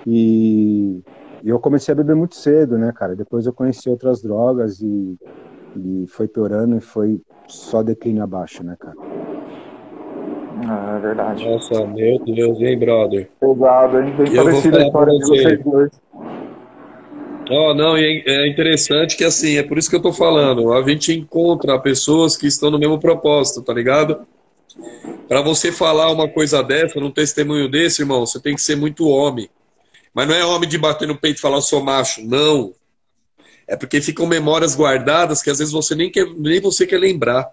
E, 0.05 1.01
e 1.43 1.49
eu 1.49 1.59
comecei 1.59 1.91
a 1.91 1.95
beber 1.95 2.15
muito 2.15 2.35
cedo, 2.35 2.77
né, 2.77 2.91
cara. 2.91 3.15
Depois 3.15 3.45
eu 3.45 3.53
conheci 3.53 3.89
outras 3.89 4.21
drogas 4.21 4.81
e, 4.81 5.17
e 5.75 6.05
foi 6.07 6.27
piorando 6.27 6.75
e 6.75 6.81
foi 6.81 7.21
só 7.47 7.83
declínio 7.83 8.23
abaixo, 8.23 8.63
né, 8.63 8.75
cara. 8.79 9.14
Ah, 10.67 10.95
é 10.97 10.99
verdade. 10.99 11.45
Nossa, 11.45 11.85
meu 11.85 12.19
Deus, 12.25 12.59
hein, 12.59 12.79
brother? 12.79 13.29
Pesado, 13.39 13.99
hein? 13.99 14.15
Bem 14.17 14.35
parecida 14.35 14.79
a 14.79 14.85
história 14.85 15.13
de 15.13 15.25
vocês 15.25 15.63
dois. 15.63 15.91
Oh, 17.47 17.75
não, 17.75 17.95
é 17.95 18.47
interessante 18.47 19.15
que 19.15 19.23
assim, 19.23 19.57
é 19.57 19.63
por 19.63 19.77
isso 19.77 19.89
que 19.89 19.95
eu 19.95 20.01
tô 20.01 20.11
falando. 20.11 20.73
A 20.73 20.81
gente 20.81 21.13
encontra 21.13 21.79
pessoas 21.79 22.35
que 22.35 22.47
estão 22.47 22.71
no 22.71 22.79
mesmo 22.79 22.99
propósito, 22.99 23.61
tá 23.61 23.71
ligado? 23.71 24.25
Para 25.27 25.41
você 25.41 25.71
falar 25.71 26.11
uma 26.11 26.27
coisa 26.27 26.63
dessa, 26.63 26.99
num 26.99 27.11
testemunho 27.11 27.69
desse, 27.69 28.01
irmão, 28.01 28.25
você 28.25 28.39
tem 28.39 28.55
que 28.55 28.61
ser 28.61 28.75
muito 28.75 29.07
homem. 29.07 29.47
Mas 30.13 30.27
não 30.27 30.33
é 30.33 30.43
homem 30.43 30.67
de 30.67 30.77
bater 30.77 31.07
no 31.07 31.17
peito 31.17 31.37
e 31.37 31.41
falar 31.41 31.61
sou 31.61 31.83
macho, 31.83 32.25
não. 32.25 32.73
É 33.67 33.75
porque 33.75 34.01
ficam 34.01 34.25
memórias 34.25 34.75
guardadas 34.75 35.43
que 35.43 35.49
às 35.51 35.59
vezes 35.59 35.73
você 35.73 35.93
nem, 35.93 36.09
quer, 36.09 36.25
nem 36.35 36.59
você 36.59 36.87
quer 36.87 36.97
lembrar. 36.97 37.51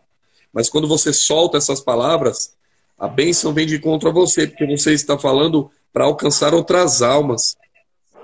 Mas 0.52 0.70
quando 0.70 0.88
você 0.88 1.12
solta 1.12 1.58
essas 1.58 1.80
palavras, 1.80 2.54
a 3.02 3.08
bênção 3.08 3.52
vem 3.52 3.66
de 3.66 3.80
contra 3.80 4.12
você, 4.12 4.46
porque 4.46 4.64
você 4.64 4.92
está 4.92 5.18
falando 5.18 5.68
para 5.92 6.04
alcançar 6.04 6.54
outras 6.54 7.02
almas. 7.02 7.56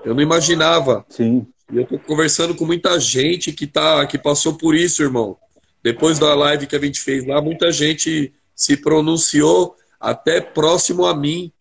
Eu 0.05 0.15
não 0.15 0.23
imaginava. 0.23 1.05
Sim. 1.09 1.45
E 1.69 1.75
eu 1.75 1.83
estou 1.83 1.99
conversando 1.99 2.55
com 2.55 2.65
muita 2.65 2.97
gente 2.97 3.51
que, 3.51 3.67
tá, 3.67 4.07
que 4.07 4.17
passou 4.17 4.53
por 4.53 4.73
isso, 4.73 5.03
irmão. 5.03 5.35
Depois 5.83 6.17
da 6.17 6.33
live 6.33 6.65
que 6.65 6.77
a 6.77 6.79
gente 6.79 7.01
fez 7.01 7.27
lá, 7.27 7.41
muita 7.41 7.73
gente 7.73 8.31
se 8.55 8.77
pronunciou 8.77 9.75
até 9.99 10.39
próximo 10.39 11.05
a 11.05 11.13
mim. 11.13 11.51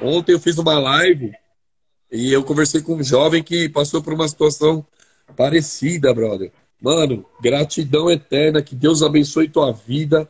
Ontem 0.00 0.32
eu 0.32 0.40
fiz 0.40 0.56
uma 0.56 0.78
live 0.78 1.32
e 2.10 2.32
eu 2.32 2.42
conversei 2.42 2.80
com 2.80 2.94
um 2.94 3.04
jovem 3.04 3.42
que 3.42 3.68
passou 3.68 4.02
por 4.02 4.14
uma 4.14 4.26
situação 4.26 4.82
parecida, 5.36 6.14
brother. 6.14 6.50
Mano, 6.80 7.22
gratidão 7.38 8.10
eterna, 8.10 8.62
que 8.62 8.74
Deus 8.74 9.02
abençoe 9.02 9.46
tua 9.46 9.72
vida 9.72 10.26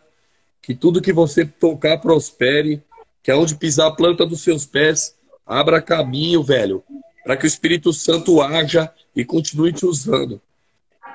que 0.62 0.74
tudo 0.74 1.00
que 1.00 1.12
você 1.12 1.44
tocar 1.44 1.98
prospere, 1.98 2.82
que 3.22 3.30
aonde 3.30 3.54
pisar 3.54 3.88
a 3.88 3.92
planta 3.92 4.26
dos 4.26 4.42
seus 4.42 4.64
pés, 4.66 5.14
abra 5.46 5.80
caminho, 5.80 6.42
velho, 6.42 6.82
para 7.24 7.36
que 7.36 7.44
o 7.44 7.48
Espírito 7.48 7.92
Santo 7.92 8.40
haja 8.40 8.90
e 9.14 9.24
continue 9.24 9.72
te 9.72 9.84
usando. 9.84 10.40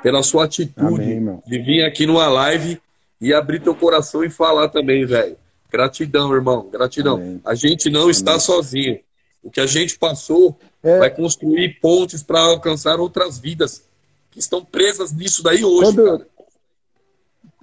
Pela 0.03 0.21
sua 0.21 0.45
atitude 0.45 1.01
Amém, 1.03 1.41
de 1.47 1.59
vir 1.59 1.83
aqui 1.83 2.05
numa 2.05 2.27
live 2.27 2.79
e 3.19 3.33
abrir 3.33 3.61
teu 3.61 3.73
coração 3.73 4.23
e 4.23 4.29
falar 4.29 4.69
também, 4.69 5.05
velho. 5.05 5.37
Gratidão, 5.71 6.33
irmão, 6.33 6.69
gratidão. 6.71 7.15
Amém. 7.15 7.41
A 7.43 7.55
gente 7.55 7.89
não 7.89 8.01
Amém. 8.01 8.11
está 8.11 8.39
sozinho. 8.39 8.99
O 9.41 9.49
que 9.49 9.59
a 9.59 9.65
gente 9.65 9.97
passou 9.97 10.57
é... 10.83 10.99
vai 10.99 11.09
construir 11.09 11.79
pontes 11.79 12.21
para 12.21 12.39
alcançar 12.39 12.99
outras 12.99 13.39
vidas 13.39 13.83
que 14.31 14.39
estão 14.39 14.63
presas 14.63 15.11
nisso 15.13 15.41
daí 15.41 15.63
hoje, 15.63 15.93
Quando... 15.93 16.03
cara. 16.03 16.27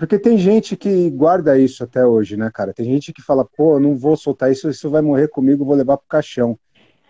Porque 0.03 0.19
tem 0.19 0.37
gente 0.37 0.77
que 0.77 1.09
guarda 1.11 1.57
isso 1.57 1.85
até 1.85 2.05
hoje, 2.05 2.37
né, 2.37 2.51
cara? 2.53 2.75
Tem 2.75 2.85
gente 2.85 3.12
que 3.12 3.23
fala, 3.23 3.45
pô, 3.45 3.79
não 3.79 3.97
vou 3.97 4.17
soltar 4.17 4.51
isso, 4.51 4.69
isso 4.69 4.91
vai 4.91 5.01
morrer 5.01 5.29
comigo, 5.29 5.65
vou 5.65 5.77
levar 5.77 5.97
pro 5.97 6.09
caixão. 6.09 6.59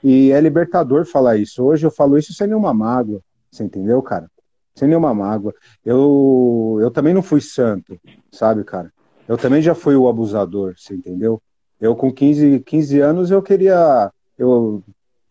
E 0.05 0.31
é 0.31 0.39
libertador 0.39 1.07
falar 1.07 1.39
isso. 1.39 1.65
Hoje 1.65 1.87
eu 1.87 1.91
falo 1.91 2.19
isso 2.19 2.35
sem 2.35 2.47
nenhuma 2.47 2.75
mágoa, 2.75 3.23
você 3.51 3.65
entendeu, 3.65 4.03
cara? 4.03 4.31
sem 4.75 4.87
nenhuma 4.87 5.15
mágoa. 5.15 5.55
Eu, 5.83 6.77
eu 6.83 6.91
também 6.91 7.15
não 7.15 7.23
fui 7.23 7.41
santo, 7.41 7.99
sabe, 8.31 8.63
cara? 8.63 8.93
Eu 9.27 9.39
também 9.39 9.63
já 9.63 9.75
fui 9.75 9.97
o 9.97 10.07
abusador, 10.07 10.75
você 10.77 10.95
entendeu? 10.95 11.41
Eu 11.81 11.97
com 11.97 12.13
15, 12.13 12.61
15 12.61 13.01
anos 13.01 13.31
eu 13.31 13.41
queria 13.43 14.13
eu 14.37 14.85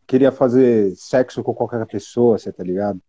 queria 0.07 0.31
fazer 0.31 0.95
sexo 0.95 1.43
com 1.43 1.53
qualquer 1.53 1.85
pessoa, 1.85 2.39
você 2.39 2.51
tá 2.51 2.63
ligado? 2.63 2.99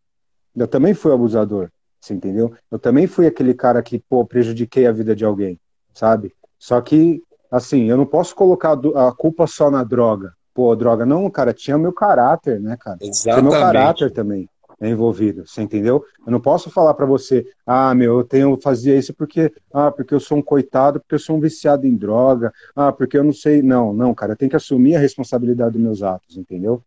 Eu 0.54 0.68
também 0.68 0.92
fui 0.92 1.10
abusador, 1.10 1.70
você 2.02 2.14
entendeu? 2.14 2.52
Eu 2.68 2.80
também 2.80 3.06
fui 3.06 3.28
aquele 3.28 3.54
cara 3.54 3.80
que, 3.80 3.98
pô, 3.98 4.24
prejudiquei 4.24 4.86
a 4.88 4.92
vida 4.92 5.14
de 5.14 5.24
alguém, 5.24 5.58
sabe? 5.94 6.34
Só 6.58 6.80
que, 6.80 7.22
assim, 7.48 7.84
eu 7.84 7.96
não 7.96 8.04
posso 8.04 8.34
colocar 8.34 8.72
a 8.72 9.12
culpa 9.12 9.46
só 9.46 9.70
na 9.70 9.84
droga. 9.84 10.32
Pô, 10.52 10.74
droga, 10.74 11.06
não, 11.06 11.30
cara, 11.30 11.54
tinha 11.54 11.78
meu 11.78 11.92
caráter, 11.92 12.60
né, 12.60 12.76
cara? 12.78 12.98
Exatamente. 13.00 13.22
Tinha 13.22 13.42
meu 13.42 13.52
caráter 13.52 14.10
também 14.10 14.48
é 14.82 14.90
envolvido, 14.90 15.46
você 15.46 15.62
entendeu? 15.62 16.04
Eu 16.26 16.32
não 16.32 16.40
posso 16.40 16.68
falar 16.68 16.92
para 16.94 17.06
você, 17.06 17.46
ah, 17.64 17.94
meu, 17.94 18.18
eu 18.18 18.24
tenho 18.24 18.58
fazia 18.60 18.98
isso 18.98 19.14
porque, 19.14 19.52
ah, 19.72 19.92
porque 19.92 20.12
eu 20.12 20.18
sou 20.18 20.38
um 20.38 20.42
coitado, 20.42 20.98
porque 20.98 21.14
eu 21.14 21.20
sou 21.20 21.36
um 21.36 21.40
viciado 21.40 21.86
em 21.86 21.94
droga, 21.94 22.52
ah, 22.74 22.90
porque 22.90 23.16
eu 23.16 23.22
não 23.22 23.32
sei, 23.32 23.62
não, 23.62 23.92
não, 23.92 24.12
cara, 24.12 24.32
eu 24.32 24.36
tenho 24.36 24.50
que 24.50 24.56
assumir 24.56 24.96
a 24.96 24.98
responsabilidade 24.98 25.74
dos 25.74 25.80
meus 25.80 26.02
atos, 26.02 26.36
entendeu? 26.36 26.82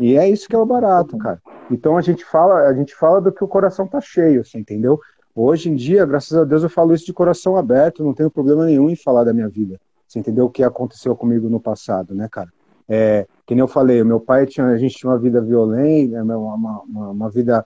E 0.00 0.16
é 0.16 0.28
isso 0.28 0.48
que 0.48 0.56
é 0.56 0.58
o 0.58 0.64
barato, 0.64 1.16
cara. 1.18 1.40
Então 1.70 1.96
a 1.96 2.00
gente 2.00 2.24
fala, 2.24 2.66
a 2.66 2.74
gente 2.74 2.94
fala 2.94 3.20
do 3.20 3.30
que 3.30 3.44
o 3.44 3.48
coração 3.48 3.86
tá 3.86 4.00
cheio, 4.00 4.44
você 4.44 4.58
entendeu? 4.58 4.98
Hoje 5.34 5.70
em 5.70 5.76
dia, 5.76 6.04
graças 6.06 6.36
a 6.36 6.42
Deus, 6.42 6.62
eu 6.62 6.70
falo 6.70 6.94
isso 6.94 7.04
de 7.04 7.12
coração 7.12 7.56
aberto, 7.56 8.02
não 8.02 8.14
tenho 8.14 8.30
problema 8.30 8.64
nenhum 8.64 8.88
em 8.88 8.96
falar 8.96 9.24
da 9.24 9.32
minha 9.32 9.48
vida. 9.48 9.78
Você 10.08 10.18
entendeu 10.18 10.46
o 10.46 10.50
que 10.50 10.64
aconteceu 10.64 11.14
comigo 11.14 11.48
no 11.48 11.60
passado, 11.60 12.14
né, 12.14 12.28
cara? 12.28 12.50
É, 12.88 13.26
que 13.46 13.54
nem 13.54 13.60
eu 13.60 13.68
falei, 13.68 14.02
meu 14.02 14.18
pai 14.18 14.46
tinha, 14.46 14.66
a 14.66 14.76
gente 14.76 14.96
tinha 14.96 15.12
uma 15.12 15.18
vida 15.18 15.40
violenta, 15.40 16.24
né, 16.24 16.34
uma, 16.34 16.82
uma, 16.84 17.10
uma 17.10 17.30
vida 17.30 17.64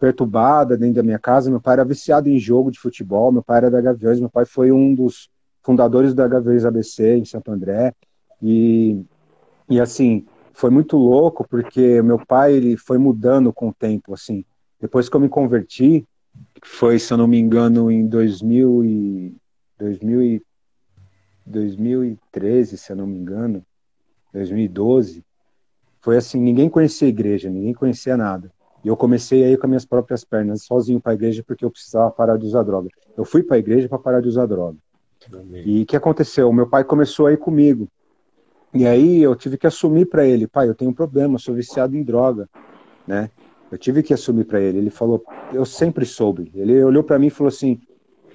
perturbada 0.00 0.76
dentro 0.76 0.96
da 0.96 1.02
minha 1.04 1.18
casa. 1.18 1.50
Meu 1.50 1.60
pai 1.60 1.74
era 1.74 1.84
viciado 1.84 2.28
em 2.28 2.38
jogo 2.38 2.72
de 2.72 2.80
futebol, 2.80 3.30
meu 3.30 3.42
pai 3.42 3.58
era 3.58 3.70
da 3.70 3.80
Gaviões, 3.80 4.18
meu 4.18 4.30
pai 4.30 4.44
foi 4.44 4.72
um 4.72 4.92
dos 4.94 5.28
fundadores 5.62 6.12
da 6.12 6.26
Gaviões 6.26 6.64
ABC 6.64 7.18
em 7.18 7.24
Santo 7.24 7.52
André. 7.52 7.94
E, 8.42 9.04
e 9.70 9.80
assim, 9.80 10.26
foi 10.54 10.70
muito 10.70 10.96
louco 10.96 11.46
porque 11.48 12.00
meu 12.02 12.24
pai 12.24 12.54
ele 12.54 12.76
foi 12.76 12.98
mudando 12.98 13.52
com 13.52 13.68
o 13.68 13.74
tempo, 13.74 14.14
assim. 14.14 14.44
Depois 14.80 15.08
que 15.08 15.16
eu 15.16 15.20
me 15.20 15.28
converti, 15.28 16.06
foi, 16.62 16.98
se 16.98 17.12
eu 17.12 17.16
não 17.16 17.26
me 17.26 17.38
engano, 17.38 17.90
em 17.90 18.06
2000 18.06 18.84
e, 18.84 19.36
2000 19.78 20.22
e, 20.22 20.42
2013, 21.44 22.78
se 22.78 22.92
eu 22.92 22.96
não 22.96 23.06
me 23.06 23.18
engano, 23.18 23.64
2012, 24.32 25.24
foi 26.00 26.16
assim, 26.16 26.40
ninguém 26.40 26.68
conhecia 26.68 27.06
a 27.06 27.10
igreja, 27.10 27.50
ninguém 27.50 27.74
conhecia 27.74 28.16
nada. 28.16 28.50
E 28.84 28.88
eu 28.88 28.96
comecei 28.96 29.44
aí 29.44 29.56
com 29.56 29.66
as 29.66 29.68
minhas 29.68 29.84
próprias 29.84 30.24
pernas, 30.24 30.64
sozinho 30.64 31.00
para 31.00 31.12
a 31.12 31.14
igreja, 31.14 31.44
porque 31.46 31.64
eu 31.64 31.70
precisava 31.70 32.10
parar 32.10 32.36
de 32.36 32.46
usar 32.46 32.64
droga. 32.64 32.88
Eu 33.16 33.24
fui 33.24 33.42
para 33.42 33.56
a 33.56 33.58
igreja 33.58 33.88
para 33.88 33.98
parar 33.98 34.20
de 34.20 34.28
usar 34.28 34.46
droga. 34.46 34.78
Amém. 35.32 35.62
E 35.64 35.82
o 35.82 35.86
que 35.86 35.96
aconteceu? 35.96 36.52
Meu 36.52 36.68
pai 36.68 36.82
começou 36.82 37.26
aí 37.26 37.36
comigo. 37.36 37.88
E 38.74 38.86
aí 38.86 39.22
eu 39.22 39.36
tive 39.36 39.58
que 39.58 39.66
assumir 39.66 40.06
para 40.06 40.24
ele, 40.24 40.46
pai, 40.46 40.68
eu 40.68 40.74
tenho 40.74 40.90
um 40.90 40.94
problema, 40.94 41.38
sou 41.38 41.54
viciado 41.54 41.96
em 41.96 42.02
droga, 42.02 42.48
né? 43.06 43.30
Eu 43.70 43.78
tive 43.78 44.02
que 44.02 44.12
assumir 44.12 44.44
para 44.44 44.60
ele. 44.60 44.78
Ele 44.78 44.90
falou, 44.90 45.22
eu 45.52 45.64
sempre 45.64 46.04
soube. 46.04 46.50
Ele 46.54 46.82
olhou 46.82 47.02
para 47.02 47.18
mim 47.18 47.26
e 47.26 47.30
falou 47.30 47.48
assim, 47.48 47.80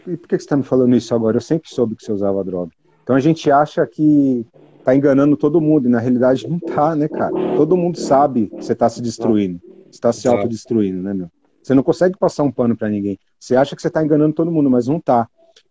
por 0.03 0.27
que 0.27 0.29
você 0.29 0.43
está 0.43 0.55
me 0.55 0.63
falando 0.63 0.95
isso 0.95 1.13
agora? 1.13 1.37
Eu 1.37 1.41
sempre 1.41 1.69
soube 1.69 1.95
que 1.95 2.03
você 2.03 2.11
usava 2.11 2.43
droga. 2.43 2.71
Então 3.03 3.15
a 3.15 3.19
gente 3.19 3.49
acha 3.51 3.85
que 3.85 4.45
tá 4.83 4.95
enganando 4.95 5.35
todo 5.35 5.59
mundo, 5.59 5.87
e 5.87 5.91
na 5.91 5.99
realidade 5.99 6.47
não 6.47 6.59
tá, 6.59 6.95
né, 6.95 7.07
cara? 7.07 7.33
Todo 7.55 7.75
mundo 7.75 7.99
sabe 7.99 8.47
que 8.47 8.55
você 8.63 8.73
tá 8.73 8.87
se 8.87 9.01
destruindo, 9.01 9.59
você 9.91 9.99
tá 9.99 10.13
se 10.13 10.27
autodestruindo, 10.27 11.01
né, 11.01 11.13
meu? 11.13 11.29
Você 11.61 11.73
não 11.73 11.83
consegue 11.83 12.17
passar 12.17 12.43
um 12.43 12.51
pano 12.51 12.77
para 12.77 12.87
ninguém. 12.87 13.19
Você 13.37 13.55
acha 13.55 13.75
que 13.75 13.81
você 13.81 13.89
tá 13.89 14.03
enganando 14.03 14.33
todo 14.33 14.49
mundo, 14.49 14.69
mas 14.69 14.87
não 14.87 14.99
tá. 14.99 15.27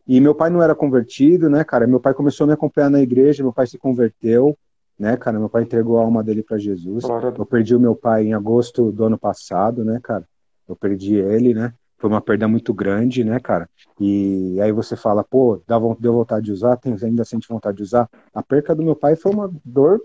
E 0.07 0.21
meu 0.21 0.35
pai 0.35 0.51
não 0.51 0.63
era 0.63 0.75
convertido, 0.75 1.49
né, 1.51 1.65
cara? 1.65 1.87
Meu 1.87 2.01
pai 2.01 2.15
começou 2.15 2.45
a 2.45 2.47
me 2.49 2.53
acompanhar 2.53 2.91
na 2.91 3.01
igreja, 3.01 3.43
meu 3.43 3.53
pai 3.53 3.67
se 3.67 3.79
converteu, 3.79 4.57
né, 4.99 5.17
cara? 5.17 5.39
Meu 5.39 5.49
pai 5.49 5.63
entregou 5.63 5.99
a 5.99 6.03
alma 6.03 6.23
dele 6.23 6.43
para 6.43 6.59
Jesus. 6.59 7.05
Eu 7.41 7.47
perdi 7.47 7.75
o 7.75 7.81
meu 7.81 7.95
pai 7.95 8.27
em 8.27 8.35
agosto 8.35 8.91
do 8.91 9.05
ano 9.05 9.19
passado, 9.19 9.85
né, 9.85 10.01
cara? 10.03 10.25
Eu 10.69 10.77
perdi 10.77 11.17
ele, 11.17 11.55
né? 11.55 11.73
Foi 11.99 12.11
uma 12.11 12.21
perda 12.21 12.47
muito 12.47 12.75
grande, 12.75 13.25
né, 13.25 13.41
cara? 13.41 13.69
E 13.99 14.61
aí 14.61 14.71
você 14.71 14.97
fala, 14.97 15.25
pô, 15.25 15.61
dá, 15.67 15.79
deu 15.99 16.13
vontade 16.13 16.47
de 16.47 16.53
usar, 16.53 16.77
tem, 16.77 16.95
ainda 17.03 17.25
sente 17.25 17.49
vontade 17.49 17.79
de 17.79 17.83
usar. 17.83 18.09
A 18.35 18.43
perca 18.43 18.75
do 18.75 18.83
meu 18.83 18.95
pai 18.95 19.17
foi 19.17 19.33
uma 19.33 19.51
dor 19.65 20.01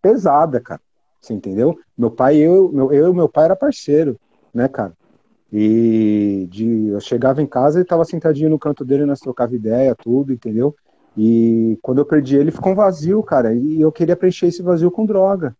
pesada, 0.00 0.60
cara. 0.60 0.80
Você 1.20 1.32
entendeu? 1.32 1.78
Meu 1.96 2.10
pai, 2.10 2.36
eu, 2.36 2.70
meu, 2.72 2.92
eu 2.92 3.10
e 3.10 3.14
meu 3.14 3.28
pai 3.28 3.46
era 3.46 3.56
parceiro, 3.56 4.18
né, 4.52 4.68
cara? 4.68 4.92
E 5.56 6.48
de, 6.50 6.88
eu 6.88 6.98
chegava 6.98 7.40
em 7.40 7.46
casa, 7.46 7.78
ele 7.78 7.84
tava 7.84 8.04
sentadinho 8.04 8.50
no 8.50 8.58
canto 8.58 8.84
dele, 8.84 9.06
nós 9.06 9.20
trocava 9.20 9.54
ideia, 9.54 9.94
tudo, 9.94 10.32
entendeu? 10.32 10.74
E 11.16 11.78
quando 11.80 11.98
eu 11.98 12.04
perdi 12.04 12.34
ele, 12.34 12.50
ficou 12.50 12.72
um 12.72 12.74
vazio, 12.74 13.22
cara. 13.22 13.54
E 13.54 13.80
eu 13.80 13.92
queria 13.92 14.16
preencher 14.16 14.46
esse 14.46 14.62
vazio 14.62 14.90
com 14.90 15.06
droga. 15.06 15.54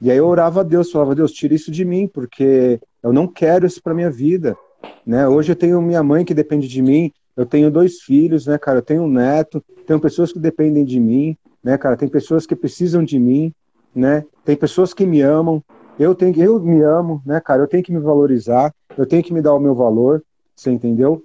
E 0.00 0.12
aí 0.12 0.16
eu 0.16 0.28
orava 0.28 0.60
a 0.60 0.62
Deus, 0.62 0.92
falava, 0.92 1.12
Deus, 1.12 1.32
tira 1.32 1.54
isso 1.54 1.72
de 1.72 1.84
mim, 1.84 2.06
porque 2.06 2.80
eu 3.02 3.12
não 3.12 3.26
quero 3.26 3.66
isso 3.66 3.82
para 3.82 3.94
minha 3.94 4.10
vida. 4.10 4.56
Né? 5.04 5.26
Hoje 5.26 5.50
eu 5.50 5.56
tenho 5.56 5.82
minha 5.82 6.04
mãe 6.04 6.24
que 6.24 6.32
depende 6.32 6.68
de 6.68 6.80
mim, 6.80 7.10
eu 7.36 7.44
tenho 7.44 7.68
dois 7.68 8.02
filhos, 8.02 8.46
né, 8.46 8.56
cara? 8.58 8.78
Eu 8.78 8.82
tenho 8.82 9.02
um 9.02 9.10
neto, 9.10 9.60
tenho 9.88 9.98
pessoas 9.98 10.32
que 10.32 10.38
dependem 10.38 10.84
de 10.84 11.00
mim, 11.00 11.36
né, 11.64 11.76
cara? 11.76 11.96
Tem 11.96 12.08
pessoas 12.08 12.46
que 12.46 12.54
precisam 12.54 13.02
de 13.02 13.18
mim, 13.18 13.52
né? 13.92 14.24
Tem 14.44 14.54
pessoas 14.54 14.94
que 14.94 15.04
me 15.04 15.20
amam. 15.20 15.60
Eu 15.98 16.14
tenho, 16.14 16.38
eu 16.42 16.60
me 16.60 16.82
amo, 16.82 17.22
né, 17.24 17.40
cara? 17.40 17.62
Eu 17.62 17.68
tenho 17.68 17.82
que 17.82 17.92
me 17.92 18.00
valorizar, 18.00 18.74
eu 18.96 19.06
tenho 19.06 19.22
que 19.22 19.32
me 19.32 19.40
dar 19.40 19.54
o 19.54 19.60
meu 19.60 19.74
valor, 19.74 20.22
você 20.54 20.70
entendeu? 20.70 21.22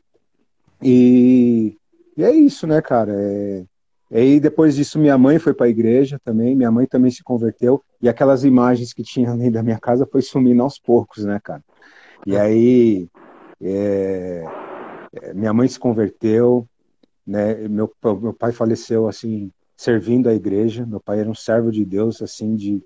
E, 0.81 1.77
e 2.15 2.23
é 2.23 2.31
isso, 2.31 2.65
né, 2.65 2.81
cara? 2.81 3.13
É, 3.13 3.63
e 4.10 4.17
aí 4.17 4.39
depois 4.39 4.75
disso 4.75 4.97
minha 4.97 5.17
mãe 5.17 5.39
foi 5.39 5.53
para 5.53 5.65
a 5.65 5.69
igreja 5.69 6.19
também, 6.23 6.55
minha 6.55 6.71
mãe 6.71 6.86
também 6.86 7.12
se 7.12 7.23
converteu 7.23 7.84
e 8.01 8.10
aquelas 8.10 8.43
imagens 8.43 8.93
que 8.93 9.03
tinha 9.03 9.36
dentro 9.36 9.53
da 9.53 9.63
minha 9.63 9.79
casa 9.79 10.07
foi 10.10 10.21
sumindo 10.21 10.63
aos 10.63 10.79
poucos, 10.79 11.25
né, 11.25 11.39
cara? 11.43 11.63
E 12.25 12.38
aí 12.38 13.07
é, 13.62 14.43
é, 15.13 15.34
minha 15.34 15.53
mãe 15.53 15.67
se 15.67 15.79
converteu, 15.79 16.67
né? 17.25 17.55
Meu, 17.67 17.91
meu 18.21 18.34
pai 18.34 18.51
faleceu 18.51 19.07
assim 19.07 19.51
servindo 19.81 20.29
a 20.29 20.34
igreja. 20.34 20.86
Meu 20.86 20.99
pai 20.99 21.19
era 21.19 21.29
um 21.29 21.36
servo 21.36 21.71
de 21.71 21.84
Deus, 21.84 22.21
assim, 22.21 22.55
de, 22.55 22.84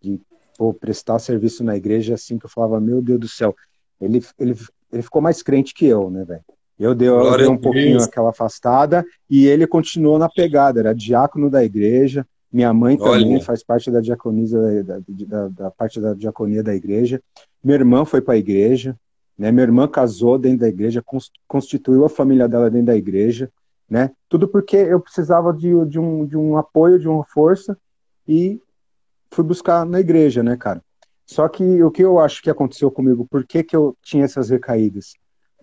de 0.00 0.20
pô, 0.58 0.74
prestar 0.74 1.20
serviço 1.20 1.62
na 1.62 1.76
igreja, 1.76 2.14
assim 2.14 2.36
que 2.36 2.44
eu 2.44 2.50
falava, 2.50 2.80
meu 2.80 3.00
Deus 3.00 3.20
do 3.20 3.28
céu. 3.28 3.54
Ele, 4.00 4.22
ele, 4.38 4.56
ele 4.92 5.02
ficou 5.02 5.22
mais 5.22 5.40
crente 5.40 5.72
que 5.72 5.86
eu, 5.86 6.10
né, 6.10 6.24
velho? 6.24 6.44
Eu 6.78 6.94
dei, 6.94 7.08
eu 7.08 7.36
dei 7.36 7.46
um 7.46 7.56
pouquinho 7.56 8.02
aquela 8.02 8.30
afastada 8.30 9.04
e 9.30 9.46
ele 9.46 9.66
continuou 9.66 10.18
na 10.18 10.28
pegada. 10.28 10.78
Era 10.80 10.94
diácono 10.94 11.50
da 11.50 11.64
igreja. 11.64 12.26
Minha 12.52 12.72
mãe 12.72 12.96
também 12.96 13.34
Olha. 13.34 13.44
faz 13.44 13.64
parte 13.64 13.90
da 13.90 14.00
diaconia 14.00 14.84
da, 14.84 15.00
da, 15.08 15.48
da, 15.48 15.70
parte 15.70 16.00
da 16.00 16.14
diaconia 16.14 16.62
da 16.62 16.74
igreja. 16.74 17.20
Minha 17.62 17.78
irmã 17.78 18.04
foi 18.04 18.20
para 18.20 18.34
a 18.34 18.38
igreja. 18.38 18.96
Né? 19.36 19.50
Minha 19.50 19.64
irmã 19.64 19.88
casou 19.88 20.38
dentro 20.38 20.60
da 20.60 20.68
igreja, 20.68 21.04
constituiu 21.48 22.04
a 22.04 22.08
família 22.08 22.48
dela 22.48 22.70
dentro 22.70 22.86
da 22.86 22.96
igreja, 22.96 23.50
né? 23.88 24.10
Tudo 24.28 24.48
porque 24.48 24.76
eu 24.76 25.00
precisava 25.00 25.52
de, 25.52 25.72
de, 25.86 25.98
um, 25.98 26.26
de 26.26 26.36
um 26.36 26.56
apoio, 26.56 26.98
de 26.98 27.08
uma 27.08 27.24
força 27.24 27.76
e 28.26 28.60
fui 29.30 29.44
buscar 29.44 29.84
na 29.84 30.00
igreja, 30.00 30.42
né, 30.42 30.56
cara? 30.56 30.82
Só 31.26 31.46
que 31.48 31.82
o 31.82 31.90
que 31.90 32.02
eu 32.02 32.18
acho 32.18 32.42
que 32.42 32.50
aconteceu 32.50 32.90
comigo, 32.90 33.26
por 33.30 33.44
que, 33.44 33.62
que 33.62 33.76
eu 33.76 33.96
tinha 34.02 34.24
essas 34.24 34.48
recaídas? 34.48 35.12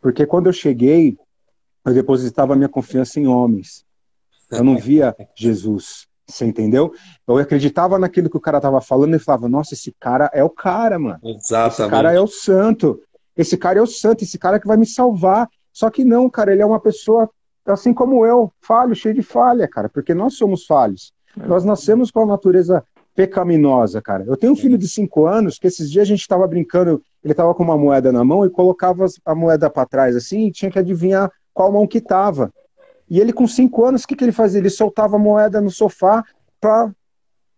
Porque 0.01 0.25
quando 0.25 0.45
eu 0.45 0.53
cheguei, 0.53 1.17
eu 1.83 1.93
depositava 1.93 2.55
minha 2.55 2.69
confiança 2.69 3.19
em 3.19 3.27
homens. 3.27 3.83
Eu 4.51 4.63
não 4.63 4.77
via 4.77 5.15
Jesus. 5.35 6.07
Você 6.27 6.45
entendeu? 6.45 6.93
Eu 7.27 7.37
acreditava 7.37 7.99
naquilo 7.99 8.29
que 8.29 8.37
o 8.37 8.41
cara 8.41 8.61
tava 8.61 8.81
falando 8.81 9.15
e 9.15 9.19
falava, 9.19 9.47
nossa, 9.47 9.73
esse 9.73 9.95
cara 9.99 10.29
é 10.33 10.43
o 10.43 10.49
cara, 10.49 10.97
mano. 10.97 11.19
Exatamente. 11.23 11.81
Esse 11.81 11.89
cara 11.89 12.13
é 12.13 12.19
o 12.19 12.27
santo. 12.27 13.01
Esse 13.37 13.57
cara 13.57 13.79
é 13.79 13.81
o 13.81 13.87
santo, 13.87 14.23
esse 14.23 14.37
cara 14.37 14.57
é 14.57 14.59
que 14.59 14.67
vai 14.67 14.77
me 14.77 14.85
salvar. 14.85 15.49
Só 15.73 15.89
que 15.89 16.05
não, 16.05 16.29
cara, 16.29 16.53
ele 16.53 16.61
é 16.61 16.65
uma 16.65 16.79
pessoa 16.79 17.29
assim 17.65 17.93
como 17.93 18.25
eu, 18.25 18.51
falho, 18.61 18.95
cheio 18.95 19.15
de 19.15 19.23
falha, 19.23 19.67
cara, 19.67 19.89
porque 19.89 20.13
nós 20.13 20.35
somos 20.35 20.65
falhos. 20.65 21.11
É. 21.39 21.45
Nós 21.47 21.65
nascemos 21.65 22.11
com 22.11 22.21
a 22.21 22.25
natureza 22.25 22.83
pecaminosa, 23.15 24.01
cara. 24.01 24.25
Eu 24.27 24.35
tenho 24.35 24.53
um 24.53 24.57
filho 24.57 24.77
de 24.77 24.87
cinco 24.87 25.25
anos 25.25 25.57
que 25.57 25.67
esses 25.67 25.89
dias 25.89 26.03
a 26.03 26.09
gente 26.09 26.21
estava 26.21 26.45
brincando, 26.45 27.01
ele 27.23 27.31
estava 27.31 27.55
com 27.55 27.63
uma 27.63 27.77
moeda 27.77 28.11
na 28.11 28.23
mão 28.23 28.45
e 28.45 28.49
colocava 28.49 29.05
a 29.25 29.33
moeda 29.33 29.69
para 29.69 29.87
trás 29.87 30.15
assim 30.15 30.47
e 30.47 30.51
tinha 30.51 30.69
que 30.69 30.77
adivinhar 30.77 31.31
qual 31.53 31.71
mão 31.71 31.87
que 31.87 32.01
tava. 32.01 32.51
E 33.09 33.19
ele 33.19 33.31
com 33.31 33.47
cinco 33.47 33.85
anos, 33.85 34.03
o 34.03 34.07
que, 34.07 34.15
que 34.15 34.23
ele 34.23 34.31
fazia? 34.31 34.59
Ele 34.59 34.69
soltava 34.69 35.15
a 35.15 35.19
moeda 35.19 35.61
no 35.61 35.71
sofá 35.71 36.23
para 36.59 36.91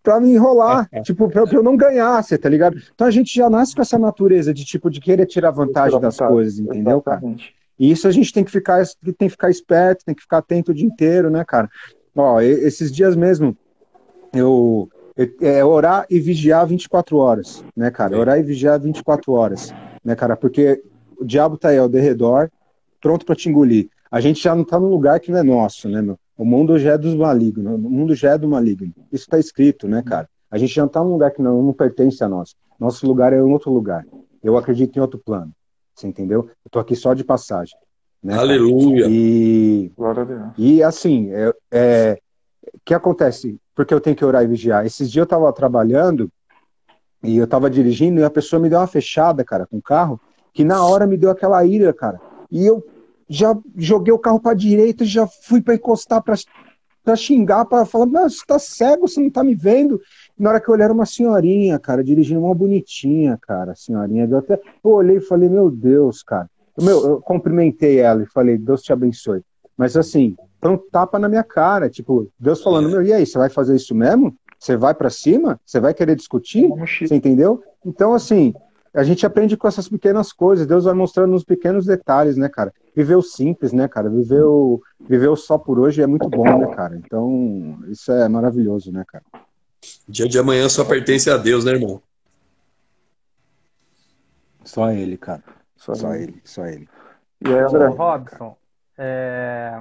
para 0.04 0.22
me 0.22 0.34
enrolar, 0.34 0.88
é, 0.90 1.00
é. 1.00 1.02
tipo, 1.02 1.28
pra, 1.28 1.46
pra, 1.46 1.58
eu 1.58 1.64
não 1.64 1.76
ganhar, 1.76 2.24
você 2.24 2.38
tá 2.38 2.48
ligado? 2.48 2.78
Então 2.96 3.06
a 3.06 3.12
gente 3.12 3.36
já 3.36 3.50
nasce 3.50 3.76
com 3.76 3.82
essa 3.82 4.00
natureza 4.00 4.54
de 4.54 4.64
tipo 4.64 4.90
de 4.90 5.02
querer 5.02 5.26
tirar 5.26 5.52
vantagem 5.52 6.00
das 6.00 6.16
coisas, 6.18 6.58
entendeu, 6.60 7.02
cara? 7.02 7.22
E 7.78 7.92
isso 7.92 8.08
a 8.08 8.12
gente 8.12 8.32
tem 8.32 8.42
que 8.42 8.52
ficar, 8.52 8.82
tem 9.04 9.28
que 9.28 9.30
ficar 9.30 9.50
esperto, 9.50 10.06
tem 10.06 10.16
que 10.16 10.22
ficar 10.22 10.38
atento 10.38 10.72
o 10.72 10.74
dia 10.74 10.86
inteiro, 10.86 11.30
né, 11.30 11.44
cara? 11.44 11.70
Ó, 12.16 12.40
esses 12.40 12.90
dias 12.90 13.18
mesmo, 13.18 13.58
eu 14.34 14.90
é 15.42 15.66
orar 15.66 16.06
e 16.10 16.20
vigiar 16.20 16.66
24 16.68 17.18
horas, 17.18 17.64
né, 17.76 17.90
cara? 17.90 18.18
Orar 18.18 18.40
e 18.40 18.44
vigiar 18.44 18.80
24 18.80 19.34
horas, 19.34 19.74
né, 20.04 20.16
cara? 20.16 20.36
Porque 20.36 20.84
o 21.18 21.26
diabo 21.26 21.58
tá 21.58 21.70
aí 21.70 21.78
ao 21.78 21.90
derredor, 21.90 22.50
pronto 23.02 23.26
para 23.26 23.36
te 23.36 23.50
engolir. 23.50 23.90
A 24.12 24.22
gente 24.22 24.42
já 24.42 24.56
não 24.56 24.64
tá 24.64 24.80
num 24.80 24.90
lugar 24.90 25.20
que 25.20 25.32
não 25.32 25.40
é 25.40 25.44
nosso, 25.44 25.90
né, 25.90 26.02
meu? 26.02 26.18
O 26.38 26.46
mundo 26.46 26.78
já 26.78 26.94
é 26.94 26.98
dos 26.98 27.16
malignos, 27.16 27.74
o 27.74 27.78
mundo 27.78 28.14
já 28.14 28.34
é 28.34 28.38
do 28.38 28.48
maligno. 28.48 28.94
Isso 29.12 29.24
está 29.24 29.40
escrito, 29.40 29.88
né, 29.88 30.04
cara? 30.04 30.30
A 30.52 30.58
gente 30.58 30.74
já 30.74 30.84
não 30.84 30.90
tá 30.90 31.04
num 31.04 31.12
lugar 31.12 31.32
que 31.32 31.42
não, 31.42 31.62
não 31.64 31.74
pertence 31.74 32.24
a 32.24 32.30
nós. 32.30 32.56
Nosso 32.80 33.08
lugar 33.08 33.34
é 33.34 33.38
em 33.38 33.42
outro 33.42 33.72
lugar. 33.72 34.06
Eu 34.44 34.56
acredito 34.56 34.96
em 34.96 35.00
outro 35.02 35.20
plano. 35.20 35.52
Você 35.96 36.08
entendeu? 36.08 36.48
Eu 36.64 36.72
tô 36.72 36.80
aqui 36.80 36.96
só 36.96 37.16
de 37.16 37.24
passagem. 37.24 37.76
Né, 38.24 38.36
Aleluia. 38.36 39.08
E, 39.10 39.92
Glória 39.98 40.22
a 40.22 40.26
Deus. 40.26 40.42
e 40.58 40.84
assim, 40.84 41.32
é, 41.32 41.54
é, 41.72 42.20
o 42.74 42.80
que 42.86 42.94
acontece? 42.94 43.60
Porque 43.78 43.94
eu 43.94 44.02
tenho 44.02 44.16
que 44.16 44.26
orar 44.26 44.44
e 44.44 44.48
vigiar. 44.48 44.88
Esses 44.88 45.12
dias 45.12 45.22
eu 45.22 45.28
tava 45.28 45.54
trabalhando 45.54 46.32
e 47.24 47.38
eu 47.38 47.46
tava 47.46 47.70
dirigindo 47.70 48.20
e 48.20 48.24
a 48.24 48.30
pessoa 48.30 48.60
me 48.60 48.70
deu 48.70 48.80
uma 48.80 48.88
fechada, 48.88 49.46
cara, 49.46 49.68
com 49.68 49.78
o 49.78 49.82
carro, 49.82 50.20
que 50.52 50.64
na 50.64 50.84
hora 50.84 51.06
me 51.06 51.16
deu 51.16 51.30
aquela 51.30 51.64
ira, 51.64 51.94
cara. 51.94 52.20
E 52.52 52.66
eu 52.66 52.84
já 53.30 53.56
joguei 53.76 54.12
o 54.12 54.18
carro 54.18 54.40
para 54.40 54.56
direita, 54.56 55.06
já 55.06 55.28
fui 55.28 55.62
para 55.62 55.76
encostar 55.76 56.24
para 56.24 56.36
para 57.04 57.16
xingar, 57.16 57.64
para 57.64 57.86
falar, 57.86 58.06
mas 58.06 58.40
você 58.40 58.46
tá 58.46 58.60
cego, 58.60 59.08
você 59.08 59.22
não 59.22 59.30
tá 59.30 59.42
me 59.42 59.56
vendo. 59.56 60.02
Na 60.38 60.50
hora 60.50 60.60
que 60.60 60.68
eu 60.68 60.74
olhei, 60.74 60.84
era 60.84 60.94
uma 60.94 61.06
senhorinha, 61.06 61.80
cara, 61.80 62.04
dirigindo 62.04 62.42
uma 62.42 62.54
bonitinha, 62.54 63.40
cara, 63.42 63.74
senhorinha. 63.76 64.28
Eu, 64.30 64.40
até, 64.40 64.60
eu 64.84 64.92
olhei 64.92 65.16
e 65.16 65.22
falei, 65.22 65.48
meu 65.48 65.72
Deus, 65.72 66.22
cara. 66.22 66.50
Meu, 66.78 67.08
eu 67.08 67.22
cumprimentei 67.22 68.00
ela 68.00 68.24
e 68.24 68.26
falei, 68.26 68.58
Deus 68.58 68.82
te 68.82 68.92
abençoe. 68.92 69.42
Mas 69.78 69.96
assim, 69.96 70.36
foi 70.62 70.72
um 70.72 70.78
tapa 70.78 71.20
na 71.20 71.30
minha 71.30 71.44
cara, 71.44 71.90
tipo, 71.90 72.28
Deus 72.40 72.62
falando, 72.62 72.90
meu, 72.90 73.04
e 73.04 73.14
aí, 73.14 73.26
você 73.26 73.38
vai 73.38 73.50
fazer 73.50 73.76
isso 73.76 73.94
mesmo? 73.94 74.36
Você 74.60 74.76
vai 74.76 74.94
para 74.94 75.10
cima? 75.10 75.60
Você 75.66 75.80
vai 75.80 75.94
querer 75.94 76.16
discutir? 76.16 76.68
Você 76.68 77.14
entendeu? 77.14 77.64
Então, 77.86 78.14
assim, 78.14 78.54
a 78.94 79.04
gente 79.04 79.26
aprende 79.26 79.56
com 79.56 79.68
essas 79.68 79.88
pequenas 79.88 80.34
coisas. 80.34 80.66
Deus 80.66 80.86
vai 80.86 80.96
mostrando 80.96 81.32
nos 81.32 81.44
pequenos 81.44 81.86
detalhes, 81.86 82.36
né, 82.38 82.50
cara? 82.50 82.74
Viver 82.96 83.16
o 83.16 83.22
simples, 83.22 83.72
né, 83.72 83.88
cara? 83.88 84.10
Viver 84.10 84.42
o, 84.42 84.82
viver 85.00 85.28
o 85.28 85.36
só 85.36 85.60
por 85.60 85.78
hoje 85.78 86.02
é 86.02 86.08
muito 86.08 86.28
bom, 86.28 86.58
né, 86.58 86.74
cara? 86.76 86.98
Então, 86.98 87.78
isso 87.88 88.12
é 88.12 88.28
maravilhoso, 88.28 88.92
né, 88.92 89.04
cara? 89.08 89.24
Dia 90.10 90.28
de 90.28 90.40
amanhã 90.40 90.68
só 90.68 90.84
pertence 90.84 91.30
a 91.30 91.38
Deus, 91.38 91.64
né, 91.64 91.74
irmão? 91.74 92.02
Só 94.64 94.92
ele, 94.92 95.18
cara. 95.18 95.44
Só 95.76 95.94
Só 95.94 96.14
ele. 96.16 96.24
ele, 96.24 96.42
só 96.44 96.66
ele. 96.66 96.90
E 97.40 97.48
aí, 97.48 97.60
André? 97.60 97.86
Robson, 97.86 98.58
é, 98.98 99.80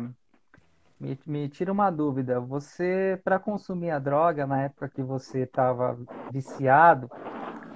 me, 0.99 1.19
me 1.27 1.49
tira 1.49 1.73
uma 1.73 1.91
dúvida. 1.91 2.41
Você, 2.41 3.21
para 3.23 3.39
consumir 3.39 3.91
a 3.91 3.99
droga, 3.99 4.47
na 4.47 4.63
época 4.63 4.89
que 4.89 5.03
você 5.03 5.41
estava 5.41 5.99
viciado, 6.31 7.11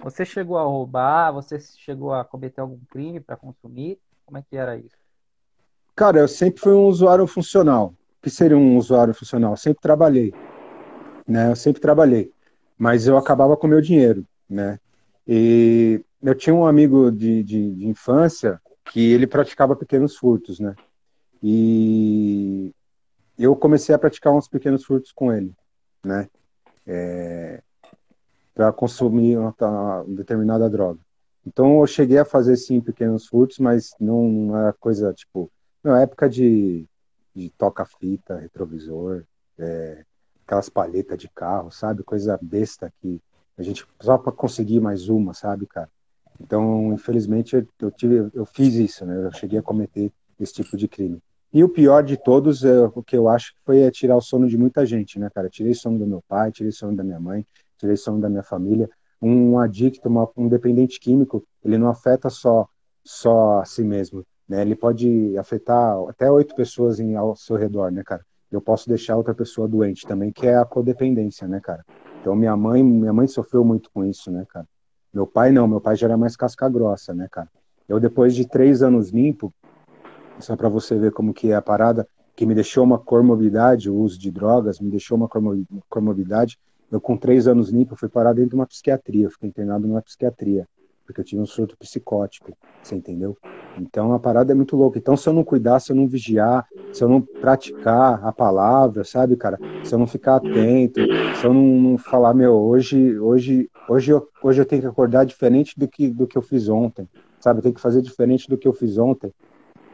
você 0.02 0.24
chegou 0.24 0.59
a 0.59 0.62
roubar? 0.62 1.33
Você 1.33 1.59
chegou 1.61 2.12
a 2.14 2.24
cometer 2.24 2.61
algum 2.61 2.78
crime 2.90 3.20
para 3.20 3.37
consumir? 3.37 3.98
Como 4.24 4.38
é 4.38 4.42
que 4.42 4.56
era 4.56 4.76
isso? 4.76 4.96
Cara, 5.94 6.18
eu 6.18 6.28
sempre 6.28 6.61
fui 6.61 6.72
um 6.72 6.87
usuário 6.87 7.26
funcional. 7.26 7.88
O 7.88 8.22
que 8.22 8.30
seria 8.30 8.56
um 8.56 8.76
usuário 8.76 9.12
funcional? 9.12 9.52
Eu 9.52 9.56
sempre 9.56 9.80
trabalhei, 9.80 10.33
né? 11.26 11.50
Eu 11.50 11.56
sempre 11.56 11.80
trabalhei, 11.80 12.33
mas 12.78 13.06
eu 13.06 13.16
acabava 13.16 13.56
com 13.56 13.66
meu 13.66 13.80
dinheiro, 13.80 14.26
né? 14.48 14.78
E 15.26 16.02
eu 16.22 16.35
tinha 16.35 16.54
um 16.54 16.66
amigo 16.66 17.11
de, 17.11 17.42
de, 17.42 17.74
de 17.74 17.87
infância 17.87 18.61
que 18.87 19.12
ele 19.12 19.26
praticava 19.26 19.76
pequenos 19.76 20.16
furtos, 20.16 20.61
né? 20.61 20.74
E 21.42 22.74
eu 23.44 23.57
comecei 23.57 23.94
a 23.94 23.98
praticar 23.98 24.33
uns 24.33 24.48
pequenos 24.48 24.85
furtos 24.85 25.12
com 25.12 25.33
ele, 25.33 25.55
né? 26.05 26.29
É, 26.87 27.62
para 28.55 28.72
consumir 28.72 29.38
uma, 29.38 29.55
uma 29.61 30.05
determinada 30.09 30.68
droga. 30.68 31.00
Então 31.46 31.81
eu 31.81 31.87
cheguei 31.87 32.18
a 32.18 32.24
fazer 32.24 32.57
sim 32.57 32.81
pequenos 32.81 33.26
furtos, 33.26 33.59
mas 33.59 33.94
não 33.98 34.57
era 34.57 34.72
coisa 34.74 35.12
tipo 35.14 35.50
na 35.83 36.03
época 36.03 36.29
de, 36.29 36.87
de 37.35 37.50
toca-fita, 37.50 38.37
retrovisor, 38.37 39.24
é, 39.59 40.05
aquelas 40.44 40.68
palhetas 40.68 41.18
de 41.18 41.29
carro, 41.29 41.70
sabe? 41.70 42.03
Coisa 42.03 42.38
besta 42.42 42.92
que 43.00 43.20
a 43.57 43.62
gente 43.62 43.87
só 44.00 44.18
para 44.18 44.33
conseguir 44.33 44.81
mais 44.81 45.09
uma, 45.09 45.33
sabe, 45.33 45.66
cara? 45.66 45.88
Então, 46.40 46.92
infelizmente, 46.92 47.66
eu 47.81 47.90
tive, 47.90 48.31
eu 48.35 48.46
fiz 48.46 48.74
isso, 48.74 49.05
né? 49.05 49.26
Eu 49.26 49.33
cheguei 49.33 49.59
a 49.59 49.62
cometer 49.62 50.12
esse 50.38 50.55
tipo 50.55 50.76
de 50.76 50.88
crime. 50.88 51.22
E 51.53 51.65
o 51.65 51.69
pior 51.69 52.05
de 52.05 52.17
todos, 52.17 52.65
é, 52.65 52.81
o 52.95 53.03
que 53.03 53.17
eu 53.17 53.29
acho 53.29 53.53
que 53.55 53.61
foi 53.65 53.81
é 53.81 53.91
tirar 53.91 54.17
o 54.17 54.21
sono 54.21 54.49
de 54.49 54.57
muita 54.57 54.87
gente, 54.87 55.19
né, 55.19 55.29
cara? 55.35 55.49
Tirei 55.49 55.75
sono 55.75 55.99
do 55.99 56.07
meu 56.07 56.23
pai, 56.29 56.53
tirei 56.53 56.71
sono 56.71 56.97
da 56.97 57.03
minha 57.03 57.19
mãe, 57.19 57.45
tirei 57.77 57.97
sono 57.97 58.21
da 58.21 58.29
minha 58.29 58.43
família. 58.43 58.89
Um 59.21 59.59
adicto, 59.59 60.09
uma, 60.09 60.29
um 60.37 60.49
dependente 60.49 61.01
químico, 61.01 61.45
ele 61.65 61.77
não 61.77 61.89
afeta 61.89 62.31
só 62.31 62.69
só 63.05 63.61
a 63.61 63.65
si 63.65 63.83
mesmo, 63.83 64.25
né? 64.49 64.63
Ele 64.63 64.77
pode 64.77 65.37
afetar 65.39 65.97
até 66.09 66.31
oito 66.31 66.55
pessoas 66.55 67.01
em, 67.01 67.17
ao 67.17 67.35
seu 67.35 67.57
redor, 67.57 67.91
né, 67.91 68.03
cara? 68.05 68.25
Eu 68.51 68.61
posso 68.61 68.89
deixar 68.89 69.17
outra 69.17 69.35
pessoa 69.35 69.69
doente 69.69 70.07
também, 70.07 70.33
que 70.33 70.47
é 70.47 70.57
a 70.57 70.65
codependência, 70.65 71.49
né, 71.49 71.61
cara? 71.61 71.85
Então 72.21 72.35
minha 72.37 72.57
mãe, 72.57 72.83
minha 72.83 73.13
mãe 73.13 73.27
sofreu 73.27 73.65
muito 73.65 73.91
com 73.93 74.05
isso, 74.05 74.31
né, 74.31 74.45
cara? 74.49 74.67
Meu 75.13 75.27
pai 75.27 75.51
não, 75.51 75.67
meu 75.67 75.81
pai 75.81 75.97
já 75.97 76.07
era 76.07 76.17
mais 76.17 76.37
casca 76.37 76.69
grossa, 76.69 77.15
né, 77.15 77.27
cara? 77.31 77.49
Eu 77.89 77.99
depois 77.99 78.35
de 78.35 78.47
três 78.47 78.83
anos 78.83 79.11
limpo, 79.11 79.53
só 80.40 80.57
para 80.57 80.68
você 80.68 80.98
ver 80.98 81.12
como 81.12 81.33
que 81.33 81.50
é 81.50 81.55
a 81.55 81.62
parada, 81.62 82.07
que 82.35 82.46
me 82.46 82.55
deixou 82.55 82.85
uma 82.85 82.98
comorbidade, 82.98 83.90
o 83.90 83.94
uso 83.94 84.18
de 84.18 84.31
drogas, 84.31 84.81
me 84.81 84.90
deixou 84.90 85.16
uma 85.16 85.29
comorbidade. 85.88 86.59
Eu 86.90 87.00
com 87.00 87.16
três 87.16 87.46
anos 87.46 87.70
limpo 87.70 87.94
fui 87.96 88.09
parar 88.09 88.33
dentro 88.33 88.50
de 88.50 88.55
uma 88.57 88.66
psiquiatria, 88.66 89.31
fiquei 89.31 89.48
internado 89.48 89.87
numa 89.87 90.03
psiquiatria, 90.03 90.66
porque 91.07 91.20
eu 91.20 91.24
tive 91.24 91.40
um 91.40 91.46
surto 91.46 91.76
psicótico, 91.79 92.53
você 92.83 92.96
entendeu? 92.96 93.37
Então 93.79 94.12
a 94.12 94.18
parada 94.18 94.53
é 94.53 94.55
muito 94.55 94.76
louca. 94.76 94.98
Então 94.98 95.16
se 95.16 95.29
eu 95.29 95.33
não 95.33 95.44
cuidar, 95.44 95.79
se 95.81 95.92
eu 95.92 95.96
não 95.96 96.09
vigiar, 96.09 96.66
se 96.92 97.05
eu 97.05 97.09
não 97.09 97.20
praticar 97.20 98.24
a 98.26 98.33
palavra, 98.33 99.05
sabe, 99.05 99.37
cara? 99.37 99.59
Se 99.85 99.94
eu 99.94 99.98
não 99.98 100.07
ficar 100.07 100.37
atento, 100.37 101.00
se 101.40 101.46
eu 101.46 101.55
não, 101.55 101.62
não 101.62 101.98
falar, 101.98 102.35
meu, 102.35 102.55
hoje, 102.55 103.18
hoje, 103.18 103.70
hoje 103.88 104.12
eu, 104.12 104.26
hoje 104.42 104.61
eu 104.61 104.66
tenho 104.66 104.83
que 104.83 104.88
acordar 104.88 105.24
diferente 105.24 105.79
do 105.79 105.87
que 105.87 106.09
do 106.09 106.26
que 106.26 106.37
eu 106.37 106.42
fiz 106.42 106.68
ontem, 106.68 107.09
sabe? 107.38 107.59
Eu 107.59 107.62
tenho 107.62 107.74
que 107.74 107.81
fazer 107.81 108.03
diferente 108.03 108.48
do 108.48 108.59
que 108.59 108.66
eu 108.66 108.72
fiz 108.72 108.98
ontem. 108.98 109.33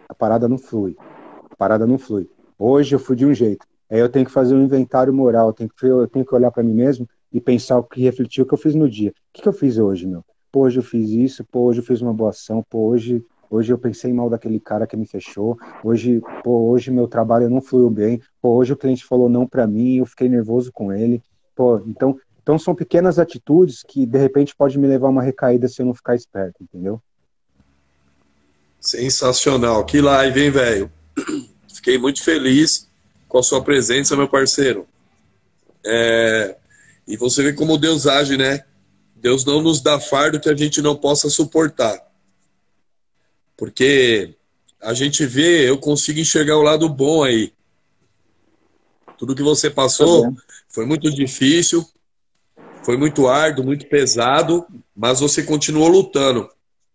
A 0.08 0.14
parada 0.14 0.48
não 0.48 0.58
flui. 0.58 0.96
A 1.50 1.56
parada 1.56 1.86
não 1.86 1.98
flui. 1.98 2.28
Hoje 2.58 2.94
eu 2.94 2.98
fui 2.98 3.16
de 3.16 3.26
um 3.26 3.34
jeito. 3.34 3.66
Aí 3.90 3.98
eu 3.98 4.08
tenho 4.08 4.24
que 4.24 4.32
fazer 4.32 4.54
um 4.54 4.64
inventário 4.64 5.12
moral, 5.12 5.48
eu 5.48 5.52
tenho 5.52 5.70
que, 5.70 5.86
eu 5.86 6.08
tenho 6.08 6.24
que 6.24 6.34
olhar 6.34 6.50
para 6.50 6.62
mim 6.62 6.74
mesmo 6.74 7.08
e 7.32 7.40
pensar 7.40 7.78
o 7.78 7.84
que 7.84 8.02
refletir 8.02 8.42
o 8.42 8.46
que 8.46 8.54
eu 8.54 8.58
fiz 8.58 8.74
no 8.74 8.88
dia. 8.88 9.10
O 9.10 9.12
que, 9.32 9.42
que 9.42 9.48
eu 9.48 9.52
fiz 9.52 9.78
hoje, 9.78 10.06
meu? 10.06 10.24
Pô, 10.50 10.62
hoje 10.62 10.78
eu 10.78 10.82
fiz 10.82 11.10
isso, 11.10 11.44
pô, 11.44 11.64
hoje 11.64 11.80
eu 11.80 11.84
fiz 11.84 12.00
uma 12.00 12.12
boa 12.12 12.30
ação, 12.30 12.64
pô, 12.68 12.86
hoje, 12.86 13.24
hoje 13.50 13.72
eu 13.72 13.78
pensei 13.78 14.12
mal 14.12 14.30
daquele 14.30 14.58
cara 14.58 14.86
que 14.86 14.96
me 14.96 15.06
fechou, 15.06 15.56
hoje, 15.84 16.20
pô, 16.42 16.70
hoje 16.70 16.90
meu 16.90 17.06
trabalho 17.06 17.50
não 17.50 17.60
fluiu 17.60 17.90
bem, 17.90 18.20
pô, 18.40 18.54
hoje 18.54 18.72
o 18.72 18.76
cliente 18.76 19.04
falou 19.04 19.28
não 19.28 19.46
para 19.46 19.66
mim, 19.66 19.96
eu 19.96 20.06
fiquei 20.06 20.28
nervoso 20.28 20.72
com 20.72 20.92
ele, 20.92 21.22
pô, 21.54 21.78
então, 21.86 22.18
então 22.40 22.58
são 22.58 22.74
pequenas 22.74 23.18
atitudes 23.18 23.82
que 23.82 24.06
de 24.06 24.18
repente 24.18 24.56
pode 24.56 24.78
me 24.78 24.86
levar 24.86 25.08
a 25.08 25.10
uma 25.10 25.22
recaída 25.22 25.68
se 25.68 25.82
eu 25.82 25.86
não 25.86 25.94
ficar 25.94 26.14
esperto, 26.14 26.62
entendeu? 26.62 27.02
Sensacional. 28.80 29.84
Que 29.84 30.00
live, 30.00 30.40
hein, 30.40 30.50
velho? 30.50 30.92
Fiquei 31.72 31.98
muito 31.98 32.22
feliz 32.22 32.88
com 33.28 33.38
a 33.38 33.42
sua 33.42 33.62
presença, 33.62 34.16
meu 34.16 34.28
parceiro. 34.28 34.86
É... 35.84 36.56
E 37.06 37.16
você 37.16 37.42
vê 37.42 37.52
como 37.52 37.78
Deus 37.78 38.06
age, 38.06 38.36
né? 38.36 38.64
Deus 39.14 39.44
não 39.44 39.62
nos 39.62 39.80
dá 39.80 39.98
fardo 39.98 40.40
que 40.40 40.48
a 40.48 40.56
gente 40.56 40.82
não 40.82 40.96
possa 40.96 41.30
suportar. 41.30 42.00
Porque 43.56 44.34
a 44.80 44.92
gente 44.92 45.24
vê, 45.24 45.68
eu 45.68 45.78
consigo 45.78 46.20
enxergar 46.20 46.56
o 46.56 46.62
lado 46.62 46.88
bom 46.88 47.24
aí. 47.24 47.52
Tudo 49.18 49.34
que 49.34 49.42
você 49.42 49.70
passou 49.70 50.34
foi 50.68 50.84
muito 50.84 51.10
difícil, 51.10 51.84
foi 52.82 52.96
muito 52.96 53.26
árduo, 53.26 53.64
muito 53.64 53.86
pesado, 53.86 54.66
mas 54.94 55.20
você 55.20 55.42
continuou 55.42 55.88
lutando. 55.88 56.48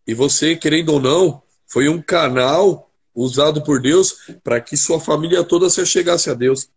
E 0.05 0.13
você, 0.13 0.55
querendo 0.55 0.89
ou 0.93 1.01
não, 1.01 1.41
foi 1.71 1.87
um 1.87 2.01
canal 2.01 2.91
usado 3.15 3.63
por 3.63 3.81
Deus 3.81 4.29
para 4.43 4.59
que 4.59 4.75
sua 4.75 4.99
família 4.99 5.41
toda 5.41 5.69
se 5.69 5.85
chegasse 5.85 6.29
a 6.29 6.33
Deus. 6.33 6.69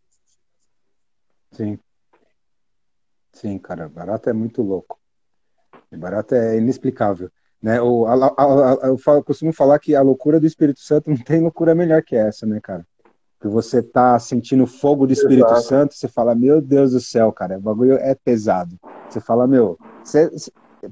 Sim. 1.50 1.78
Sim, 3.32 3.58
cara, 3.58 3.88
barato 3.88 4.30
é 4.30 4.32
muito 4.32 4.62
louco. 4.62 4.98
Barato 5.92 6.36
é 6.36 6.58
inexplicável. 6.58 7.28
Né? 7.60 7.80
O, 7.82 8.06
a, 8.06 8.14
a, 8.14 8.84
a, 8.84 8.86
eu, 8.86 8.98
falo, 8.98 9.18
eu 9.18 9.24
costumo 9.24 9.52
falar 9.52 9.80
que 9.80 9.96
a 9.96 10.02
loucura 10.02 10.38
do 10.38 10.46
Espírito 10.46 10.80
Santo 10.80 11.10
não 11.10 11.16
tem 11.16 11.40
loucura 11.40 11.74
melhor 11.74 12.00
que 12.02 12.14
essa, 12.14 12.46
né, 12.46 12.60
cara? 12.60 12.86
Que 13.40 13.48
você 13.48 13.82
tá 13.82 14.16
sentindo 14.20 14.64
fogo 14.64 15.08
do 15.08 15.12
Espírito 15.12 15.46
Exato. 15.46 15.62
Santo, 15.62 15.94
você 15.94 16.06
fala, 16.06 16.36
meu 16.36 16.60
Deus 16.60 16.92
do 16.92 17.00
céu, 17.00 17.32
cara, 17.32 17.58
o 17.58 17.60
bagulho 17.60 17.94
é 17.94 18.14
pesado. 18.14 18.78
Você 19.10 19.20
fala, 19.20 19.46
meu, 19.46 19.76
você, 20.04 20.30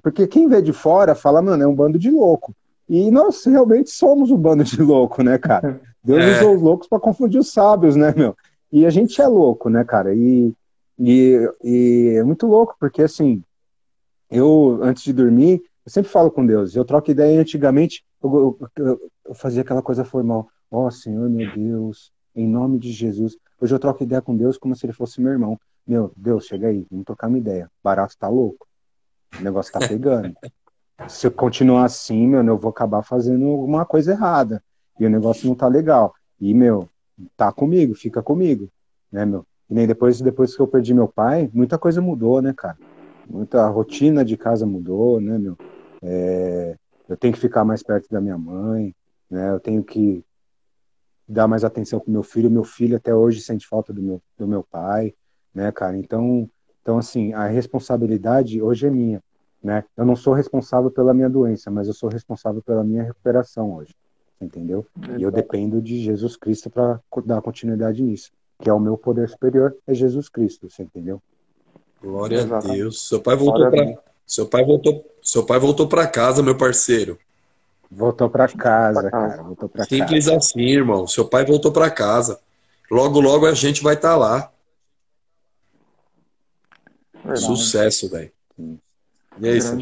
porque 0.02 0.26
quem 0.26 0.48
vê 0.48 0.60
de 0.60 0.72
fora 0.72 1.14
fala, 1.14 1.40
mano, 1.40 1.62
é 1.62 1.66
um 1.66 1.74
bando 1.74 1.98
de 1.98 2.10
louco. 2.10 2.52
E 2.92 3.10
nós 3.10 3.42
realmente 3.46 3.88
somos 3.88 4.30
um 4.30 4.36
bando 4.36 4.62
de 4.62 4.82
louco, 4.82 5.22
né, 5.22 5.38
cara? 5.38 5.80
Deus 6.04 6.22
É. 6.22 6.36
usou 6.36 6.56
os 6.56 6.60
loucos 6.60 6.86
para 6.86 7.00
confundir 7.00 7.40
os 7.40 7.50
sábios, 7.50 7.96
né, 7.96 8.12
meu? 8.14 8.36
E 8.70 8.84
a 8.84 8.90
gente 8.90 9.18
é 9.18 9.26
louco, 9.26 9.70
né, 9.70 9.82
cara? 9.82 10.14
E, 10.14 10.52
e, 10.98 11.50
e 11.64 12.16
é 12.18 12.22
muito 12.22 12.46
louco, 12.46 12.76
porque 12.78 13.00
assim, 13.00 13.42
eu, 14.30 14.78
antes 14.82 15.04
de 15.04 15.14
dormir, 15.14 15.62
eu 15.86 15.90
sempre 15.90 16.10
falo 16.10 16.30
com 16.30 16.44
Deus. 16.44 16.76
Eu 16.76 16.84
troco 16.84 17.10
ideia 17.10 17.40
antigamente, 17.40 18.04
eu, 18.22 18.58
eu, 18.76 19.10
eu 19.24 19.34
fazia 19.34 19.62
aquela 19.62 19.80
coisa 19.80 20.04
formal. 20.04 20.46
Ó 20.70 20.86
oh, 20.86 20.90
Senhor, 20.90 21.30
meu 21.30 21.50
Deus, 21.50 22.12
em 22.36 22.46
nome 22.46 22.78
de 22.78 22.92
Jesus. 22.92 23.38
Hoje 23.58 23.74
eu 23.74 23.78
troco 23.78 24.02
ideia 24.02 24.20
com 24.20 24.36
Deus 24.36 24.58
como 24.58 24.76
se 24.76 24.84
ele 24.84 24.92
fosse 24.92 25.18
meu 25.18 25.32
irmão. 25.32 25.58
Meu, 25.86 26.12
Deus, 26.14 26.44
chega 26.44 26.68
aí, 26.68 26.86
vamos 26.90 27.06
trocar 27.06 27.28
uma 27.28 27.38
ideia. 27.38 27.70
Barato 27.82 28.18
tá 28.18 28.28
louco. 28.28 28.66
O 29.40 29.42
negócio 29.42 29.72
tá 29.72 29.78
pegando. 29.78 30.34
se 31.08 31.26
eu 31.26 31.30
continuar 31.30 31.84
assim, 31.84 32.26
meu, 32.26 32.44
eu 32.44 32.58
vou 32.58 32.70
acabar 32.70 33.02
fazendo 33.02 33.46
alguma 33.46 33.84
coisa 33.84 34.12
errada. 34.12 34.62
E 34.98 35.06
o 35.06 35.10
negócio 35.10 35.46
não 35.46 35.54
tá 35.54 35.66
legal. 35.68 36.14
E, 36.40 36.54
meu, 36.54 36.88
tá 37.36 37.52
comigo, 37.52 37.94
fica 37.94 38.22
comigo. 38.22 38.68
Né, 39.10 39.24
meu? 39.24 39.46
E 39.68 39.74
nem 39.74 39.86
depois, 39.86 40.20
depois 40.20 40.54
que 40.54 40.60
eu 40.60 40.66
perdi 40.66 40.94
meu 40.94 41.08
pai, 41.08 41.50
muita 41.52 41.78
coisa 41.78 42.00
mudou, 42.00 42.40
né, 42.42 42.52
cara? 42.56 42.78
Muita 43.28 43.66
rotina 43.68 44.24
de 44.24 44.36
casa 44.36 44.66
mudou, 44.66 45.20
né, 45.20 45.38
meu? 45.38 45.56
É, 46.02 46.76
eu 47.08 47.16
tenho 47.16 47.32
que 47.32 47.40
ficar 47.40 47.64
mais 47.64 47.82
perto 47.82 48.08
da 48.10 48.20
minha 48.20 48.36
mãe, 48.36 48.94
né? 49.30 49.50
Eu 49.50 49.60
tenho 49.60 49.82
que 49.82 50.24
dar 51.28 51.46
mais 51.48 51.64
atenção 51.64 52.00
pro 52.00 52.10
meu 52.10 52.22
filho. 52.22 52.50
Meu 52.50 52.64
filho 52.64 52.96
até 52.96 53.14
hoje 53.14 53.40
sente 53.40 53.66
falta 53.66 53.92
do 53.92 54.02
meu, 54.02 54.22
do 54.36 54.46
meu 54.46 54.62
pai, 54.62 55.14
né, 55.54 55.70
cara? 55.72 55.96
Então, 55.96 56.48
então 56.82 56.98
assim, 56.98 57.32
a 57.32 57.46
responsabilidade 57.46 58.60
hoje 58.60 58.86
é 58.86 58.90
minha, 58.90 59.22
né? 59.62 59.84
Eu 59.96 60.04
não 60.04 60.16
sou 60.16 60.34
responsável 60.34 60.90
pela 60.90 61.14
minha 61.14 61.30
doença, 61.30 61.70
mas 61.70 61.88
eu 61.88 61.94
sou 61.94 62.08
responsável 62.08 62.62
pela 62.62 62.82
minha 62.82 63.02
recuperação 63.02 63.74
hoje, 63.74 63.94
entendeu? 64.40 64.86
Exato. 64.96 65.20
E 65.20 65.22
eu 65.22 65.30
dependo 65.30 65.80
de 65.80 66.02
Jesus 66.02 66.36
Cristo 66.36 66.68
para 66.68 67.00
dar 67.24 67.40
continuidade 67.42 68.02
nisso, 68.02 68.30
que 68.58 68.68
é 68.68 68.72
o 68.72 68.80
meu 68.80 68.96
poder 68.96 69.28
superior, 69.28 69.76
é 69.86 69.94
Jesus 69.94 70.28
Cristo, 70.28 70.68
você 70.68 70.82
entendeu? 70.82 71.22
Glória 72.00 72.38
Exato. 72.38 72.68
a 72.68 72.72
Deus. 72.72 73.08
Seu 73.08 73.20
pai 73.20 73.36
voltou 73.36 73.70
para 73.70 74.12
seu 74.26 74.46
pai 74.46 74.64
voltou, 74.64 75.04
seu 75.22 75.44
pai 75.44 75.58
voltou 75.58 75.86
para 75.86 76.06
casa, 76.06 76.42
meu 76.42 76.56
parceiro. 76.56 77.18
Voltou 77.90 78.30
para 78.30 78.48
casa, 78.48 79.10
cara. 79.10 79.42
Voltou 79.42 79.68
pra 79.68 79.84
Simples 79.84 80.24
casa. 80.24 80.38
assim, 80.38 80.62
irmão. 80.62 81.06
Seu 81.06 81.28
pai 81.28 81.44
voltou 81.44 81.70
para 81.70 81.90
casa. 81.90 82.40
Logo, 82.90 83.20
logo 83.20 83.44
a 83.44 83.52
gente 83.52 83.82
vai 83.82 83.94
estar 83.94 84.12
tá 84.12 84.16
lá. 84.16 84.52
Verdade. 87.12 87.40
Sucesso, 87.40 88.08
velho. 88.08 88.32
E 89.40 89.48
é 89.48 89.52
isso. 89.56 89.76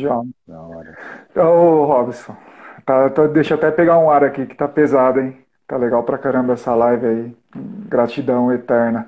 Então, 1.30 1.84
Robson, 1.84 2.36
tá, 2.84 3.10
tá, 3.10 3.26
deixa 3.26 3.54
eu 3.54 3.58
até 3.58 3.70
pegar 3.70 3.98
um 3.98 4.10
ar 4.10 4.24
aqui 4.24 4.46
que 4.46 4.54
tá 4.54 4.68
pesado, 4.68 5.20
hein? 5.20 5.36
Tá 5.66 5.76
legal 5.76 6.02
pra 6.02 6.18
caramba 6.18 6.54
essa 6.54 6.74
live 6.74 7.06
aí. 7.06 7.36
Gratidão 7.88 8.52
eterna. 8.52 9.06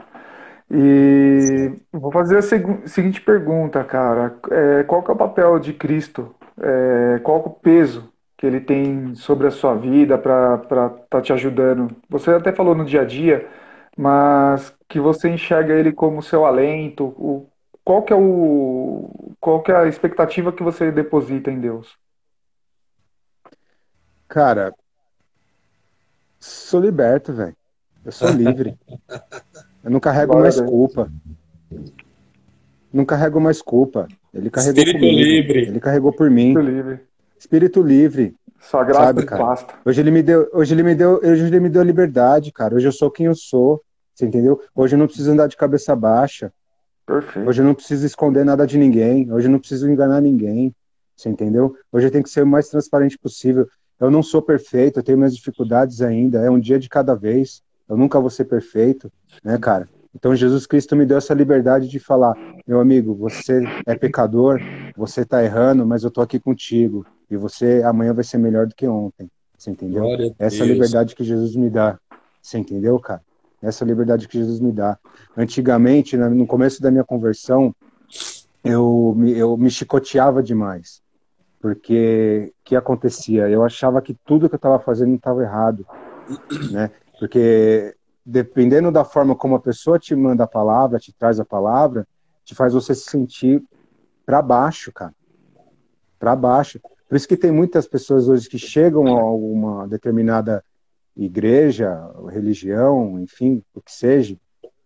E 0.71 1.73
vou 1.93 2.11
fazer 2.11 2.39
a 2.39 2.43
seguinte 2.89 3.21
pergunta, 3.21 3.85
cara. 3.85 4.39
É, 4.51 4.85
qual 4.85 5.03
que 5.03 5.11
é 5.11 5.15
o 5.15 5.17
papel 5.17 5.59
de 5.59 5.75
Cristo? 5.75 6.35
É, 6.61 7.19
qual 7.23 7.39
é 7.39 7.49
o 7.49 7.51
peso 7.51 8.11
que 8.39 8.47
ele 8.47 8.61
tem 8.61 9.15
sobre 9.15 9.47
a 9.47 9.51
sua 9.51 9.75
vida 9.75 10.17
para 10.17 10.61
estar 10.63 10.89
tá 11.11 11.21
te 11.21 11.33
ajudando? 11.33 11.95
Você 12.09 12.31
até 12.31 12.53
falou 12.53 12.75
no 12.75 12.85
dia 12.85 13.03
a 13.03 13.05
dia, 13.05 13.47
mas 13.97 14.75
que 14.89 14.99
você 15.01 15.29
enxerga 15.29 15.75
ele 15.75 15.93
como 15.93 16.23
seu 16.23 16.47
alento. 16.47 17.05
O, 17.19 17.47
qual 17.85 18.03
que 18.03 18.13
é 18.13 18.17
o 18.17 19.35
qual 19.41 19.63
que 19.63 19.73
é 19.73 19.77
a 19.77 19.89
expectativa 19.89 20.53
que 20.53 20.63
você 20.63 20.91
deposita 20.93 21.51
em 21.51 21.61
Deus? 21.61 21.97
Cara, 24.29 24.73
sou 26.39 26.81
liberto, 26.81 27.33
velho. 27.33 27.57
Eu 28.05 28.13
sou 28.13 28.29
livre. 28.31 28.79
Eu 29.85 29.91
não 29.91 30.01
carrego 30.01 30.39
mais 30.39 30.61
culpa. 30.61 31.11
Não 32.93 33.05
carrego 33.05 33.41
mais 33.41 33.61
culpa. 33.61 34.07
Ele 34.33 34.49
carregou 34.49 34.79
Espírito 34.79 35.01
comigo. 35.01 35.19
livre. 35.19 35.59
Ele 35.63 35.81
carregou 35.81 36.13
por 36.13 36.31
mim. 36.31 36.49
Espírito 36.51 36.71
livre. 36.71 37.01
Espírito 37.39 37.83
livre. 37.83 38.37
Só 38.61 38.85
graça 38.85 39.07
sabe, 39.07 39.27
cara? 39.27 39.45
basta. 39.45 39.75
Hoje 39.85 40.01
ele 40.01 40.11
me 40.11 40.23
deu, 40.23 40.49
hoje 40.53 40.73
ele 40.73 40.83
me 40.83 40.95
deu, 40.95 41.21
hoje 41.23 41.45
ele 41.45 41.61
me 41.61 41.69
deu 41.69 41.83
liberdade, 41.83 42.53
cara. 42.53 42.77
Hoje 42.77 42.87
eu 42.87 42.93
sou 42.93 43.11
quem 43.11 43.27
eu 43.27 43.35
sou. 43.35 43.83
Você 44.15 44.25
entendeu? 44.25 44.61
Hoje 44.75 44.95
eu 44.95 44.99
não 44.99 45.07
preciso 45.07 45.33
andar 45.33 45.49
de 45.49 45.57
cabeça 45.57 45.97
baixa. 45.97 46.53
Perfeito. 47.07 47.49
Hoje 47.49 47.61
eu 47.61 47.67
não 47.67 47.75
preciso 47.75 48.07
esconder 48.07 48.45
nada 48.45 48.67
de 48.67 48.79
ninguém. 48.79 49.33
Hoje 49.33 49.49
eu 49.49 49.53
não 49.53 49.59
preciso 49.59 49.89
enganar 49.89 50.21
ninguém. 50.21 50.75
Você 51.17 51.29
entendeu? 51.29 51.77
Hoje 51.91 52.07
eu 52.07 52.11
tenho 52.11 52.25
que 52.25 52.31
ser 52.31 52.43
o 52.43 52.47
mais 52.47 52.69
transparente 52.69 53.19
possível. 53.19 53.69
Eu 54.01 54.11
não 54.11 54.23
sou 54.23 54.43
perfeito, 54.43 54.99
eu 54.99 55.03
tenho 55.03 55.19
minhas 55.19 55.37
dificuldades 55.37 56.01
ainda. 56.03 56.41
É 56.41 56.51
um 56.51 56.59
dia 56.59 56.79
de 56.79 56.89
cada 56.89 57.15
vez. 57.15 57.63
Eu 57.89 57.97
nunca 57.97 58.21
vou 58.21 58.31
ser 58.31 58.47
perfeito, 58.47 59.13
né, 59.45 59.59
cara? 59.59 59.89
Então 60.15 60.35
Jesus 60.35 60.67
Cristo 60.67 60.95
me 60.95 61.07
deu 61.07 61.19
essa 61.19 61.35
liberdade 61.35 61.89
de 61.89 61.99
falar, 61.99 62.35
meu 62.67 62.81
amigo, 62.81 63.15
você 63.15 63.63
é 63.87 63.95
pecador, 63.95 64.61
você 64.97 65.23
está 65.23 65.43
errando, 65.43 65.87
mas 65.87 66.05
eu 66.05 66.11
tô 66.11 66.21
aqui 66.21 66.39
contigo 66.39 67.07
e 67.31 67.37
você 67.37 67.83
amanhã 67.85 68.13
vai 68.13 68.25
ser 68.25 68.39
melhor 68.39 68.67
do 68.67 68.75
que 68.75 68.87
ontem. 68.87 69.29
Você 69.57 69.71
entendeu? 69.71 70.05
Essa 70.39 70.65
liberdade 70.65 71.15
que 71.15 71.25
Jesus 71.25 71.55
me 71.55 71.71
dá. 71.71 71.99
Você 72.43 72.59
entendeu, 72.59 72.99
cara? 72.99 73.23
Essa 73.63 73.85
liberdade 73.85 74.27
que 74.27 74.39
Jesus 74.39 74.59
me 74.59 74.73
dá. 74.73 74.99
Antigamente, 75.37 76.17
no 76.17 76.47
começo 76.47 76.83
da 76.83 76.91
minha 76.91 77.05
conversão, 77.05 77.75
eu 78.65 79.15
me, 79.17 79.33
eu 79.33 79.57
me 79.57 79.71
chicoteava 79.71 80.43
demais. 80.43 81.01
Porque 81.61 82.53
o 82.53 82.65
que 82.65 82.75
acontecia? 82.75 83.49
Eu 83.49 83.65
achava 83.65 84.03
que 84.03 84.15
tudo 84.25 84.49
que 84.49 84.55
eu 84.55 84.59
estava 84.59 84.81
fazendo 84.81 85.15
estava 85.15 85.43
errado. 85.43 85.87
Né? 86.73 86.91
Porque 87.19 87.95
dependendo 88.27 88.91
da 88.91 89.05
forma 89.05 89.35
como 89.35 89.55
a 89.55 89.61
pessoa 89.61 89.99
te 89.99 90.15
manda 90.15 90.45
a 90.45 90.49
palavra, 90.49 90.99
te 90.99 91.13
traz 91.13 91.39
a 91.39 91.45
palavra, 91.45 92.07
te 92.45 92.55
faz 92.55 92.73
você 92.73 92.95
se 92.95 93.09
sentir 93.09 93.63
para 94.27 94.43
baixo, 94.43 94.93
cara. 94.93 95.15
Para 96.19 96.35
baixo. 96.35 96.81
Por 97.09 97.17
isso 97.17 97.29
que 97.29 97.37
tem 97.37 97.53
muitas 97.53 97.87
pessoas 97.87 98.29
hoje 98.29 98.49
que 98.49 98.59
chegam 98.59 99.07
a 99.07 99.33
uma 99.33 99.87
determinada 99.87 100.65
igreja, 101.17 101.95
religião, 102.29 103.19
enfim, 103.21 103.63
o 103.75 103.81
que 103.81 103.93
seja, 103.93 104.37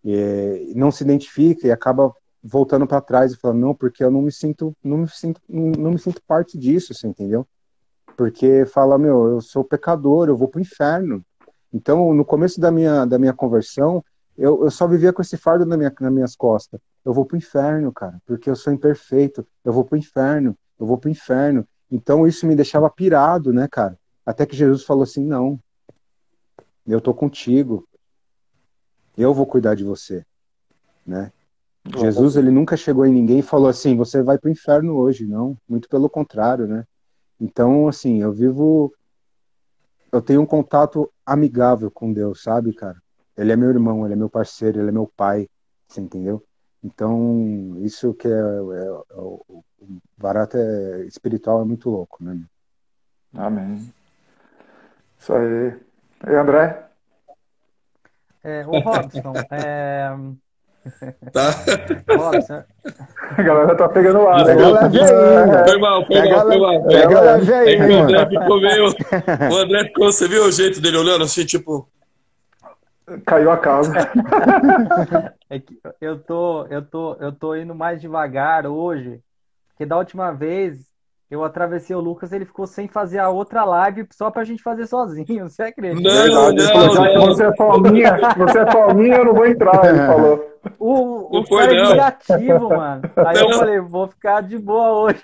e 0.03 0.73
não 0.75 0.91
se 0.91 1.03
identifica 1.03 1.67
e 1.67 1.71
acaba 1.71 2.13
voltando 2.43 2.87
para 2.87 3.01
trás 3.01 3.33
e 3.33 3.37
falando 3.37 3.59
não, 3.59 3.75
porque 3.75 4.03
eu 4.03 4.11
não 4.11 4.21
me 4.21 4.31
sinto, 4.31 4.73
não 4.83 4.99
me 4.99 5.09
sinto, 5.09 5.41
não 5.49 5.91
me 5.91 5.99
sinto 5.99 6.21
parte 6.25 6.57
disso, 6.57 6.93
você 6.93 7.07
entendeu? 7.07 7.45
Porque 8.15 8.65
fala, 8.65 8.97
meu, 8.97 9.27
eu 9.27 9.41
sou 9.41 9.63
pecador, 9.63 10.27
eu 10.27 10.37
vou 10.37 10.47
pro 10.47 10.61
inferno. 10.61 11.23
Então, 11.73 12.13
no 12.13 12.25
começo 12.25 12.59
da 12.59 12.71
minha, 12.71 13.05
da 13.05 13.19
minha 13.19 13.33
conversão, 13.33 14.03
eu, 14.37 14.63
eu 14.63 14.71
só 14.71 14.87
vivia 14.87 15.11
com 15.11 15.21
esse 15.21 15.35
fardo 15.35 15.65
na 15.65 15.75
minha, 15.75 15.93
nas 15.99 16.13
minhas 16.13 16.35
costas. 16.35 16.79
Eu 17.03 17.13
vou 17.13 17.25
pro 17.25 17.37
inferno, 17.37 17.91
cara, 17.91 18.21
porque 18.25 18.49
eu 18.49 18.55
sou 18.55 18.71
imperfeito. 18.71 19.45
Eu 19.63 19.73
vou 19.73 19.83
pro 19.83 19.97
inferno, 19.97 20.57
eu 20.79 20.85
vou 20.85 20.97
pro 20.97 21.09
inferno. 21.09 21.67
Então, 21.91 22.27
isso 22.27 22.45
me 22.45 22.55
deixava 22.55 22.89
pirado, 22.89 23.51
né, 23.51 23.67
cara? 23.69 23.97
Até 24.25 24.45
que 24.45 24.55
Jesus 24.55 24.83
falou 24.83 25.03
assim: 25.03 25.25
não, 25.25 25.59
eu 26.93 27.01
tô 27.01 27.13
contigo. 27.13 27.87
Eu 29.17 29.33
vou 29.33 29.45
cuidar 29.45 29.75
de 29.75 29.83
você, 29.83 30.25
né? 31.05 31.31
Jesus, 31.97 32.35
ele 32.35 32.51
nunca 32.51 32.75
chegou 32.75 33.05
em 33.05 33.13
ninguém 33.13 33.39
e 33.39 33.43
falou 33.43 33.67
assim: 33.67 33.95
você 33.95 34.21
vai 34.21 34.37
pro 34.37 34.51
inferno 34.51 34.95
hoje, 34.95 35.25
não. 35.25 35.57
Muito 35.67 35.87
pelo 35.87 36.09
contrário, 36.09 36.67
né? 36.67 36.85
Então, 37.39 37.87
assim, 37.87 38.21
eu 38.21 38.31
vivo 38.31 38.93
eu 40.11 40.21
tenho 40.21 40.41
um 40.41 40.45
contato 40.45 41.11
amigável 41.25 41.91
com 41.91 42.13
Deus, 42.13 42.41
sabe, 42.41 42.73
cara? 42.73 43.01
Ele 43.35 43.51
é 43.51 43.55
meu 43.55 43.69
irmão, 43.69 44.05
ele 44.05 44.13
é 44.13 44.17
meu 44.17 44.29
parceiro, 44.29 44.79
ele 44.79 44.89
é 44.89 44.91
meu 44.91 45.07
pai, 45.15 45.49
você 45.87 46.01
entendeu? 46.01 46.43
Então, 46.83 47.75
isso 47.81 48.13
que 48.13 48.27
é, 48.27 48.31
é, 48.31 48.33
é 48.33 49.19
o 49.19 49.63
barato 50.17 50.57
é, 50.57 51.05
espiritual 51.05 51.61
é 51.61 51.65
muito 51.65 51.89
louco, 51.89 52.23
né? 52.23 52.41
Amém. 53.33 53.93
Isso 55.19 55.33
aí. 55.33 55.86
E 56.25 56.35
André? 56.35 56.85
É, 58.43 58.65
o 58.65 58.79
Robson, 58.79 59.33
é, 59.51 60.09
Tá? 61.33 61.49
Robson. 62.15 62.63
A 63.37 63.41
galera 63.41 63.75
tá 63.75 63.89
pegando 63.89 64.19
o 64.19 64.29
ar. 64.29 64.45
Pega 64.45 64.69
leve 64.69 65.01
aí. 65.01 65.67
Foi 65.67 65.77
mal, 65.79 66.05
foi 66.05 66.29
mal, 66.29 66.41
foi 66.41 66.59
mal. 66.59 66.83
Pega 66.83 67.21
leve 67.21 67.53
aí. 67.53 67.75
É 67.75 67.87
que 67.87 67.93
o 67.93 67.99
André 68.03 68.25
ficou 68.27 68.61
meio. 68.61 68.85
O 69.51 69.57
André 69.57 69.83
ficou, 69.85 70.11
você 70.11 70.27
viu 70.27 70.45
o 70.45 70.51
jeito 70.51 70.81
dele 70.81 70.97
olhando 70.97 71.23
assim, 71.23 71.45
tipo. 71.45 71.89
Caiu 73.25 73.51
a 73.51 73.57
casa. 73.57 73.93
É 75.49 75.61
que 75.61 75.79
eu 76.01 76.19
tô, 76.19 76.65
eu 76.65 76.81
tô, 76.81 77.13
eu 77.21 77.31
tô 77.31 77.55
indo 77.55 77.73
mais 77.73 78.01
devagar 78.01 78.67
hoje, 78.67 79.21
porque 79.69 79.85
da 79.85 79.97
última 79.97 80.29
vez 80.33 80.85
eu 81.29 81.43
atravessei 81.43 81.95
o 81.95 81.99
Lucas, 81.99 82.31
ele 82.31 82.45
ficou 82.45 82.65
sem 82.65 82.87
fazer 82.87 83.19
a 83.19 83.29
outra 83.29 83.65
live 83.65 84.07
só 84.11 84.31
pra 84.31 84.45
gente 84.45 84.63
fazer 84.63 84.87
sozinho. 84.87 85.43
Você 85.49 85.63
acredita? 85.63 86.01
Não, 86.01 86.53
não, 86.53 86.53
não, 86.53 87.25
Você 87.25 87.43
é 87.43 87.51
palminha, 87.55 88.17
você 88.37 88.59
é 88.59 88.65
palminha, 88.65 89.15
eu 89.17 89.25
não 89.25 89.33
vou 89.33 89.45
entrar, 89.45 89.85
ele 89.85 90.05
falou. 90.05 90.57
O, 90.79 91.39
o 91.39 91.49
cara 91.49 91.73
é 91.73 91.83
vingativo, 91.83 92.69
mano. 92.69 93.01
Aí 93.15 93.35
não. 93.35 93.49
eu 93.49 93.59
falei, 93.59 93.79
vou 93.79 94.07
ficar 94.07 94.41
de 94.41 94.57
boa 94.57 94.91
hoje. 94.91 95.21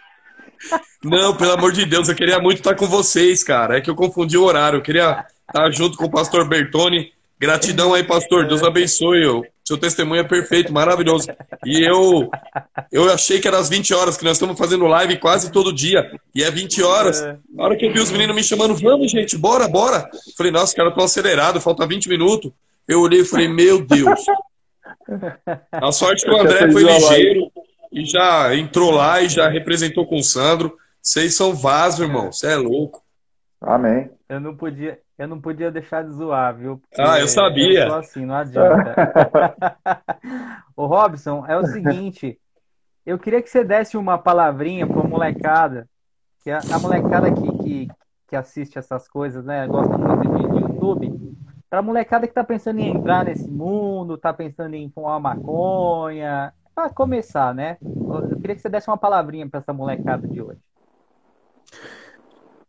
Não, 1.03 1.35
pelo 1.35 1.53
amor 1.53 1.71
de 1.71 1.85
Deus, 1.85 2.07
eu 2.07 2.15
queria 2.15 2.39
muito 2.39 2.59
estar 2.59 2.75
com 2.75 2.85
vocês, 2.85 3.43
cara. 3.43 3.77
É 3.77 3.81
que 3.81 3.89
eu 3.89 3.95
confundi 3.95 4.37
o 4.37 4.43
horário. 4.43 4.77
Eu 4.77 4.83
queria 4.83 5.25
estar 5.47 5.69
junto 5.71 5.97
com 5.97 6.05
o 6.05 6.11
pastor 6.11 6.47
Bertone. 6.47 7.11
Gratidão 7.39 7.93
aí, 7.93 8.03
pastor. 8.03 8.47
Deus 8.47 8.63
abençoe 8.63 9.25
Seu 9.65 9.77
testemunho 9.77 10.19
é 10.19 10.27
perfeito, 10.27 10.73
maravilhoso. 10.73 11.27
E 11.65 11.81
eu, 11.81 12.29
eu 12.91 13.09
achei 13.11 13.39
que 13.39 13.47
era 13.47 13.57
às 13.57 13.69
20 13.69 13.93
horas, 13.93 14.17
que 14.17 14.25
nós 14.25 14.33
estamos 14.33 14.57
fazendo 14.57 14.85
live 14.85 15.17
quase 15.19 15.51
todo 15.51 15.71
dia. 15.71 16.11
E 16.35 16.43
é 16.43 16.51
20 16.51 16.83
horas. 16.83 17.21
É. 17.21 17.37
Na 17.49 17.63
hora 17.63 17.77
que 17.77 17.85
eu 17.85 17.93
vi 17.93 17.99
os 17.99 18.11
meninos 18.11 18.35
me 18.35 18.43
chamando, 18.43 18.75
vamos, 18.75 19.09
gente, 19.09 19.37
bora, 19.37 19.67
bora. 19.67 20.09
Falei, 20.37 20.51
nossa, 20.51 20.65
os 20.65 20.73
caras 20.73 20.91
estão 20.91 21.05
acelerados, 21.05 21.63
falta 21.63 21.87
20 21.87 22.09
minutos. 22.09 22.51
Eu 22.85 22.99
olhei 22.99 23.21
e 23.21 23.25
falei, 23.25 23.47
meu 23.47 23.85
Deus. 23.85 24.19
A 25.71 25.91
sorte 25.93 26.25
que 26.25 26.31
o 26.31 26.41
André 26.41 26.69
foi 26.69 26.83
ligeiro 26.83 27.49
e 27.91 28.05
já 28.05 28.53
entrou 28.55 28.91
lá 28.91 29.21
e 29.21 29.29
já 29.29 29.47
representou 29.47 30.05
com 30.05 30.17
o 30.17 30.23
Sandro. 30.23 30.77
Vocês 31.01 31.35
são 31.35 31.53
vaso, 31.53 32.03
irmão. 32.03 32.31
Você 32.31 32.47
é 32.47 32.55
louco. 32.57 33.01
Amém. 33.61 34.09
Eu 34.27 34.41
não 34.41 34.55
podia, 34.55 34.99
eu 35.17 35.27
não 35.27 35.39
podia 35.39 35.71
deixar 35.71 36.03
de 36.03 36.11
zoar, 36.11 36.55
viu? 36.55 36.77
Porque 36.77 37.01
Ah, 37.01 37.19
eu 37.19 37.27
sabia. 37.27 37.81
Eu 37.83 37.87
sou 37.87 37.99
assim, 37.99 38.25
não 38.25 38.35
adianta. 38.35 38.95
Ô, 40.75 40.85
Robson, 40.85 41.45
é 41.47 41.55
o 41.55 41.65
seguinte, 41.67 42.39
eu 43.05 43.19
queria 43.19 43.41
que 43.41 43.49
você 43.49 43.63
desse 43.63 43.95
uma 43.95 44.17
palavrinha 44.17 44.87
pra 44.87 45.03
molecada, 45.03 45.87
que 46.43 46.49
a, 46.49 46.59
a 46.59 46.79
molecada 46.79 47.31
que, 47.31 47.63
que, 47.63 47.87
que 48.27 48.35
assiste 48.35 48.79
essas 48.79 49.07
coisas, 49.07 49.45
né, 49.45 49.67
gosta 49.67 49.97
muito 49.97 50.21
de, 50.21 50.51
de 50.51 50.59
YouTube, 50.61 51.37
pra 51.69 51.81
molecada 51.81 52.27
que 52.27 52.33
tá 52.33 52.43
pensando 52.43 52.79
em 52.79 52.95
entrar 52.95 53.25
nesse 53.25 53.49
mundo, 53.49 54.17
tá 54.17 54.33
pensando 54.33 54.73
em 54.75 54.89
fumar 54.89 55.19
maconha, 55.19 56.53
pra 56.73 56.89
começar, 56.89 57.53
né? 57.53 57.77
Eu 57.81 58.37
queria 58.39 58.55
que 58.55 58.61
você 58.61 58.69
desse 58.69 58.89
uma 58.89 58.97
palavrinha 58.97 59.47
pra 59.47 59.59
essa 59.59 59.73
molecada 59.73 60.27
de 60.27 60.41
hoje. 60.41 60.59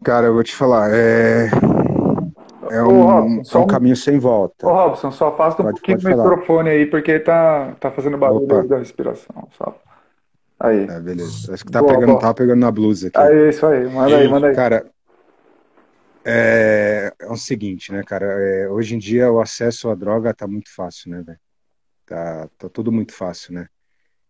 Cara, 0.02 0.26
eu 0.26 0.34
vou 0.34 0.44
te 0.44 0.54
falar, 0.54 0.90
é, 0.92 1.48
é 2.70 2.82
Ô, 2.82 2.88
um, 2.88 3.04
Robson, 3.04 3.40
é 3.40 3.44
só 3.44 3.58
um 3.60 3.62
um- 3.62 3.66
caminho 3.66 3.96
sem 3.96 4.18
volta. 4.18 4.66
Ô, 4.66 4.72
Robson, 4.72 5.10
só 5.10 5.28
afasta 5.28 5.62
um 5.62 5.66
Pode- 5.66 5.80
pouquinho 5.80 6.00
pode 6.00 6.14
o 6.14 6.16
microfone 6.18 6.70
aí, 6.70 6.86
porque 6.86 7.18
tá, 7.20 7.74
tá 7.80 7.90
fazendo 7.90 8.16
barulho 8.18 8.44
Opa. 8.44 8.62
da 8.64 8.78
respiração. 8.78 9.48
Só. 9.56 9.78
Aí. 10.60 10.84
É, 10.84 11.00
beleza. 11.00 11.52
Acho 11.52 11.64
que 11.64 11.70
tá 11.72 11.80
Boa, 11.80 11.92
pegando, 11.94 12.10
boa. 12.10 12.20
tava 12.20 12.34
pegando 12.34 12.60
na 12.60 12.70
blusa 12.70 13.08
aqui. 13.08 13.18
Aí, 13.18 13.48
isso 13.48 13.66
aí. 13.66 13.88
Manda 13.88 14.16
aí, 14.16 14.28
manda 14.28 14.46
aí. 14.48 14.54
Cara, 14.54 14.86
é, 16.24 17.12
é 17.20 17.26
o 17.30 17.36
seguinte, 17.36 17.92
né, 17.92 18.02
cara? 18.02 18.26
É, 18.26 18.68
hoje 18.68 18.94
em 18.94 18.98
dia 18.98 19.30
o 19.30 19.40
acesso 19.40 19.90
à 19.90 19.94
droga 19.94 20.32
tá 20.32 20.46
muito 20.46 20.74
fácil, 20.74 21.10
né, 21.10 21.22
velho? 21.22 21.38
Tá, 22.06 22.48
tá 22.58 22.68
tudo 22.68 22.90
muito 22.92 23.12
fácil, 23.12 23.54
né? 23.54 23.66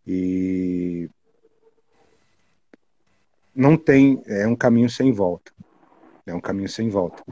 E 0.06 1.08
não 3.54 3.76
tem, 3.76 4.22
é 4.26 4.46
um 4.46 4.56
caminho 4.56 4.88
sem 4.90 5.12
volta. 5.12 5.52
É 6.26 6.34
um 6.34 6.40
caminho 6.40 6.68
sem 6.68 6.88
volta. 6.88 7.22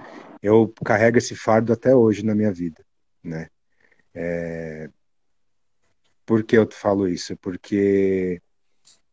Eu 0.43 0.73
carrego 0.85 1.19
esse 1.19 1.37
fardo 1.37 1.73
até 1.73 1.95
hoje 1.95 2.25
na 2.25 2.35
minha 2.35 2.53
vida, 2.53 2.85
né? 3.23 3.49
É, 4.15 4.91
por 6.27 6.43
que 6.45 6.57
eu 6.57 6.69
falo 6.71 7.09
isso? 7.09 7.37
Porque 7.37 8.43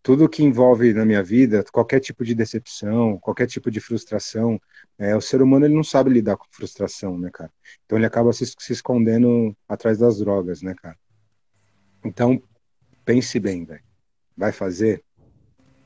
tudo 0.02 0.30
que 0.30 0.44
envolve 0.44 0.94
na 0.94 1.06
minha 1.06 1.22
vida, 1.22 1.64
qualquer 1.72 2.00
tipo 2.00 2.24
de 2.24 2.34
decepção, 2.34 3.18
qualquer 3.20 3.48
tipo 3.48 3.70
de 3.70 3.80
frustração, 3.80 4.60
é, 4.98 5.16
o 5.16 5.22
ser 5.22 5.42
humano 5.42 5.66
ele 5.66 5.76
não 5.76 5.84
sabe 5.84 6.10
lidar 6.10 6.38
com 6.38 6.46
frustração, 6.52 7.18
né, 7.18 7.30
cara? 7.32 7.52
Então 7.86 7.98
ele 7.98 8.06
acaba 8.06 8.34
se, 8.34 8.46
se 8.46 8.74
escondendo 8.74 9.56
atrás 9.68 9.98
das 9.98 10.18
drogas, 10.20 10.62
né, 10.62 10.74
cara? 10.76 10.98
Então 12.04 12.42
pense 13.06 13.40
bem, 13.40 13.66
velho. 13.66 13.84
Vai 14.36 14.52
fazer, 14.52 15.04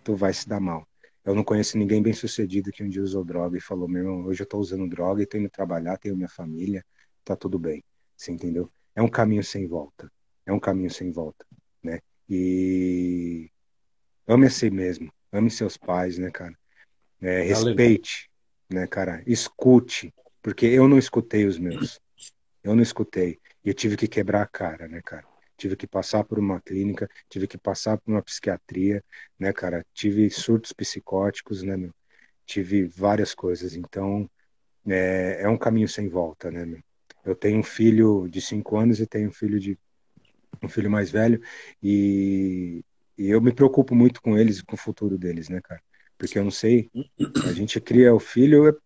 tu 0.03 0.15
vai 0.15 0.33
se 0.33 0.47
dar 0.47 0.59
mal. 0.59 0.87
Eu 1.26 1.34
não 1.34 1.43
conheço 1.43 1.78
ninguém 1.78 2.01
bem 2.01 2.13
sucedido 2.13 2.71
que 2.71 2.84
um 2.84 2.89
dia 2.89 3.01
usou 3.01 3.24
droga 3.24 3.57
e 3.57 3.61
falou, 3.61 3.88
meu 3.88 4.03
irmão, 4.03 4.26
hoje 4.26 4.43
eu 4.43 4.45
tô 4.45 4.57
usando 4.57 4.88
droga 4.89 5.24
e 5.24 5.26
tô 5.26 5.38
indo 5.38 5.49
trabalhar, 5.49 5.97
tenho 5.97 6.15
minha 6.15 6.28
família, 6.28 6.86
tá 7.24 7.36
tudo 7.36 7.57
bem. 7.57 7.84
Você 8.15 8.32
entendeu? 8.32 8.69
É 8.95 9.01
um 9.01 9.07
caminho 9.07 9.43
sem 9.43 9.65
volta. 9.65 10.11
É 10.45 10.51
um 10.51 10.59
caminho 10.59 10.91
sem 10.91 11.11
volta, 11.11 11.45
né? 11.82 11.99
E 12.30 13.49
ame 14.28 14.47
a 14.47 14.49
si 14.49 14.69
mesmo, 14.69 15.11
ame 15.32 15.49
seus 15.49 15.78
pais, 15.78 16.17
né, 16.17 16.30
cara? 16.30 16.57
É, 17.21 17.41
respeite, 17.41 18.30
né, 18.69 18.86
cara? 18.86 19.24
Escute, 19.26 20.13
porque 20.41 20.65
eu 20.65 20.88
não 20.89 20.97
escutei 20.97 21.45
os 21.45 21.57
meus. 21.57 21.99
Eu 22.61 22.76
não 22.76 22.84
escutei. 22.84 23.39
E 23.63 23.69
eu 23.69 23.74
tive 23.74 23.95
que 23.95 24.07
quebrar 24.07 24.41
a 24.41 24.47
cara, 24.47 24.88
né, 24.89 25.01
cara? 25.01 25.26
Tive 25.64 25.78
que 25.78 25.88
passar 25.88 26.26
por 26.26 26.38
uma 26.38 26.59
clínica, 26.59 27.09
tive 27.30 27.47
que 27.47 27.57
passar 27.57 27.97
por 27.97 28.11
uma 28.11 28.22
psiquiatria, 28.22 29.01
né, 29.39 29.53
cara? 29.53 29.82
Tive 29.93 30.30
surtos 30.30 30.74
psicóticos, 30.74 31.64
né, 31.64 31.78
meu? 31.78 31.93
Tive 32.45 32.84
várias 32.84 33.34
coisas. 33.34 33.74
Então, 33.74 34.30
é, 34.86 35.38
é 35.39 35.47
um 35.47 35.55
caminho 35.55 35.88
sem 35.88 36.09
volta, 36.09 36.51
né, 36.51 36.66
meu? 36.66 36.82
Eu 37.24 37.34
tenho 37.34 37.59
um 37.59 37.64
filho 37.64 38.28
de 38.28 38.41
cinco 38.41 38.76
anos 38.76 38.99
e 38.99 39.07
tenho 39.07 39.30
um 39.30 39.32
filho 39.32 39.57
de 39.57 39.80
um 40.61 40.68
filho 40.68 40.91
mais 40.91 41.09
velho 41.09 41.41
e, 41.82 42.84
e 43.18 43.30
eu 43.30 43.39
me 43.39 43.53
preocupo 43.53 43.95
muito 43.95 44.22
com 44.22 44.38
eles 44.38 44.57
e 44.57 44.66
com 44.66 44.76
o 44.76 44.78
futuro 44.78 45.18
deles, 45.18 45.47
né, 45.47 45.61
cara? 45.64 45.82
Porque 46.18 46.38
eu 46.38 46.43
não 46.43 46.51
sei, 46.51 46.91
a 47.47 47.53
gente 47.53 47.80
cria 47.80 48.14
o 48.14 48.20
filho, 48.20 48.78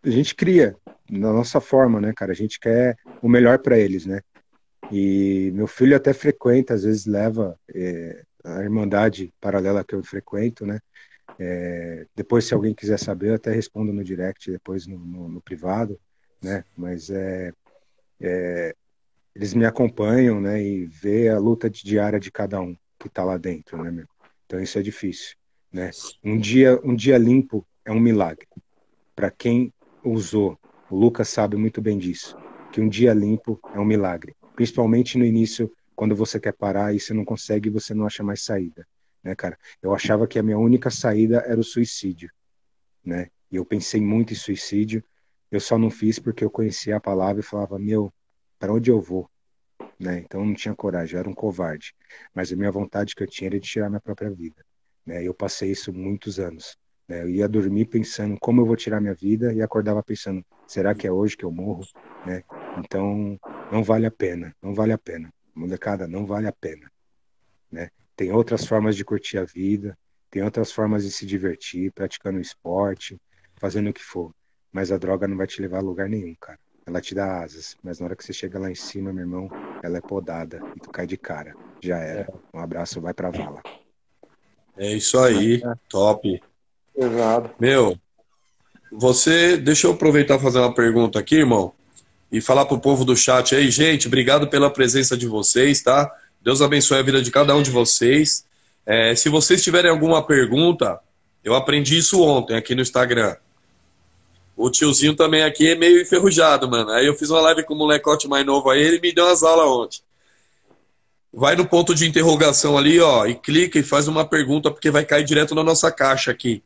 a 0.00 0.10
gente 0.10 0.32
cria 0.36 0.76
da 1.10 1.32
nossa 1.32 1.60
forma, 1.60 2.00
né, 2.00 2.12
cara? 2.14 2.30
A 2.30 2.36
gente 2.36 2.60
quer 2.60 2.96
o 3.20 3.28
melhor 3.28 3.58
para 3.58 3.76
eles, 3.76 4.06
né? 4.06 4.20
E 4.90 5.50
meu 5.54 5.66
filho 5.66 5.96
até 5.96 6.12
frequenta, 6.12 6.74
às 6.74 6.84
vezes 6.84 7.06
leva 7.06 7.58
é, 7.74 8.22
a 8.44 8.62
irmandade 8.62 9.32
paralela 9.40 9.84
que 9.84 9.94
eu 9.94 10.02
frequento, 10.02 10.66
né? 10.66 10.78
É, 11.38 12.06
depois, 12.14 12.44
se 12.44 12.54
alguém 12.54 12.74
quiser 12.74 12.98
saber, 12.98 13.30
eu 13.30 13.34
até 13.34 13.50
respondo 13.52 13.92
no 13.92 14.04
direct, 14.04 14.50
depois 14.50 14.86
no, 14.86 14.98
no, 14.98 15.28
no 15.28 15.40
privado, 15.40 15.98
né? 16.42 16.64
Mas 16.76 17.10
é, 17.10 17.52
é, 18.20 18.74
eles 19.34 19.54
me 19.54 19.64
acompanham, 19.64 20.40
né? 20.40 20.62
E 20.62 20.84
vê 20.86 21.28
a 21.28 21.38
luta 21.38 21.68
diária 21.68 22.20
de 22.20 22.30
cada 22.30 22.60
um 22.60 22.76
que 22.98 23.08
tá 23.08 23.24
lá 23.24 23.36
dentro, 23.36 23.82
né, 23.82 23.90
meu? 23.90 24.06
Então 24.46 24.60
isso 24.60 24.78
é 24.78 24.82
difícil, 24.82 25.36
né? 25.72 25.90
Um 26.22 26.38
dia, 26.38 26.78
um 26.84 26.94
dia 26.94 27.18
limpo 27.18 27.66
é 27.84 27.90
um 27.90 28.00
milagre. 28.00 28.46
Para 29.16 29.30
quem 29.30 29.72
usou, 30.04 30.58
o 30.90 30.96
Lucas 30.96 31.28
sabe 31.28 31.56
muito 31.56 31.80
bem 31.80 31.98
disso, 31.98 32.36
que 32.72 32.80
um 32.80 32.88
dia 32.88 33.12
limpo 33.12 33.58
é 33.74 33.80
um 33.80 33.84
milagre. 33.84 34.36
Principalmente 34.54 35.18
no 35.18 35.24
início, 35.24 35.70
quando 35.94 36.14
você 36.14 36.40
quer 36.40 36.52
parar 36.52 36.94
e 36.94 37.00
você 37.00 37.12
não 37.12 37.24
consegue, 37.24 37.70
você 37.70 37.94
não 37.94 38.06
acha 38.06 38.22
mais 38.22 38.42
saída, 38.42 38.86
né, 39.22 39.34
cara? 39.34 39.58
Eu 39.82 39.94
achava 39.94 40.26
que 40.26 40.38
a 40.38 40.42
minha 40.42 40.58
única 40.58 40.90
saída 40.90 41.38
era 41.46 41.60
o 41.60 41.64
suicídio, 41.64 42.30
né? 43.04 43.28
E 43.50 43.56
eu 43.56 43.64
pensei 43.64 44.00
muito 44.00 44.32
em 44.32 44.36
suicídio. 44.36 45.02
Eu 45.50 45.60
só 45.60 45.78
não 45.78 45.88
fiz 45.88 46.18
porque 46.18 46.44
eu 46.44 46.50
conhecia 46.50 46.96
a 46.96 47.00
palavra 47.00 47.40
e 47.40 47.44
falava, 47.44 47.78
meu, 47.78 48.12
para 48.58 48.72
onde 48.72 48.90
eu 48.90 49.00
vou? 49.00 49.30
Né? 49.98 50.18
Então 50.18 50.40
eu 50.40 50.46
não 50.46 50.54
tinha 50.54 50.74
coragem, 50.74 51.14
eu 51.14 51.20
era 51.20 51.28
um 51.28 51.34
covarde. 51.34 51.94
Mas 52.34 52.52
a 52.52 52.56
minha 52.56 52.72
vontade 52.72 53.14
que 53.14 53.22
eu 53.22 53.28
tinha 53.28 53.48
era 53.48 53.60
de 53.60 53.68
tirar 53.68 53.88
minha 53.88 54.00
própria 54.00 54.30
vida. 54.30 54.64
Né? 55.06 55.22
Eu 55.22 55.32
passei 55.32 55.70
isso 55.70 55.92
muitos 55.92 56.40
anos. 56.40 56.76
Né? 57.06 57.22
Eu 57.22 57.28
ia 57.28 57.48
dormir 57.48 57.84
pensando 57.84 58.36
como 58.40 58.60
eu 58.60 58.66
vou 58.66 58.74
tirar 58.74 59.00
minha 59.00 59.14
vida 59.14 59.52
e 59.52 59.62
acordava 59.62 60.02
pensando, 60.02 60.44
será 60.66 60.92
que 60.94 61.06
é 61.06 61.12
hoje 61.12 61.36
que 61.36 61.44
eu 61.44 61.52
morro? 61.52 61.86
Né? 62.26 62.42
Então 62.78 63.38
não 63.70 63.82
vale 63.82 64.06
a 64.06 64.10
pena, 64.10 64.54
não 64.62 64.74
vale 64.74 64.92
a 64.92 64.98
pena. 64.98 65.32
Molecada, 65.54 66.06
não 66.06 66.26
vale 66.26 66.46
a 66.46 66.52
pena. 66.52 66.90
Né? 67.70 67.88
Tem 68.16 68.32
outras 68.32 68.64
formas 68.66 68.96
de 68.96 69.04
curtir 69.04 69.38
a 69.38 69.44
vida, 69.44 69.96
tem 70.30 70.42
outras 70.42 70.72
formas 70.72 71.04
de 71.04 71.12
se 71.12 71.24
divertir, 71.24 71.92
praticando 71.92 72.40
esporte, 72.40 73.16
fazendo 73.56 73.90
o 73.90 73.92
que 73.92 74.02
for. 74.02 74.32
Mas 74.72 74.90
a 74.90 74.98
droga 74.98 75.28
não 75.28 75.36
vai 75.36 75.46
te 75.46 75.62
levar 75.62 75.78
a 75.78 75.82
lugar 75.82 76.08
nenhum, 76.08 76.34
cara. 76.40 76.58
Ela 76.86 77.00
te 77.00 77.14
dá 77.14 77.42
asas, 77.42 77.76
mas 77.82 77.98
na 77.98 78.06
hora 78.06 78.16
que 78.16 78.24
você 78.24 78.32
chega 78.32 78.58
lá 78.58 78.70
em 78.70 78.74
cima, 78.74 79.12
meu 79.12 79.22
irmão, 79.22 79.48
ela 79.82 79.96
é 79.96 80.00
podada 80.00 80.60
e 80.76 80.80
tu 80.80 80.90
cai 80.90 81.06
de 81.06 81.16
cara. 81.16 81.54
Já 81.80 81.98
era. 81.98 82.28
Um 82.52 82.58
abraço, 82.58 83.00
vai 83.00 83.14
pra 83.14 83.30
vala. 83.30 83.62
É 84.76 84.92
isso 84.92 85.18
aí, 85.18 85.62
top. 85.88 86.42
Pesado. 86.94 87.50
Meu, 87.58 87.96
você. 88.90 89.56
Deixa 89.56 89.86
eu 89.86 89.92
aproveitar 89.92 90.36
e 90.36 90.42
fazer 90.42 90.58
uma 90.58 90.74
pergunta 90.74 91.18
aqui, 91.18 91.36
irmão. 91.36 91.72
E 92.34 92.40
falar 92.40 92.66
pro 92.66 92.80
povo 92.80 93.04
do 93.04 93.16
chat 93.16 93.54
aí, 93.54 93.70
gente, 93.70 94.08
obrigado 94.08 94.48
pela 94.48 94.68
presença 94.68 95.16
de 95.16 95.24
vocês, 95.24 95.80
tá? 95.80 96.12
Deus 96.42 96.60
abençoe 96.60 96.98
a 96.98 97.02
vida 97.02 97.22
de 97.22 97.30
cada 97.30 97.54
um 97.54 97.62
de 97.62 97.70
vocês. 97.70 98.44
É, 98.84 99.14
se 99.14 99.28
vocês 99.28 99.62
tiverem 99.62 99.88
alguma 99.88 100.20
pergunta, 100.20 100.98
eu 101.44 101.54
aprendi 101.54 101.96
isso 101.96 102.20
ontem 102.20 102.56
aqui 102.56 102.74
no 102.74 102.82
Instagram. 102.82 103.36
O 104.56 104.68
tiozinho 104.68 105.14
também 105.14 105.44
aqui 105.44 105.68
é 105.68 105.76
meio 105.76 106.02
enferrujado, 106.02 106.68
mano. 106.68 106.90
Aí 106.90 107.06
eu 107.06 107.14
fiz 107.14 107.30
uma 107.30 107.40
live 107.40 107.62
com 107.62 107.74
o 107.74 107.78
molecote 107.78 108.26
mais 108.26 108.44
novo 108.44 108.68
aí, 108.68 108.82
ele 108.82 108.98
me 108.98 109.14
deu 109.14 109.26
umas 109.26 109.44
aulas 109.44 109.68
ontem. 109.68 110.00
Vai 111.32 111.54
no 111.54 111.64
ponto 111.64 111.94
de 111.94 112.04
interrogação 112.04 112.76
ali, 112.76 112.98
ó, 112.98 113.26
e 113.26 113.36
clica 113.36 113.78
e 113.78 113.82
faz 113.84 114.08
uma 114.08 114.24
pergunta, 114.24 114.72
porque 114.72 114.90
vai 114.90 115.04
cair 115.04 115.22
direto 115.22 115.54
na 115.54 115.62
nossa 115.62 115.88
caixa 115.92 116.32
aqui. 116.32 116.64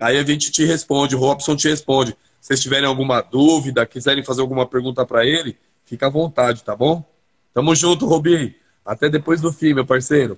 Aí 0.00 0.16
a 0.16 0.24
gente 0.24 0.50
te 0.50 0.64
responde, 0.64 1.14
o 1.14 1.18
Robson 1.18 1.54
te 1.54 1.68
responde. 1.68 2.16
Se 2.42 2.48
vocês 2.48 2.60
tiverem 2.60 2.88
alguma 2.88 3.20
dúvida, 3.20 3.86
quiserem 3.86 4.24
fazer 4.24 4.40
alguma 4.40 4.66
pergunta 4.66 5.06
para 5.06 5.24
ele, 5.24 5.56
fica 5.84 6.08
à 6.08 6.10
vontade, 6.10 6.64
tá 6.64 6.74
bom? 6.74 7.04
Tamo 7.54 7.72
junto, 7.72 8.04
Robi. 8.04 8.56
Até 8.84 9.08
depois 9.08 9.40
do 9.40 9.52
fim, 9.52 9.72
meu 9.72 9.86
parceiro. 9.86 10.36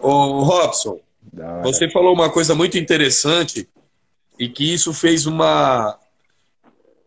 Ô, 0.00 0.40
Robson, 0.42 0.98
você 1.62 1.90
falou 1.90 2.14
uma 2.14 2.30
coisa 2.30 2.54
muito 2.54 2.78
interessante 2.78 3.68
e 4.38 4.48
que 4.48 4.72
isso 4.72 4.94
fez 4.94 5.26
uma. 5.26 5.98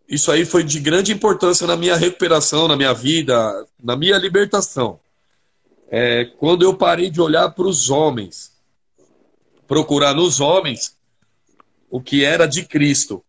Isso 0.07 0.32
aí 0.32 0.45
foi 0.45 0.64
de 0.64 0.80
grande 0.80 1.11
importância 1.11 1.66
na 1.66 1.76
minha 1.76 1.95
recuperação, 1.95 2.68
na 2.68 2.76
minha 2.76 2.93
vida, 2.93 3.66
na 3.84 3.95
minha 3.95 4.20
libertação. 4.20 4.99
é, 5.95 6.26
quando 6.26 6.64
eu 6.64 6.76
parei 6.76 7.11
de 7.11 7.22
olhar 7.22 7.51
para 7.51 7.66
os 7.66 7.91
homens, 7.91 8.51
procurar 9.68 10.16
nos 10.16 10.39
homens 10.39 10.97
o 11.88 12.01
que 12.01 12.26
era 12.26 12.47
de 12.47 12.66
Cristo. 12.66 13.24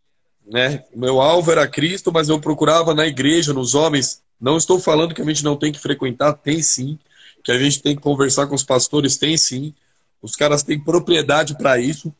Né? 0.47 0.85
Meu 0.95 1.21
alvo 1.21 1.51
era 1.51 1.67
Cristo, 1.67 2.13
mas 2.13 2.29
eu 2.29 2.41
procurava 2.41 2.95
na 2.95 3.07
igreja, 3.07 3.53
nos 3.53 3.75
homens. 3.75 4.23
Não 4.41 4.57
estou 4.57 4.79
falando 4.79 5.15
que 5.15 5.23
a 5.23 5.25
gente 5.25 5.45
não 5.45 5.57
tem 5.57 5.73
que 5.73 5.79
frequentar, 5.79 6.35
tem 6.35 6.63
sim. 6.63 6.99
Que 7.43 7.53
a 7.53 7.59
gente 7.59 7.83
tem 7.83 7.95
que 7.95 8.03
conversar 8.03 8.47
com 8.47 8.55
os 8.55 8.63
pastores, 8.63 9.17
tem 9.17 9.37
sim. 9.37 9.75
Os 10.21 10.37
caras 10.37 10.63
têm 10.63 10.79
propriedade 10.79 11.57
para 11.57 11.79
isso, 11.79 12.15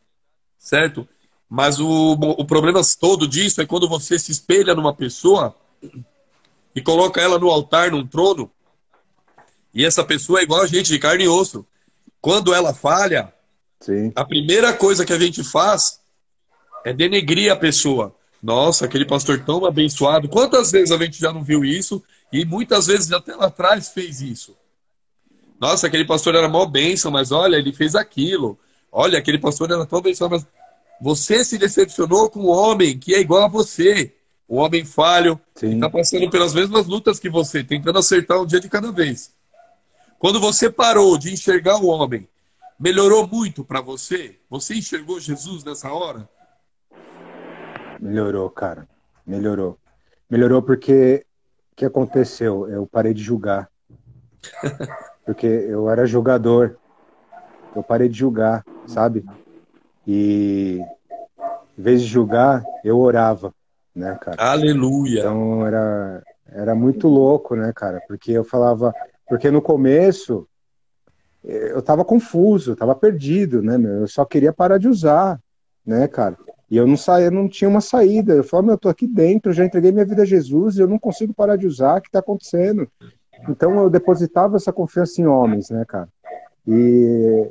certo? 0.59 1.09
Mas 1.49 1.79
o, 1.81 2.13
o 2.13 2.45
problema 2.45 2.81
todo 2.99 3.29
disso 3.29 3.61
é 3.61 3.67
quando 3.67 3.89
você 3.89 4.19
se 4.19 4.33
espelha 4.33 4.75
numa 4.75 4.95
pessoa 4.95 5.55
e 6.75 6.83
coloca 6.83 7.21
ela 7.21 7.39
no 7.39 7.49
altar, 7.51 7.91
num 7.91 8.07
trono, 8.07 8.51
e 9.75 9.85
essa 9.85 10.05
pessoa 10.05 10.39
é 10.39 10.45
igual 10.45 10.63
a 10.63 10.67
gente, 10.67 10.87
de 10.87 10.99
carne 10.99 11.25
e 11.25 11.29
osso. 11.29 11.67
Quando 12.21 12.55
ela 12.55 12.73
falha, 12.73 13.33
Sim. 13.81 14.13
a 14.15 14.25
primeira 14.25 14.73
coisa 14.73 15.05
que 15.05 15.13
a 15.13 15.19
gente 15.19 15.43
faz 15.43 16.01
é 16.85 16.93
denegrir 16.93 17.51
a 17.51 17.57
pessoa. 17.57 18.15
Nossa, 18.43 18.85
aquele 18.85 19.07
pastor 19.07 19.41
tão 19.41 19.65
abençoado. 19.65 20.29
Quantas 20.29 20.71
vezes 20.71 20.91
a 20.91 20.99
gente 20.99 21.19
já 21.19 21.33
não 21.33 21.43
viu 21.43 21.65
isso? 21.65 22.03
E 22.31 22.45
muitas 22.45 22.87
vezes 22.87 23.11
até 23.11 23.35
lá 23.35 23.47
atrás 23.47 23.89
fez 23.89 24.21
isso. 24.21 24.55
Nossa, 25.59 25.87
aquele 25.87 26.05
pastor 26.05 26.35
era 26.35 26.49
mó 26.49 26.67
bênção, 26.67 27.11
mas 27.11 27.33
olha, 27.33 27.57
ele 27.57 27.73
fez 27.73 27.95
aquilo. 27.95 28.59
Olha, 28.93 29.19
aquele 29.19 29.39
pastor 29.39 29.71
era 29.71 29.87
tão 29.87 29.99
abençoado, 29.99 30.35
mas 30.35 30.47
você 31.01 31.43
se 31.43 31.57
decepcionou 31.57 32.29
com 32.29 32.41
um 32.41 32.49
homem 32.49 32.99
que 32.99 33.15
é 33.15 33.21
igual 33.21 33.45
a 33.45 33.49
você. 33.49 34.13
Um 34.47 34.59
homem 34.59 34.85
falho, 34.85 35.41
que 35.59 35.65
está 35.65 35.89
passando 35.89 36.29
pelas 36.29 36.53
mesmas 36.53 36.87
lutas 36.87 37.19
que 37.19 37.31
você, 37.31 37.65
tentando 37.65 37.99
acertar 37.99 38.41
um 38.43 38.47
dia 38.47 38.61
de 38.61 38.69
cada 38.69 38.93
vez. 38.93 39.33
Quando 40.19 40.39
você 40.39 40.69
parou 40.69 41.17
de 41.17 41.33
enxergar 41.33 41.79
o 41.79 41.87
homem, 41.87 42.29
melhorou 42.79 43.27
muito 43.27 43.65
para 43.65 43.81
você? 43.81 44.39
Você 44.51 44.75
enxergou 44.75 45.19
Jesus 45.19 45.65
nessa 45.65 45.91
hora? 45.91 46.29
Melhorou, 48.05 48.51
cara. 48.51 48.87
Melhorou. 49.27 49.79
Melhorou 50.29 50.61
porque 50.61 51.25
o 51.73 51.75
que 51.75 51.87
aconteceu? 51.87 52.69
Eu 52.69 52.87
parei 52.87 53.15
de 53.15 53.23
julgar. 53.23 53.71
Porque 55.25 55.47
eu 55.47 55.89
era 55.89 56.05
julgador. 56.05 56.77
Eu 57.75 57.83
parei 57.83 58.11
de 58.11 58.19
julgar, 58.19 58.63
sabe? 58.87 59.25
E 60.07 60.83
em 61.79 61.83
vez 61.83 62.03
de 62.03 62.07
julgar, 62.07 62.63
eu 62.85 62.99
orava, 62.99 63.55
né, 63.95 64.15
cara? 64.21 64.37
Aleluia. 64.51 65.21
Então 65.21 65.67
era 65.67 66.23
era 66.47 66.75
muito 66.75 67.09
louco, 67.09 67.57
né, 67.57 67.73
cara? 67.75 68.03
Porque 68.07 68.33
eu 68.33 68.45
falava, 68.45 68.93
porque 69.27 69.51
no 69.51 69.63
começo 69.63 70.47
eu 71.43 71.81
tava 71.81 72.05
confuso, 72.05 72.77
tava 72.77 72.95
perdido, 72.95 73.63
né, 73.63 73.79
meu? 73.79 74.01
Eu 74.01 74.09
só 74.09 74.27
queria 74.27 74.53
parar 74.53 74.77
de 74.77 74.89
usar, 74.89 75.41
né, 75.87 76.07
cara? 76.07 76.37
E 76.75 76.77
eu 76.77 76.89
não 76.89 76.97
saía, 76.97 77.31
não 77.31 77.49
tinha 77.49 77.71
uma 77.71 77.81
saída. 77.81 78.33
Eu 78.33 78.43
falava, 78.43 78.67
meu, 78.67 78.75
eu 78.75 78.79
tô 78.79 78.89
aqui 78.89 79.07
dentro, 79.07 79.53
já 79.53 79.65
entreguei 79.65 79.93
minha 79.93 80.05
vida 80.05 80.23
a 80.23 80.27
Jesus 80.27 80.77
e 80.77 80.81
eu 80.81 80.89
não 80.89 80.99
consigo 80.99 81.33
parar 81.33 81.55
de 81.55 81.69
usar, 81.69 81.99
o 81.99 82.03
que 82.03 82.11
tá 82.11 82.19
acontecendo? 82.19 82.91
Então 83.49 83.79
eu 83.79 83.89
depositava 83.89 84.57
essa 84.57 84.73
confiança 84.73 85.21
em 85.21 85.25
homens, 85.25 85.71
né, 85.71 85.85
cara? 85.87 86.09
E, 86.67 87.49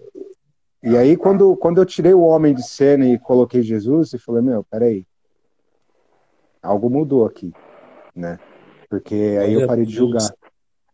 e 0.83 0.97
aí 0.97 1.15
quando, 1.15 1.55
quando 1.55 1.77
eu 1.77 1.85
tirei 1.85 2.13
o 2.13 2.19
homem 2.19 2.53
de 2.53 2.67
cena 2.67 3.05
e 3.05 3.17
coloquei 3.17 3.61
Jesus, 3.61 4.11
eu 4.11 4.19
falei, 4.19 4.41
meu, 4.41 4.61
peraí, 4.65 5.07
algo 6.61 6.89
mudou 6.89 7.25
aqui, 7.25 7.53
né? 8.13 8.37
Porque 8.89 9.37
aí 9.39 9.53
eu 9.53 9.65
parei 9.65 9.85
de 9.85 9.93
julgar. 9.93 10.33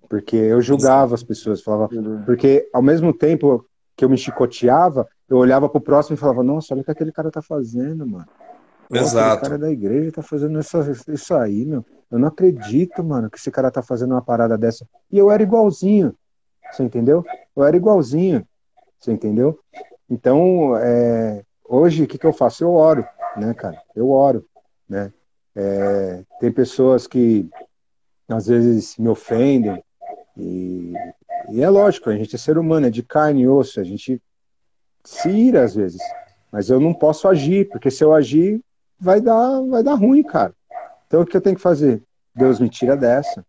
Porque 0.07 0.35
eu 0.35 0.61
julgava 0.61 1.15
as 1.15 1.23
pessoas, 1.23 1.63
falava, 1.63 1.89
porque 2.27 2.69
ao 2.71 2.83
mesmo 2.83 3.11
tempo 3.11 3.65
que 3.97 4.05
eu 4.05 4.09
me 4.09 4.17
chicoteava, 4.19 5.07
eu 5.29 5.37
olhava 5.37 5.69
pro 5.69 5.79
próximo 5.79 6.15
e 6.15 6.17
falava, 6.17 6.43
nossa, 6.43 6.73
olha 6.73 6.81
o 6.81 6.83
que 6.83 6.91
aquele 6.91 7.11
cara 7.11 7.29
tá 7.29 7.41
fazendo, 7.41 8.05
mano. 8.07 8.27
Exato. 8.91 9.37
O 9.37 9.41
cara 9.41 9.57
da 9.57 9.69
igreja 9.69 10.11
tá 10.11 10.23
fazendo 10.23 10.59
isso, 10.59 10.77
isso 11.09 11.35
aí, 11.35 11.65
meu. 11.65 11.85
Eu 12.09 12.17
não 12.17 12.27
acredito, 12.27 13.03
mano, 13.03 13.29
que 13.29 13.37
esse 13.37 13.51
cara 13.51 13.69
tá 13.69 13.83
fazendo 13.83 14.11
uma 14.11 14.21
parada 14.21 14.57
dessa. 14.57 14.87
E 15.11 15.17
eu 15.17 15.29
era 15.29 15.43
igualzinho. 15.43 16.15
Você 16.71 16.83
entendeu? 16.83 17.23
Eu 17.55 17.63
era 17.63 17.77
igualzinho. 17.77 18.45
Você 18.99 19.11
entendeu? 19.11 19.59
Então, 20.09 20.75
é, 20.77 21.43
hoje, 21.63 22.03
o 22.03 22.07
que, 22.07 22.17
que 22.17 22.25
eu 22.25 22.33
faço? 22.33 22.63
Eu 22.63 22.73
oro, 22.73 23.05
né, 23.37 23.53
cara? 23.53 23.79
Eu 23.95 24.09
oro, 24.09 24.43
né? 24.87 25.13
É, 25.55 26.23
tem 26.39 26.51
pessoas 26.51 27.05
que 27.05 27.47
às 28.27 28.47
vezes 28.47 28.97
me 28.97 29.07
ofendem, 29.07 29.83
e, 30.37 30.93
e, 31.51 31.61
é 31.61 31.69
lógico, 31.69 32.09
a 32.09 32.15
gente 32.15 32.35
é 32.35 32.39
ser 32.39 32.57
humano, 32.57 32.87
é 32.87 32.89
de 32.89 33.03
carne 33.03 33.41
e 33.41 33.47
osso, 33.47 33.79
a 33.79 33.83
gente 33.83 34.21
se 35.09 35.27
ira 35.27 35.63
às 35.63 35.73
vezes, 35.73 36.01
mas 36.51 36.69
eu 36.69 36.79
não 36.79 36.93
posso 36.93 37.27
agir, 37.27 37.67
porque 37.69 37.89
se 37.89 38.03
eu 38.03 38.13
agir, 38.13 38.61
vai 38.99 39.19
dar, 39.19 39.59
vai 39.61 39.81
dar 39.81 39.95
ruim, 39.95 40.21
cara. 40.21 40.53
Então 41.07 41.21
o 41.21 41.25
que 41.25 41.35
eu 41.35 41.41
tenho 41.41 41.55
que 41.55 41.61
fazer? 41.61 42.03
Deus 42.35 42.59
me 42.59 42.69
tira 42.69 42.95
dessa. 42.95 43.43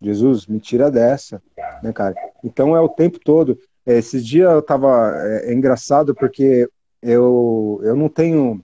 Jesus 0.00 0.46
me 0.46 0.60
tira 0.60 0.90
dessa, 0.90 1.42
né, 1.82 1.90
cara? 1.90 2.14
Então 2.44 2.76
é 2.76 2.80
o 2.80 2.88
tempo 2.88 3.18
todo. 3.18 3.58
É, 3.86 3.96
esses 3.96 4.24
dias 4.26 4.52
eu 4.52 4.60
tava 4.60 5.12
é, 5.16 5.50
é, 5.50 5.54
engraçado 5.54 6.14
porque 6.14 6.68
eu 7.02 7.80
eu 7.82 7.96
não 7.96 8.10
tenho 8.10 8.60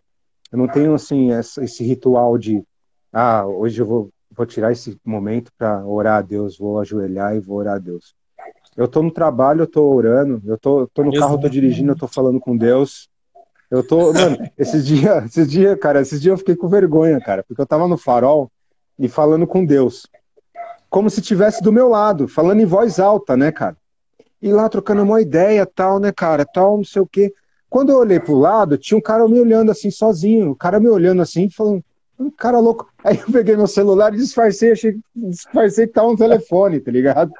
eu 0.52 0.58
não 0.58 0.68
tenho 0.68 0.92
assim 0.92 1.32
essa, 1.32 1.64
esse 1.64 1.82
ritual 1.82 2.36
de 2.36 2.62
ah 3.12 3.46
hoje 3.46 3.80
eu 3.80 3.86
vou 3.86 4.10
vou 4.30 4.44
tirar 4.44 4.72
esse 4.72 4.98
momento 5.04 5.50
para 5.56 5.84
orar 5.86 6.18
a 6.18 6.22
Deus, 6.22 6.58
vou 6.58 6.78
ajoelhar 6.78 7.34
e 7.34 7.40
vou 7.40 7.56
orar 7.56 7.76
a 7.76 7.78
Deus. 7.78 8.14
Eu 8.76 8.88
tô 8.88 9.02
no 9.02 9.10
trabalho, 9.10 9.62
eu 9.62 9.66
tô 9.66 9.84
orando, 9.92 10.40
eu 10.46 10.56
tô, 10.56 10.86
tô 10.88 11.02
no 11.02 11.12
carro, 11.12 11.34
eu 11.34 11.40
tô 11.40 11.48
dirigindo, 11.48 11.92
eu 11.92 11.96
tô 11.96 12.06
falando 12.06 12.40
com 12.40 12.56
Deus. 12.56 13.08
Eu 13.70 13.86
tô, 13.86 14.12
mano, 14.12 14.38
esses 14.56 14.86
dias, 14.86 15.24
esses 15.24 15.50
dias, 15.50 15.78
cara, 15.78 16.00
esses 16.00 16.20
dias 16.20 16.32
eu 16.32 16.38
fiquei 16.38 16.56
com 16.56 16.68
vergonha, 16.68 17.20
cara, 17.20 17.42
porque 17.42 17.60
eu 17.60 17.66
tava 17.66 17.86
no 17.86 17.98
farol 17.98 18.50
e 18.98 19.08
falando 19.08 19.46
com 19.46 19.64
Deus. 19.64 20.06
Como 20.88 21.08
se 21.10 21.20
tivesse 21.20 21.62
do 21.62 21.72
meu 21.72 21.88
lado, 21.88 22.26
falando 22.26 22.60
em 22.60 22.66
voz 22.66 22.98
alta, 22.98 23.36
né, 23.36 23.52
cara? 23.52 23.76
E 24.42 24.52
lá 24.52 24.68
trocando 24.68 25.02
uma 25.02 25.20
ideia, 25.20 25.66
tal, 25.66 25.98
né, 25.98 26.10
cara, 26.10 26.44
tal, 26.44 26.78
não 26.78 26.84
sei 26.84 27.02
o 27.02 27.06
quê. 27.06 27.32
Quando 27.68 27.90
eu 27.90 27.98
olhei 27.98 28.18
pro 28.18 28.34
lado, 28.34 28.76
tinha 28.76 28.98
um 28.98 29.00
cara 29.00 29.28
me 29.28 29.38
olhando 29.38 29.70
assim, 29.70 29.90
sozinho. 29.90 30.50
O 30.50 30.56
cara 30.56 30.80
me 30.80 30.88
olhando 30.88 31.22
assim, 31.22 31.48
falando, 31.48 31.84
um 32.20 32.30
cara 32.30 32.58
louco. 32.58 32.86
Aí 33.02 33.18
eu 33.18 33.32
peguei 33.32 33.56
meu 33.56 33.66
celular 33.66 34.12
e 34.12 34.18
disfarcei, 34.18 34.72
achei, 34.72 34.96
disfarcei 35.16 35.86
que 35.86 35.94
tava 35.94 36.08
um 36.08 36.16
telefone, 36.16 36.78
tá 36.78 36.90
ligado? 36.90 37.32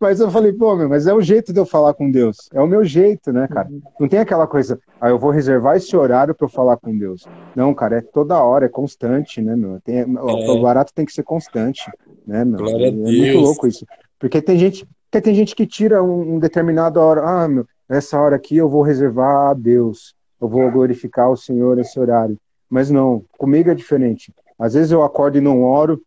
Mas 0.00 0.20
eu 0.20 0.30
falei, 0.30 0.52
pô, 0.52 0.74
meu, 0.74 0.88
mas 0.88 1.06
é 1.06 1.12
o 1.12 1.20
jeito 1.20 1.52
de 1.52 1.60
eu 1.60 1.66
falar 1.66 1.92
com 1.92 2.10
Deus. 2.10 2.48
É 2.52 2.60
o 2.60 2.66
meu 2.66 2.82
jeito, 2.82 3.30
né, 3.30 3.46
cara? 3.46 3.68
Não 4.00 4.08
tem 4.08 4.18
aquela 4.18 4.46
coisa, 4.46 4.80
ah, 4.98 5.10
eu 5.10 5.18
vou 5.18 5.30
reservar 5.30 5.76
esse 5.76 5.94
horário 5.94 6.34
para 6.34 6.46
eu 6.46 6.50
falar 6.50 6.78
com 6.78 6.96
Deus. 6.96 7.26
Não, 7.54 7.74
cara, 7.74 7.98
é 7.98 8.00
toda 8.00 8.42
hora, 8.42 8.64
é 8.64 8.70
constante, 8.70 9.42
né, 9.42 9.54
meu? 9.54 9.78
Tem, 9.82 9.98
é. 9.98 10.06
O 10.06 10.62
barato 10.62 10.94
tem 10.94 11.04
que 11.04 11.12
ser 11.12 11.22
constante, 11.22 11.90
né, 12.26 12.42
meu? 12.44 12.58
Glória 12.58 12.86
é, 12.86 12.88
é 12.88 12.92
muito 12.92 13.38
louco 13.38 13.66
isso. 13.66 13.86
Porque 14.18 14.40
tem 14.40 14.58
gente, 14.58 14.86
porque 15.10 15.20
tem 15.20 15.34
gente 15.34 15.54
que 15.54 15.66
tira 15.66 16.02
um, 16.02 16.36
um 16.36 16.38
determinado 16.38 16.98
hora, 16.98 17.22
ah, 17.22 17.46
meu, 17.46 17.66
essa 17.86 18.18
hora 18.18 18.36
aqui 18.36 18.56
eu 18.56 18.68
vou 18.68 18.80
reservar 18.80 19.50
a 19.50 19.54
Deus. 19.54 20.14
Eu 20.40 20.48
vou 20.48 20.68
glorificar 20.72 21.30
o 21.30 21.36
Senhor 21.36 21.78
esse 21.78 22.00
horário. 22.00 22.36
Mas 22.72 22.88
não, 22.88 23.22
comigo 23.36 23.68
é 23.68 23.74
diferente. 23.74 24.34
Às 24.58 24.72
vezes 24.72 24.90
eu 24.90 25.02
acordo 25.02 25.36
e 25.36 25.42
não 25.42 25.62
oro, 25.62 26.00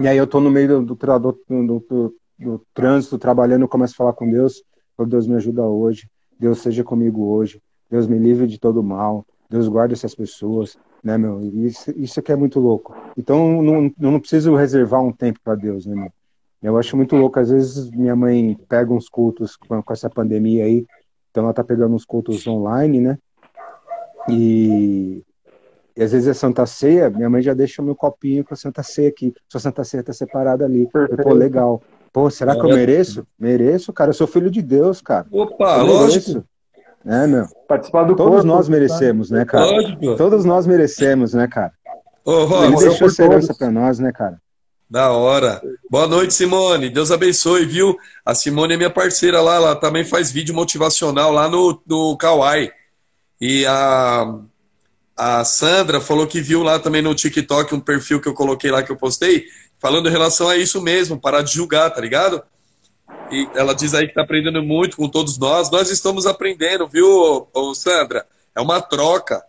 e 0.00 0.08
aí 0.08 0.16
eu 0.16 0.26
tô 0.26 0.40
no 0.40 0.50
meio 0.50 0.82
do, 0.82 0.94
do, 0.94 1.38
do, 1.46 2.14
do 2.38 2.66
trânsito, 2.72 3.18
trabalhando, 3.18 3.62
eu 3.62 3.68
começo 3.68 3.92
a 3.92 3.96
falar 3.98 4.14
com 4.14 4.26
Deus, 4.26 4.64
oh, 4.96 5.04
Deus 5.04 5.26
me 5.26 5.34
ajuda 5.34 5.62
hoje, 5.62 6.08
Deus 6.40 6.62
seja 6.62 6.82
comigo 6.82 7.26
hoje, 7.26 7.60
Deus 7.90 8.06
me 8.06 8.18
livre 8.18 8.46
de 8.46 8.58
todo 8.58 8.82
mal, 8.82 9.26
Deus 9.50 9.68
guarde 9.68 9.92
essas 9.92 10.14
pessoas, 10.14 10.78
né, 11.02 11.18
meu? 11.18 11.42
Isso, 11.42 11.92
isso 11.98 12.18
aqui 12.18 12.32
é 12.32 12.36
muito 12.36 12.58
louco. 12.58 12.96
Então 13.14 13.62
não, 13.62 13.92
não 13.98 14.20
preciso 14.20 14.56
reservar 14.56 15.02
um 15.02 15.12
tempo 15.12 15.38
para 15.44 15.54
Deus, 15.54 15.84
né, 15.84 15.94
meu? 15.94 16.10
Eu 16.62 16.78
acho 16.78 16.96
muito 16.96 17.14
louco. 17.14 17.38
Às 17.38 17.50
vezes 17.50 17.90
minha 17.90 18.16
mãe 18.16 18.58
pega 18.70 18.90
uns 18.90 19.06
cultos 19.06 19.54
com, 19.54 19.82
com 19.82 19.92
essa 19.92 20.08
pandemia 20.08 20.64
aí, 20.64 20.86
então 21.30 21.44
ela 21.44 21.52
tá 21.52 21.62
pegando 21.62 21.94
uns 21.94 22.06
cultos 22.06 22.46
online, 22.46 23.00
né? 23.00 23.18
E 24.30 25.22
e 25.96 26.02
às 26.02 26.10
vezes 26.10 26.26
é 26.26 26.34
Santa 26.34 26.66
Ceia, 26.66 27.08
minha 27.08 27.30
mãe 27.30 27.40
já 27.40 27.54
deixa 27.54 27.80
o 27.80 27.84
meu 27.84 27.94
copinho 27.94 28.44
com 28.44 28.52
a 28.52 28.56
Santa 28.56 28.82
Ceia 28.82 29.08
aqui. 29.08 29.32
Sua 29.48 29.60
Santa 29.60 29.84
Ceia 29.84 30.02
tá 30.02 30.12
separada 30.12 30.64
ali. 30.64 30.88
Eu, 30.92 31.16
pô, 31.18 31.32
legal. 31.32 31.80
Pô, 32.12 32.28
será 32.30 32.54
que 32.54 32.60
eu 32.62 32.74
mereço? 32.74 33.24
Mereço, 33.38 33.92
cara. 33.92 34.10
Eu 34.10 34.14
sou 34.14 34.26
filho 34.26 34.50
de 34.50 34.60
Deus, 34.60 35.00
cara. 35.00 35.26
Opa, 35.30 35.78
eu 35.78 35.86
lógico. 35.86 36.44
É, 37.06 37.26
meu. 37.26 37.46
Participar 37.68 38.04
do 38.04 38.16
Todos 38.16 38.32
corpo, 38.32 38.46
nós 38.46 38.68
merecemos, 38.68 39.28
tá? 39.28 39.36
né, 39.36 39.44
cara? 39.44 39.66
Lógico. 39.66 40.16
Todos 40.16 40.44
nós 40.44 40.66
merecemos, 40.66 41.32
né, 41.32 41.46
cara? 41.46 41.72
Ô, 42.24 42.44
Rô, 42.44 42.64
Ele 42.64 42.76
deixou 42.76 43.06
essa 43.06 43.24
herança 43.24 43.54
pra 43.54 43.70
nós, 43.70 43.98
né, 43.98 44.10
cara? 44.10 44.40
Da 44.90 45.12
hora. 45.12 45.60
Boa 45.90 46.06
noite, 46.06 46.34
Simone. 46.34 46.88
Deus 46.88 47.10
abençoe, 47.10 47.66
viu? 47.66 47.96
A 48.24 48.34
Simone 48.34 48.74
é 48.74 48.76
minha 48.76 48.90
parceira 48.90 49.40
lá, 49.40 49.56
ela 49.56 49.76
também 49.76 50.04
faz 50.04 50.32
vídeo 50.32 50.54
motivacional 50.54 51.30
lá 51.30 51.48
no, 51.48 51.80
no 51.86 52.16
Kawaii. 52.16 52.70
E 53.40 53.66
a 53.66 54.40
a 55.16 55.44
Sandra 55.44 56.00
falou 56.00 56.26
que 56.26 56.40
viu 56.40 56.62
lá 56.62 56.78
também 56.78 57.02
no 57.02 57.14
TikTok 57.14 57.74
um 57.74 57.80
perfil 57.80 58.20
que 58.20 58.28
eu 58.28 58.34
coloquei 58.34 58.70
lá 58.70 58.82
que 58.82 58.90
eu 58.90 58.96
postei, 58.96 59.46
falando 59.78 60.08
em 60.08 60.12
relação 60.12 60.48
a 60.48 60.56
isso 60.56 60.80
mesmo, 60.80 61.20
parar 61.20 61.42
de 61.42 61.52
julgar, 61.52 61.90
tá 61.90 62.00
ligado? 62.00 62.42
E 63.30 63.48
ela 63.54 63.74
diz 63.74 63.94
aí 63.94 64.04
que 64.04 64.10
está 64.10 64.22
aprendendo 64.22 64.62
muito 64.62 64.96
com 64.96 65.08
todos 65.08 65.38
nós. 65.38 65.70
Nós 65.70 65.90
estamos 65.90 66.26
aprendendo, 66.26 66.88
viu, 66.88 67.48
Sandra? 67.74 68.26
É 68.54 68.60
uma 68.60 68.80
troca, 68.80 69.44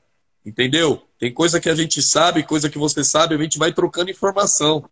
entendeu? 0.45 1.01
Tem 1.19 1.33
coisa 1.33 1.59
que 1.59 1.69
a 1.69 1.75
gente 1.75 2.01
sabe, 2.01 2.43
coisa 2.43 2.69
que 2.69 2.77
você 2.77 3.03
sabe, 3.03 3.35
a 3.35 3.37
gente 3.37 3.57
vai 3.57 3.73
trocando 3.73 4.11
informação. 4.11 4.87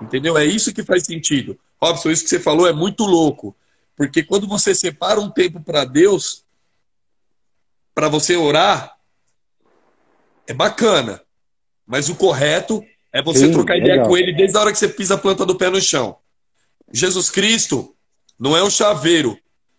Entendeu? 0.00 0.36
É 0.36 0.44
isso 0.44 0.74
que 0.74 0.82
faz 0.82 1.04
sentido. 1.04 1.58
Robson, 1.80 2.10
isso 2.10 2.24
que 2.24 2.30
você 2.30 2.40
falou 2.40 2.66
é 2.66 2.72
muito 2.72 3.04
louco. 3.04 3.56
Porque 3.96 4.22
quando 4.22 4.46
você 4.46 4.74
separa 4.74 5.20
um 5.20 5.30
tempo 5.30 5.60
para 5.60 5.84
Deus, 5.84 6.44
para 7.94 8.08
você 8.08 8.36
orar, 8.36 8.95
é 10.46 10.54
bacana. 10.54 11.20
Mas 11.86 12.08
o 12.08 12.14
correto 12.14 12.84
é 13.12 13.22
você 13.22 13.46
Sim, 13.46 13.52
trocar 13.52 13.76
ideia 13.76 13.94
legal. 13.94 14.08
com 14.08 14.16
ele 14.16 14.32
desde 14.34 14.56
a 14.56 14.60
hora 14.60 14.72
que 14.72 14.78
você 14.78 14.88
pisa 14.88 15.14
a 15.14 15.18
planta 15.18 15.46
do 15.46 15.56
pé 15.56 15.70
no 15.70 15.80
chão. 15.80 16.16
Jesus 16.92 17.30
Cristo 17.30 17.94
não 18.38 18.56
é 18.56 18.62
um 18.62 18.70
chaveiro 18.70 19.38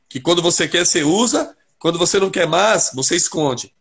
que 0.09 0.19
quando 0.19 0.41
você 0.41 0.67
quer 0.67 0.85
você 0.85 1.03
usa, 1.03 1.55
quando 1.77 1.99
você 1.99 2.19
não 2.19 2.29
quer 2.29 2.47
mais, 2.47 2.91
você 2.93 3.15
esconde. 3.15 3.73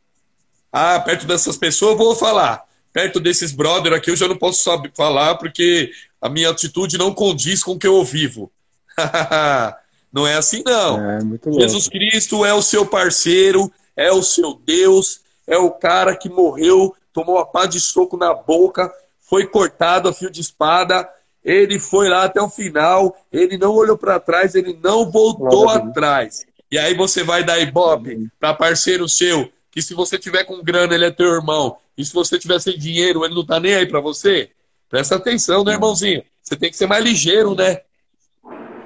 Ah, 0.73 1.01
perto 1.01 1.27
dessas 1.27 1.57
pessoas 1.57 1.93
eu 1.93 1.99
vou 1.99 2.15
falar. 2.15 2.65
Perto 2.93 3.21
desses 3.21 3.53
brother 3.53 3.93
aqui 3.93 4.11
eu 4.11 4.17
já 4.17 4.27
não 4.29 4.37
posso 4.37 4.63
falar 4.95 5.37
porque 5.37 5.91
a 6.21 6.29
minha 6.29 6.51
atitude 6.51 6.99
não 6.99 7.15
condiz 7.15 7.63
com 7.63 7.73
o 7.73 7.79
que 7.79 7.87
eu 7.87 8.05
vivo. 8.05 8.51
não 10.13 10.27
é 10.27 10.35
assim 10.35 10.63
não. 10.65 10.99
É, 11.11 11.19
Jesus 11.61 11.89
Cristo 11.89 12.45
é 12.45 12.53
o 12.53 12.63
seu 12.63 12.85
parceiro, 12.87 13.73
é 13.97 14.11
o 14.13 14.23
seu 14.23 14.55
Deus, 14.55 15.21
é 15.47 15.57
o 15.57 15.71
cara 15.71 16.17
que 16.17 16.29
morreu, 16.29 16.95
tomou 17.13 17.39
a 17.39 17.47
pá 17.47 17.67
de 17.67 17.81
soco 17.81 18.17
na 18.17 18.35
boca, 18.35 18.93
foi 19.21 19.47
cortado 19.47 20.09
a 20.09 20.13
fio 20.13 20.31
de 20.31 20.41
espada, 20.41 21.09
ele 21.45 21.79
foi 21.79 22.09
lá 22.09 22.25
até 22.25 22.41
o 22.43 22.49
final, 22.49 23.17
ele 23.33 23.57
não 23.57 23.73
olhou 23.73 23.97
para 23.97 24.19
trás, 24.19 24.55
ele 24.55 24.79
não 24.83 25.11
voltou 25.11 25.69
atrás. 25.69 26.45
E 26.71 26.79
aí 26.79 26.95
você 26.95 27.23
vai 27.23 27.45
dar 27.45 27.59
ibope 27.61 28.29
para 28.41 28.53
parceiro 28.53 29.09
seu, 29.09 29.51
que 29.71 29.81
se 29.81 29.95
você 29.95 30.19
tiver 30.19 30.45
com 30.45 30.63
grana, 30.63 30.95
ele 30.95 31.05
é 31.05 31.11
teu 31.11 31.29
irmão, 31.29 31.77
e 31.97 32.05
se 32.05 32.13
você 32.13 32.39
tiver 32.39 32.59
sem 32.61 32.77
dinheiro, 32.77 33.25
ele 33.25 33.35
não 33.35 33.47
tá 33.47 33.61
nem 33.61 33.75
aí 33.75 33.87
para 33.87 34.01
você. 34.01 34.51
Presta 34.89 35.17
atenção, 35.17 35.65
né, 35.65 35.73
irmãozinho? 35.73 36.23
Você 36.43 36.57
tem 36.57 36.71
que 36.71 36.77
ser 36.77 36.87
mais 36.87 37.05
ligeiro, 37.05 37.55
né? 37.55 37.81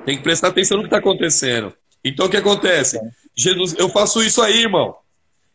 Tem 0.04 0.16
que 0.16 0.22
prestar 0.22 0.48
atenção 0.48 0.76
no 0.76 0.82
que 0.82 0.88
está 0.88 0.98
acontecendo. 0.98 1.72
Então 2.04 2.26
o 2.26 2.30
que 2.30 2.36
acontece? 2.36 2.98
Jesus, 3.34 3.74
eu 3.78 3.88
faço 3.88 4.22
isso 4.22 4.40
aí, 4.40 4.62
irmão. 4.62 4.96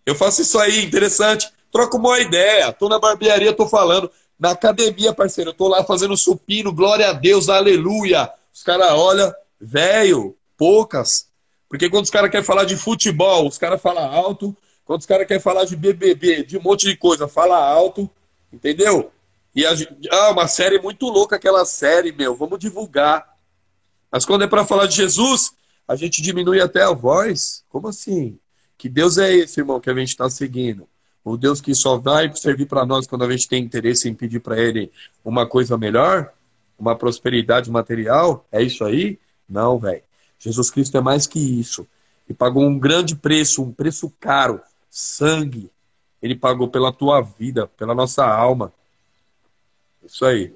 Eu 0.05 0.15
faço 0.15 0.41
isso 0.41 0.59
aí, 0.59 0.85
interessante. 0.85 1.49
Troca 1.71 1.97
uma 1.97 2.19
ideia. 2.19 2.71
Tô 2.71 2.87
na 2.87 2.99
barbearia, 2.99 3.53
tô 3.53 3.67
falando. 3.67 4.09
Na 4.39 4.51
academia, 4.51 5.13
parceiro, 5.13 5.51
eu 5.51 5.53
tô 5.53 5.67
lá 5.67 5.83
fazendo 5.83 6.15
supino, 6.17 6.73
glória 6.73 7.09
a 7.09 7.13
Deus, 7.13 7.47
aleluia. 7.47 8.29
Os 8.53 8.63
caras 8.63 8.91
olham, 8.91 9.33
velho, 9.59 10.35
poucas. 10.57 11.27
Porque 11.69 11.89
quando 11.89 12.03
os 12.03 12.09
caras 12.09 12.29
querem 12.29 12.45
falar 12.45 12.65
de 12.65 12.75
futebol, 12.75 13.47
os 13.47 13.57
caras 13.57 13.81
falam 13.81 14.03
alto. 14.03 14.55
Quando 14.83 14.99
os 14.99 15.05
caras 15.05 15.25
querem 15.27 15.41
falar 15.41 15.65
de 15.65 15.75
BBB, 15.75 16.43
de 16.43 16.57
um 16.57 16.61
monte 16.61 16.85
de 16.85 16.95
coisa, 16.95 17.27
fala 17.27 17.57
alto. 17.57 18.09
Entendeu? 18.51 19.11
E 19.55 19.65
a, 19.65 19.71
ah, 20.11 20.31
uma 20.31 20.47
série 20.47 20.79
muito 20.79 21.07
louca 21.07 21.37
aquela 21.37 21.65
série, 21.65 22.11
meu. 22.11 22.35
Vamos 22.35 22.59
divulgar. 22.59 23.35
Mas 24.11 24.25
quando 24.25 24.43
é 24.43 24.47
para 24.47 24.65
falar 24.65 24.85
de 24.85 24.95
Jesus, 24.95 25.51
a 25.87 25.95
gente 25.95 26.21
diminui 26.21 26.61
até 26.61 26.83
a 26.83 26.91
voz. 26.91 27.63
Como 27.69 27.87
assim? 27.87 28.37
Que 28.77 28.89
Deus 28.89 29.17
é 29.17 29.33
esse, 29.33 29.59
irmão, 29.59 29.79
que 29.79 29.89
a 29.89 29.93
gente 29.93 30.09
está 30.09 30.29
seguindo? 30.29 30.87
O 31.23 31.37
Deus 31.37 31.59
que 31.59 31.73
só 31.73 31.97
vai 31.97 32.33
servir 32.35 32.67
para 32.67 32.85
nós 32.85 33.07
quando 33.07 33.23
a 33.23 33.31
gente 33.31 33.47
tem 33.47 33.63
interesse 33.63 34.07
em 34.07 34.13
pedir 34.13 34.39
para 34.39 34.59
Ele 34.59 34.91
uma 35.23 35.47
coisa 35.47 35.77
melhor? 35.77 36.31
Uma 36.77 36.95
prosperidade 36.95 37.71
material? 37.71 38.45
É 38.51 38.61
isso 38.61 38.83
aí? 38.83 39.17
Não, 39.47 39.79
velho. 39.79 40.03
Jesus 40.37 40.69
Cristo 40.69 40.97
é 40.97 41.01
mais 41.01 41.25
que 41.25 41.39
isso. 41.39 41.87
Ele 42.27 42.37
pagou 42.37 42.63
um 42.63 42.77
grande 42.77 43.15
preço, 43.15 43.63
um 43.63 43.71
preço 43.71 44.11
caro, 44.19 44.61
sangue. 44.89 45.71
Ele 46.21 46.35
pagou 46.35 46.67
pela 46.67 46.91
tua 46.91 47.21
vida, 47.21 47.67
pela 47.67 47.95
nossa 47.95 48.25
alma. 48.25 48.73
Isso 50.03 50.25
aí. 50.25 50.53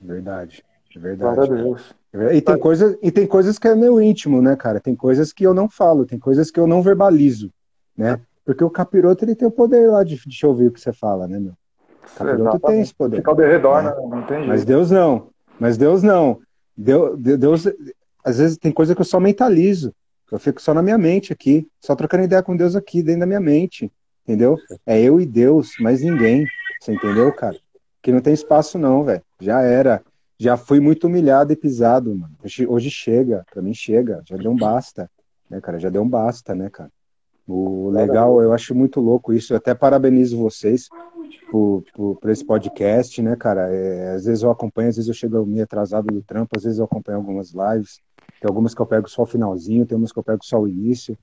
Verdade. 0.00 0.64
Verdade. 0.94 1.34
Glória 1.34 1.60
a 1.60 1.64
Deus. 1.64 1.94
E 2.14 2.42
tem, 2.42 2.58
coisa, 2.58 2.98
e 3.00 3.10
tem 3.10 3.26
coisas 3.26 3.58
que 3.58 3.66
é 3.66 3.74
meu 3.74 4.00
íntimo, 4.00 4.42
né, 4.42 4.54
cara? 4.54 4.78
Tem 4.78 4.94
coisas 4.94 5.32
que 5.32 5.46
eu 5.46 5.54
não 5.54 5.68
falo, 5.68 6.04
tem 6.04 6.18
coisas 6.18 6.50
que 6.50 6.60
eu 6.60 6.66
não 6.66 6.82
verbalizo, 6.82 7.50
né? 7.96 8.20
Porque 8.44 8.62
o 8.62 8.68
capiroto 8.68 9.24
ele 9.24 9.34
tem 9.34 9.48
o 9.48 9.52
poder 9.52 9.88
lá 9.88 10.04
de, 10.04 10.20
de 10.26 10.46
ouvir 10.46 10.66
o 10.66 10.72
que 10.72 10.80
você 10.80 10.92
fala, 10.92 11.26
né, 11.26 11.38
meu? 11.38 11.52
O 12.02 12.18
capiroto 12.18 12.58
tem 12.60 12.80
esse 12.82 12.94
poder. 12.94 13.16
Fica 13.16 13.30
ao 13.30 13.36
derredor, 13.36 13.82
né? 13.82 13.90
né? 13.90 13.96
Não 13.96 14.26
tem 14.26 14.38
jeito. 14.38 14.48
Mas 14.48 14.64
Deus 14.64 14.90
não. 14.90 15.28
Mas 15.58 15.76
Deus 15.78 16.02
não. 16.02 16.40
Deus, 16.76 17.18
Deus, 17.18 17.66
às 18.24 18.38
vezes 18.38 18.58
tem 18.58 18.72
coisa 18.72 18.94
que 18.94 19.00
eu 19.00 19.06
só 19.06 19.18
mentalizo. 19.18 19.94
Eu 20.30 20.38
fico 20.38 20.62
só 20.62 20.72
na 20.72 20.82
minha 20.82 20.96
mente 20.96 21.32
aqui, 21.32 21.68
só 21.78 21.94
trocando 21.94 22.24
ideia 22.24 22.42
com 22.42 22.56
Deus 22.56 22.74
aqui, 22.74 23.02
dentro 23.02 23.20
da 23.20 23.26
minha 23.26 23.40
mente. 23.40 23.92
Entendeu? 24.24 24.56
É 24.86 25.00
eu 25.00 25.20
e 25.20 25.26
Deus, 25.26 25.72
mais 25.80 26.02
ninguém. 26.02 26.46
Você 26.80 26.92
entendeu, 26.92 27.32
cara? 27.32 27.56
Que 28.00 28.10
não 28.10 28.20
tem 28.20 28.32
espaço, 28.32 28.78
não, 28.78 29.04
velho. 29.04 29.22
Já 29.40 29.60
era. 29.60 30.02
Já 30.42 30.56
fui 30.56 30.80
muito 30.80 31.06
humilhado 31.06 31.52
e 31.52 31.56
pisado, 31.56 32.12
mano. 32.12 32.34
Hoje, 32.42 32.66
hoje 32.66 32.90
chega, 32.90 33.46
pra 33.48 33.62
mim 33.62 33.72
chega. 33.72 34.20
Já 34.28 34.36
deu 34.36 34.50
um 34.50 34.56
basta, 34.56 35.08
né, 35.48 35.60
cara? 35.60 35.78
Já 35.78 35.88
deu 35.88 36.02
um 36.02 36.08
basta, 36.08 36.52
né, 36.52 36.68
cara? 36.68 36.90
O 37.46 37.90
legal, 37.90 38.42
eu 38.42 38.52
acho 38.52 38.74
muito 38.74 39.00
louco 39.00 39.32
isso. 39.32 39.52
Eu 39.52 39.58
até 39.58 39.72
parabenizo 39.72 40.36
vocês 40.36 40.88
por, 41.48 41.84
por, 41.94 42.16
por 42.16 42.28
esse 42.28 42.44
podcast, 42.44 43.22
né, 43.22 43.36
cara? 43.36 43.72
É, 43.72 44.16
às 44.16 44.24
vezes 44.24 44.42
eu 44.42 44.50
acompanho, 44.50 44.88
às 44.88 44.96
vezes 44.96 45.06
eu 45.06 45.14
chego 45.14 45.46
meio 45.46 45.62
atrasado 45.62 46.12
do 46.12 46.20
trampo, 46.22 46.56
às 46.56 46.64
vezes 46.64 46.80
eu 46.80 46.86
acompanho 46.86 47.18
algumas 47.18 47.52
lives. 47.52 48.00
Tem 48.40 48.48
algumas 48.48 48.74
que 48.74 48.82
eu 48.82 48.86
pego 48.86 49.08
só 49.08 49.22
o 49.22 49.26
finalzinho, 49.26 49.86
tem 49.86 49.96
umas 49.96 50.10
que 50.10 50.18
eu 50.18 50.24
pego 50.24 50.44
só 50.44 50.58
o 50.58 50.66
início. 50.66 51.16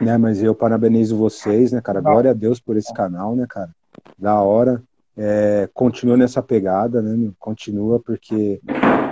Né, 0.00 0.16
mas 0.18 0.40
eu 0.40 0.54
parabenizo 0.54 1.16
vocês, 1.16 1.72
né, 1.72 1.80
cara? 1.80 2.00
Glória 2.00 2.30
a 2.30 2.34
Deus 2.34 2.60
por 2.60 2.76
esse 2.76 2.94
canal, 2.94 3.34
né, 3.34 3.44
cara? 3.48 3.74
Da 4.16 4.40
hora. 4.40 4.80
É, 5.16 5.68
continua 5.72 6.16
nessa 6.16 6.42
pegada, 6.42 7.00
né? 7.00 7.32
Continua 7.38 8.00
porque 8.00 8.60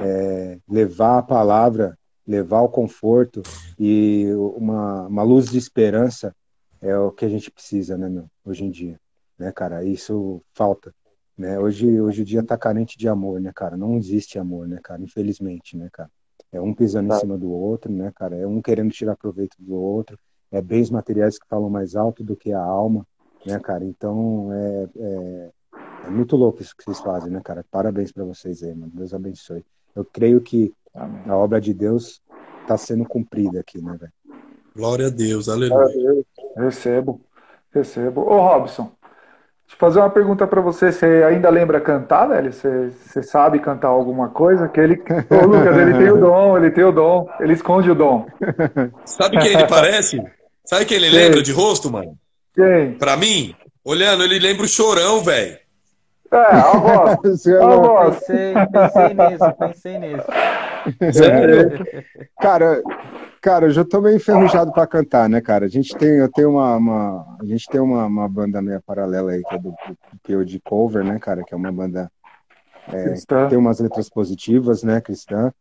é, 0.05 0.59
levar 0.69 1.19
a 1.19 1.23
palavra 1.23 1.97
levar 2.27 2.61
o 2.63 2.69
conforto 2.69 3.43
e 3.79 4.29
uma, 4.57 5.07
uma 5.07 5.23
luz 5.23 5.51
de 5.51 5.59
esperança 5.59 6.35
é 6.81 6.97
o 6.97 7.11
que 7.11 7.25
a 7.25 7.29
gente 7.29 7.51
precisa, 7.51 7.97
né, 7.97 8.09
meu, 8.09 8.27
hoje 8.45 8.65
em 8.65 8.71
dia, 8.71 8.99
né, 9.39 9.53
cara? 9.53 9.85
Isso 9.85 10.43
falta, 10.53 10.93
né? 11.37 11.59
Hoje, 11.59 12.01
hoje 12.01 12.23
o 12.23 12.25
dia 12.25 12.43
tá 12.43 12.57
carente 12.57 12.99
de 12.99 13.09
amor, 13.09 13.41
né, 13.41 13.53
cara? 13.55 13.77
Não 13.77 13.97
existe 13.97 14.39
amor, 14.39 14.67
né, 14.67 14.81
cara? 14.83 15.01
Infelizmente, 15.01 15.77
né, 15.77 15.89
cara? 15.93 16.11
É 16.51 16.61
um 16.61 16.75
pisando 16.75 17.09
tá. 17.09 17.17
em 17.17 17.21
cima 17.21 17.39
do 17.39 17.51
outro, 17.51 17.93
né, 17.93 18.13
cara? 18.15 18.37
É 18.37 18.47
um 18.47 18.61
querendo 18.61 18.91
tirar 18.91 19.17
proveito 19.17 19.57
do 19.59 19.75
outro. 19.75 20.19
É 20.51 20.61
bens 20.61 20.91
materiais 20.91 21.39
que 21.39 21.47
falam 21.49 21.71
mais 21.71 21.95
alto 21.95 22.23
do 22.23 22.37
que 22.37 22.53
a 22.53 22.61
alma, 22.61 23.07
né, 23.47 23.59
cara? 23.61 23.85
Então, 23.85 24.53
é, 24.53 24.89
é, 24.97 25.51
é 26.07 26.11
muito 26.11 26.37
louco 26.37 26.63
isso 26.63 26.77
que 26.77 26.85
vocês 26.85 27.01
fazem, 27.01 27.31
né, 27.31 27.41
cara? 27.43 27.65
Parabéns 27.71 28.13
para 28.13 28.25
vocês 28.25 28.63
aí, 28.63 28.75
mano. 28.75 28.91
Deus 28.95 29.15
abençoe. 29.15 29.65
Eu 29.95 30.05
creio 30.05 30.41
que 30.41 30.73
Amém. 30.95 31.23
a 31.29 31.37
obra 31.37 31.61
de 31.61 31.73
Deus 31.73 32.21
está 32.63 32.77
sendo 32.77 33.05
cumprida 33.05 33.61
aqui, 33.61 33.81
né, 33.83 33.97
velho? 33.99 34.13
Glória 34.75 35.09
a 35.09 35.11
Deus, 35.11 35.49
aleluia. 35.49 36.25
Recebo, 36.57 37.21
recebo. 37.73 38.23
Ô, 38.23 38.41
Robson, 38.41 38.91
deixa 39.03 39.75
eu 39.75 39.79
fazer 39.79 39.99
uma 40.01 40.11
pergunta 40.11 40.47
para 40.47 40.61
você. 40.63 40.91
Você 40.91 41.07
ainda 41.29 41.51
lembra 41.51 41.81
cantar, 41.81 42.27
velho? 42.27 42.53
Você, 42.53 42.91
você 42.91 43.23
sabe 43.23 43.59
cantar 43.59 43.89
alguma 43.89 44.31
coisa? 44.31 44.69
Que 44.69 44.81
ele, 44.81 45.03
ô, 45.31 45.47
Lucas, 45.47 45.77
ele 45.77 45.99
tem 45.99 46.11
o 46.11 46.17
dom, 46.19 46.57
ele 46.57 46.71
tem 46.71 46.85
o 46.85 46.93
dom, 46.93 47.29
ele 47.39 47.53
esconde 47.53 47.91
o 47.91 47.95
dom. 47.95 48.27
Sabe 49.05 49.39
quem 49.39 49.53
ele 49.53 49.67
parece? 49.67 50.23
Sabe 50.65 50.87
quem 50.87 50.97
ele 50.97 51.11
quem? 51.11 51.19
lembra 51.19 51.43
de 51.43 51.53
rosto, 51.53 51.91
mano? 51.91 52.17
Quem? 52.55 52.95
Pra 52.95 53.17
mim, 53.17 53.55
olhando, 53.85 54.25
ele 54.25 54.39
lembra 54.39 54.65
o 54.65 54.69
chorão, 54.69 55.23
velho. 55.23 55.62
É, 56.33 56.37
a 56.37 56.77
voz. 56.79 57.47
a 57.47 57.77
voz. 57.77 58.19
Pensei, 58.19 58.55
pensei 58.55 59.15
nisso, 59.15 59.55
pensei 59.59 59.99
nisso. 59.99 60.27
É, 61.31 62.05
cara, 62.41 62.83
cara, 63.41 63.67
eu 63.67 63.71
já 63.71 63.85
tô 63.85 64.01
meio 64.01 64.17
enferrujado 64.17 64.73
para 64.73 64.87
cantar, 64.87 65.29
né, 65.29 65.43
cara? 65.43 65.67
A 65.67 65.69
gente 65.69 65.95
tem, 65.95 66.17
eu 66.19 66.31
tenho 66.33 66.53
uma, 66.53 66.77
uma 66.77 67.37
a 67.39 67.45
gente 67.45 67.69
tem 67.69 67.81
uma, 67.81 68.07
uma 68.07 68.29
banda 68.29 68.63
meio 68.63 68.81
paralela 68.81 69.33
aí 69.33 69.43
que 69.43 69.55
é 69.55 69.59
do, 69.59 69.75
do 70.27 70.45
de 70.45 70.59
cover, 70.61 71.05
né, 71.05 71.19
cara? 71.19 71.45
Que 71.45 71.53
é 71.53 71.57
uma 71.57 71.71
banda 71.71 72.11
é, 72.89 73.15
tem 73.49 73.59
umas 73.59 73.79
letras 73.79 74.09
positivas, 74.09 74.83
né, 74.83 75.01
cristã. 75.01 75.53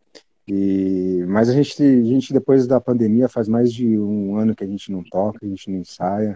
E, 0.48 1.24
mas 1.28 1.50
a 1.50 1.54
gente, 1.54 1.82
a 1.84 2.04
gente, 2.04 2.34
depois 2.34 2.66
da 2.66 2.82
pandemia, 2.82 3.30
faz 3.30 3.48
mais 3.48 3.72
de 3.72 4.00
um 4.00 4.38
ano 4.38 4.56
que 4.56 4.64
a 4.64 4.68
gente 4.68 4.92
não 4.92 5.04
toca, 5.04 5.46
a 5.46 5.48
gente 5.48 5.70
não 5.70 5.80
ensaia. 5.80 6.34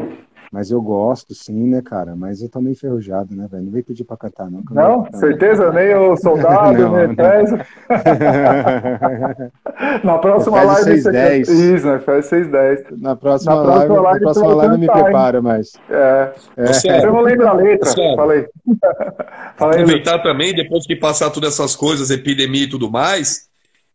Mas 0.52 0.72
eu 0.72 0.82
gosto, 0.82 1.34
sim, 1.34 1.68
né, 1.68 1.82
cara? 1.82 2.16
Mas 2.16 2.42
eu 2.42 2.50
tô 2.50 2.62
meio 2.62 2.74
enferrujado, 2.74 3.36
né, 3.36 3.48
velho? 3.50 3.64
Não 3.64 3.72
vem 3.72 3.84
pedir 3.84 4.04
pra 4.04 4.18
cantar, 4.18 4.50
não. 4.50 4.64
Não, 4.72 5.04
cantar, 5.04 5.18
certeza? 5.18 5.66
Não. 5.66 5.74
Nem 5.74 5.96
o 5.96 6.16
soldado, 6.18 6.80
não, 6.90 6.96
nem 6.96 7.16
Na 10.04 10.18
próxima 10.18 10.64
live. 10.64 10.84
6, 10.84 11.04
você 11.04 11.12
10. 11.12 11.50
Isso, 11.50 11.88
né? 11.88 12.00
Faz 12.00 12.26
6, 12.28 12.48
10. 12.50 12.84
Na 12.98 13.16
próxima, 13.16 13.56
na 13.56 13.64
próxima 13.64 13.76
live, 13.76 14.04
live, 14.04 14.20
na 14.20 14.22
próxima 14.32 14.56
live 14.56 14.74
eu 14.74 14.80
me 14.80 14.88
preparo 14.88 15.44
mais. 15.44 15.74
É. 15.90 16.32
é. 16.58 16.74
Você 16.74 17.06
não 17.06 17.22
lembra 17.22 17.50
a 17.50 17.54
letra? 17.54 17.92
Falei. 18.16 18.46
Aproveitar 19.58 20.20
também, 20.20 20.54
depois 20.54 20.86
que 20.86 20.96
passar 20.96 21.30
todas 21.30 21.54
essas 21.54 21.76
coisas, 21.76 22.10
epidemia 22.10 22.64
e 22.64 22.70
tudo 22.70 22.92
mais 22.92 23.48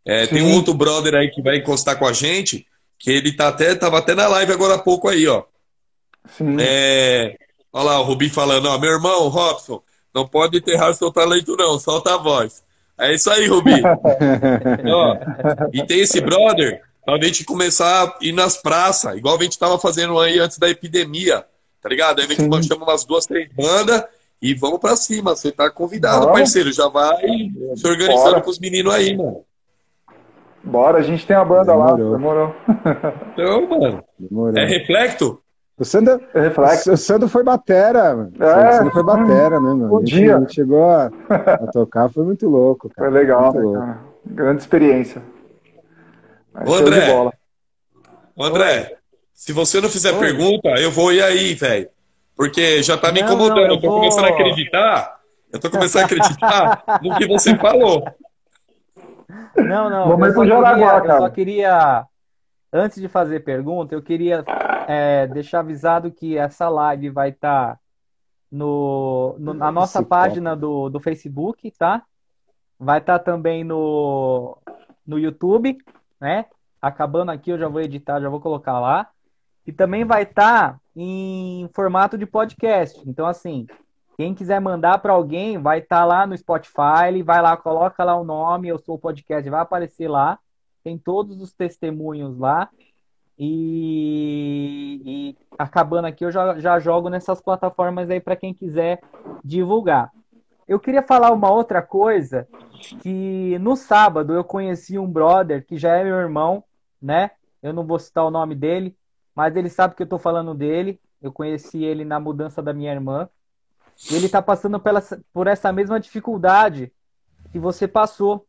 É, 0.05 0.25
tem 0.27 0.41
um 0.41 0.53
outro 0.53 0.73
brother 0.73 1.15
aí 1.15 1.29
que 1.29 1.41
vai 1.41 1.57
encostar 1.57 1.97
com 1.97 2.05
a 2.05 2.13
gente, 2.13 2.65
que 2.97 3.11
ele 3.11 3.35
tá 3.35 3.47
até, 3.47 3.75
tava 3.75 3.99
até 3.99 4.15
na 4.15 4.27
live 4.27 4.51
agora 4.51 4.75
há 4.75 4.79
pouco 4.79 5.07
aí, 5.07 5.27
ó. 5.27 5.43
Sim. 6.25 6.57
É, 6.59 7.35
olha 7.73 7.85
lá, 7.85 7.99
o 7.99 8.03
Rubim 8.03 8.29
falando, 8.29 8.67
ó, 8.67 8.77
meu 8.77 8.91
irmão, 8.91 9.27
Robson, 9.27 9.81
não 10.13 10.27
pode 10.27 10.57
enterrar 10.57 10.93
seu 10.93 11.11
talento 11.11 11.55
não, 11.57 11.79
solta 11.79 12.15
a 12.15 12.17
voz. 12.17 12.63
É 12.97 13.13
isso 13.13 13.31
aí, 13.31 13.47
Rubim. 13.47 13.81
Ó, 14.85 15.17
e 15.73 15.83
tem 15.85 16.01
esse 16.01 16.21
brother, 16.21 16.81
pra 17.03 17.19
gente 17.19 17.43
começar 17.43 18.03
a 18.05 18.17
ir 18.21 18.31
nas 18.31 18.57
praças, 18.57 19.17
igual 19.17 19.37
a 19.37 19.43
gente 19.43 19.57
tava 19.57 19.79
fazendo 19.79 20.19
aí 20.19 20.37
antes 20.37 20.59
da 20.59 20.69
epidemia, 20.69 21.43
tá 21.81 21.89
ligado? 21.89 22.19
Aí 22.19 22.25
a 22.25 22.27
gente 22.27 22.43
Sim. 22.43 22.63
chama 22.63 22.83
umas 22.83 23.03
duas, 23.03 23.25
três 23.25 23.49
bandas 23.53 24.03
e 24.41 24.53
vamos 24.53 24.79
pra 24.79 24.95
cima. 24.95 25.35
Você 25.35 25.51
tá 25.51 25.69
convidado, 25.69 26.25
Vamos. 26.25 26.39
parceiro. 26.39 26.71
Já 26.71 26.87
vai 26.89 27.17
se 27.75 27.87
organizando 27.87 28.31
Bora. 28.31 28.41
com 28.41 28.49
os 28.49 28.59
meninos 28.59 28.93
aí, 28.93 29.17
mano. 29.17 29.43
Bora, 30.63 30.99
a 30.99 31.01
gente 31.01 31.25
tem 31.25 31.35
a 31.35 31.43
banda 31.43 31.73
lá. 31.73 31.95
Demorou. 31.95 32.17
Demorou. 32.17 32.55
Então, 33.33 33.67
mano, 33.67 34.03
Demorou. 34.19 34.57
é 34.57 34.65
reflecto? 34.67 35.40
O 35.81 35.85
Sandro, 35.85 36.21
reflexo. 36.33 36.91
o 36.93 36.97
Sandro 36.97 37.27
foi 37.27 37.43
batera, 37.43 38.15
mano. 38.15 38.31
É. 38.39 38.69
O 38.69 38.71
Sandro 38.73 38.91
foi 38.93 39.03
batera, 39.03 39.55
né, 39.59 39.59
mano? 39.59 39.87
Bom 39.87 39.97
A 39.97 39.99
gente- 40.01 40.13
dia. 40.13 40.35
A 40.37 40.39
gente 40.41 40.53
chegou 40.53 40.83
a, 40.87 41.09
a 41.27 41.67
tocar, 41.71 42.07
foi 42.09 42.23
muito 42.23 42.47
louco, 42.47 42.87
cara. 42.89 43.09
Foi 43.09 43.19
legal, 43.19 43.51
né, 43.51 43.59
louco. 43.61 43.79
cara? 43.79 43.99
Grande 44.23 44.61
experiência. 44.61 45.23
Mas 46.53 46.69
Ô, 46.69 46.75
André. 46.75 47.11
bola. 47.11 47.33
Ô, 48.35 48.43
André, 48.43 48.95
se 49.33 49.51
você 49.51 49.81
não 49.81 49.89
fizer 49.89 50.11
Oi. 50.13 50.19
pergunta, 50.19 50.69
eu 50.79 50.91
vou 50.91 51.11
ir 51.11 51.23
aí, 51.23 51.55
velho. 51.55 51.89
Porque 52.35 52.83
já 52.83 52.95
tá 52.95 53.11
me 53.11 53.21
Não, 53.21 53.27
incomodando. 53.27 53.55
não, 53.55 53.63
eu 53.65 53.69
eu 53.75 53.81
tô 53.81 53.87
vou- 53.89 53.99
começando 54.01 54.25
a 54.25 54.29
acreditar. 54.29 55.19
Eu 55.51 55.59
tô 55.59 55.69
começando 55.71 56.03
a 56.03 56.05
acreditar 56.05 56.83
no 57.01 57.15
que 57.17 57.27
você 57.27 57.55
falou. 57.57 58.03
Não, 59.57 59.89
não. 59.89 60.07
Vamos 60.09 60.27
eu 60.27 60.33
só 60.35 60.41
queria, 60.41 60.53
eu 60.55 60.61
cara. 61.03 61.17
só 61.17 61.29
queria, 61.29 62.03
antes 62.71 63.01
de 63.01 63.07
fazer 63.07 63.39
pergunta, 63.41 63.95
eu 63.95 64.01
queria 64.01 64.43
é, 64.87 65.27
deixar 65.27 65.59
avisado 65.59 66.11
que 66.11 66.37
essa 66.37 66.69
live 66.69 67.09
vai 67.09 67.29
estar 67.29 67.79
no, 68.51 69.35
no- 69.39 69.53
na 69.53 69.71
nossa 69.71 69.99
Esse 69.99 70.07
página 70.09 70.55
do, 70.55 70.89
do 70.89 70.99
Facebook, 70.99 71.71
tá? 71.71 72.03
Vai 72.79 72.99
estar 72.99 73.19
também 73.19 73.63
no, 73.63 74.57
no 75.05 75.19
YouTube, 75.19 75.77
né? 76.19 76.45
Acabando 76.81 77.31
aqui, 77.31 77.51
eu 77.51 77.57
já 77.59 77.67
vou 77.67 77.81
editar, 77.81 78.19
já 78.19 78.27
vou 78.29 78.41
colocar 78.41 78.79
lá. 78.79 79.09
E 79.65 79.71
também 79.71 80.03
vai 80.03 80.23
estar 80.23 80.79
em 80.95 81.69
formato 81.73 82.17
de 82.17 82.25
podcast. 82.25 82.99
Então, 83.07 83.27
assim, 83.27 83.67
quem 84.17 84.33
quiser 84.33 84.59
mandar 84.59 84.97
para 84.97 85.13
alguém, 85.13 85.59
vai 85.59 85.77
estar 85.79 86.03
lá 86.05 86.25
no 86.25 86.35
Spotify, 86.35 87.21
vai 87.23 87.41
lá, 87.41 87.55
coloca 87.55 88.03
lá 88.03 88.15
o 88.15 88.23
nome, 88.23 88.67
eu 88.67 88.79
sou 88.79 88.95
o 88.95 88.99
podcast, 88.99 89.47
vai 89.49 89.61
aparecer 89.61 90.07
lá. 90.09 90.39
Tem 90.83 90.97
todos 90.97 91.39
os 91.39 91.53
testemunhos 91.53 92.37
lá. 92.39 92.67
E, 93.43 95.01
e 95.03 95.37
acabando 95.57 96.05
aqui, 96.05 96.23
eu 96.23 96.31
já, 96.31 96.59
já 96.59 96.77
jogo 96.77 97.09
nessas 97.09 97.41
plataformas 97.41 98.07
aí 98.07 98.19
para 98.19 98.35
quem 98.35 98.53
quiser 98.53 99.01
divulgar. 99.43 100.11
Eu 100.67 100.79
queria 100.79 101.01
falar 101.01 101.31
uma 101.31 101.49
outra 101.49 101.81
coisa, 101.81 102.47
que 103.01 103.57
no 103.57 103.75
sábado 103.75 104.31
eu 104.35 104.43
conheci 104.43 104.99
um 104.99 105.11
brother 105.11 105.65
que 105.65 105.75
já 105.75 105.95
é 105.95 106.03
meu 106.03 106.17
irmão, 106.17 106.63
né? 107.01 107.31
Eu 107.63 107.73
não 107.73 107.83
vou 107.83 107.97
citar 107.97 108.23
o 108.23 108.29
nome 108.29 108.53
dele, 108.53 108.95
mas 109.33 109.55
ele 109.55 109.69
sabe 109.69 109.95
que 109.95 110.03
eu 110.03 110.07
tô 110.07 110.19
falando 110.19 110.53
dele. 110.53 111.01
Eu 111.19 111.31
conheci 111.31 111.83
ele 111.83 112.05
na 112.05 112.19
mudança 112.19 112.61
da 112.61 112.73
minha 112.73 112.93
irmã. 112.93 113.27
E 114.11 114.13
ele 114.13 114.29
tá 114.29 114.39
passando 114.39 114.79
pela, 114.79 115.01
por 115.33 115.47
essa 115.47 115.73
mesma 115.73 115.99
dificuldade 115.99 116.93
que 117.51 117.57
você 117.57 117.87
passou. 117.87 118.45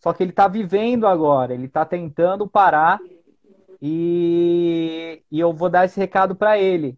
Só 0.00 0.12
que 0.12 0.24
ele 0.24 0.32
tá 0.32 0.48
vivendo 0.48 1.06
agora, 1.06 1.54
ele 1.54 1.68
tá 1.68 1.84
tentando 1.84 2.48
parar 2.48 2.98
e, 3.86 5.22
e 5.30 5.38
eu 5.38 5.52
vou 5.52 5.68
dar 5.68 5.84
esse 5.84 6.00
recado 6.00 6.34
para 6.34 6.58
ele. 6.58 6.96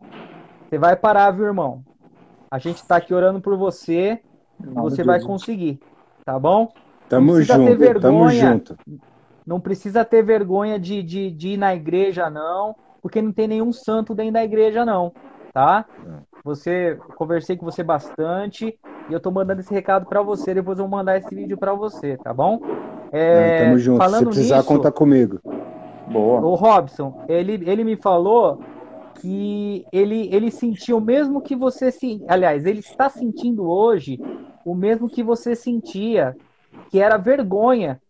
Você 0.69 0.79
vai 0.79 0.95
parar, 0.95 1.33
viu, 1.33 1.47
irmão? 1.47 1.83
A 2.49 2.61
gente 2.61 2.87
tá 2.87 2.97
aqui 2.97 3.13
orando 3.13 3.41
por 3.41 3.57
você 3.57 4.21
você 4.61 5.03
vai 5.03 5.21
conseguir, 5.21 5.81
tá 6.25 6.39
bom? 6.39 6.73
Tamo 7.09 7.33
precisa 7.33 7.59
ter 7.59 7.79
junto, 7.79 8.01
tamo 8.01 8.19
vergonha. 8.19 8.53
junto. 8.53 8.77
Não 9.47 9.61
precisa 9.61 10.05
ter 10.05 10.23
vergonha 10.23 10.79
de, 10.79 11.03
de, 11.03 11.31
de 11.31 11.49
ir 11.51 11.57
na 11.57 11.75
igreja, 11.75 12.29
não, 12.31 12.75
porque 13.03 13.23
não 13.23 13.33
tem 13.33 13.47
nenhum 13.47 13.73
santo 13.73 14.15
dentro 14.15 14.35
da 14.35 14.45
igreja, 14.45 14.85
não, 14.85 15.13
tá? 15.53 15.85
Você, 16.45 16.97
conversei 17.17 17.57
com 17.57 17.65
você 17.65 17.83
bastante 17.83 18.79
e 19.09 19.13
eu 19.13 19.21
tô 19.21 19.31
mandando 19.31 19.61
esse 19.61 19.75
recado 19.75 20.07
para 20.07 20.23
você. 20.23 20.55
Depois 20.55 20.79
eu 20.79 20.89
vou 20.89 20.99
mandar 20.99 21.17
esse 21.17 21.35
vídeo 21.35 21.57
para 21.57 21.75
você, 21.75 22.17
tá 22.19 22.33
bom? 22.33 22.61
É, 23.13 23.65
Tamo 23.65 23.79
junto. 23.79 24.11
Se 24.11 24.25
precisar, 24.25 24.57
nisso, 24.57 24.69
conta 24.69 24.93
comigo. 24.93 25.41
Boa. 26.07 26.41
o 26.41 26.55
Robson, 26.55 27.25
ele, 27.29 27.63
ele 27.69 27.85
me 27.85 27.97
falou 27.97 28.61
que 29.21 29.85
ele, 29.93 30.29
ele 30.33 30.51
sentiu 30.51 30.99
o 30.99 31.01
mesmo 31.01 31.41
que 31.41 31.57
você 31.57 31.91
se, 31.91 32.23
aliás, 32.29 32.65
ele 32.65 32.81
está 32.81 33.09
sentindo 33.09 33.69
hoje 33.69 34.21
o 34.65 34.75
mesmo 34.75 35.09
que 35.09 35.23
você 35.23 35.55
sentia, 35.55 36.37
que 36.91 36.99
era 36.99 37.17
vergonha 37.17 38.01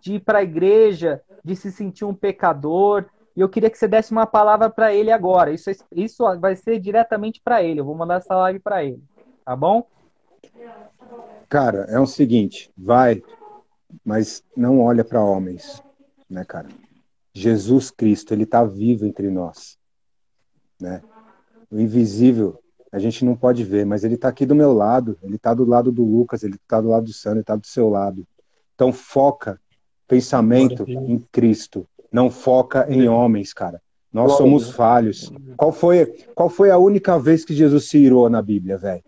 de 0.00 0.14
ir 0.14 0.20
para 0.20 0.38
a 0.38 0.42
igreja, 0.42 1.20
de 1.44 1.54
se 1.54 1.70
sentir 1.70 2.04
um 2.04 2.14
pecador. 2.14 3.04
E 3.36 3.40
eu 3.40 3.48
queria 3.48 3.70
que 3.70 3.78
você 3.78 3.86
desse 3.86 4.12
uma 4.12 4.26
palavra 4.26 4.70
para 4.70 4.94
ele 4.94 5.12
agora. 5.12 5.52
Isso, 5.52 5.70
isso 5.92 6.24
vai 6.38 6.56
ser 6.56 6.78
diretamente 6.78 7.40
para 7.42 7.62
ele. 7.62 7.80
Eu 7.80 7.84
vou 7.84 7.94
mandar 7.94 8.16
essa 8.16 8.34
live 8.34 8.58
para 8.58 8.82
ele, 8.84 9.02
tá 9.44 9.54
bom? 9.54 9.86
Cara, 11.48 11.86
é 11.88 11.98
o 11.98 12.06
seguinte, 12.06 12.70
vai, 12.76 13.22
mas 14.04 14.42
não 14.56 14.80
olha 14.80 15.04
para 15.04 15.22
homens, 15.22 15.82
né, 16.28 16.44
cara? 16.44 16.68
Jesus 17.32 17.90
Cristo, 17.90 18.32
ele 18.34 18.46
tá 18.46 18.64
vivo 18.64 19.06
entre 19.06 19.30
nós, 19.30 19.78
né? 20.80 21.02
O 21.70 21.78
invisível 21.78 22.60
a 22.92 22.98
gente 22.98 23.24
não 23.24 23.36
pode 23.36 23.62
ver, 23.62 23.86
mas 23.86 24.02
ele 24.02 24.16
tá 24.16 24.28
aqui 24.28 24.44
do 24.44 24.54
meu 24.54 24.72
lado, 24.72 25.16
ele 25.22 25.38
tá 25.38 25.54
do 25.54 25.64
lado 25.64 25.92
do 25.92 26.04
Lucas, 26.04 26.42
ele 26.42 26.58
tá 26.66 26.80
do 26.80 26.88
lado 26.88 27.04
do 27.04 27.12
Sandro, 27.12 27.38
ele 27.38 27.44
tá 27.44 27.54
do 27.54 27.66
seu 27.66 27.88
lado. 27.88 28.26
Então 28.74 28.92
foca 28.92 29.60
pensamento 30.08 30.84
em 30.88 31.20
Cristo, 31.30 31.86
não 32.10 32.28
foca 32.28 32.86
em 32.92 33.08
homens, 33.08 33.52
cara. 33.52 33.80
Nós 34.12 34.32
somos 34.32 34.70
falhos. 34.70 35.32
Qual 35.56 35.70
foi, 35.70 36.06
qual 36.34 36.48
foi 36.48 36.70
a 36.72 36.78
única 36.78 37.16
vez 37.16 37.44
que 37.44 37.54
Jesus 37.54 37.88
se 37.88 37.98
irou 37.98 38.28
na 38.28 38.42
Bíblia, 38.42 38.76
velho? 38.76 39.04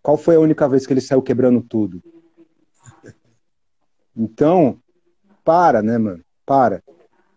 Qual 0.00 0.16
foi 0.16 0.36
a 0.36 0.40
única 0.40 0.68
vez 0.68 0.86
que 0.86 0.92
ele 0.92 1.00
saiu 1.00 1.20
quebrando 1.20 1.60
tudo? 1.60 2.00
Então, 4.16 4.78
para, 5.44 5.82
né, 5.82 5.98
mano? 5.98 6.22
Para. 6.46 6.82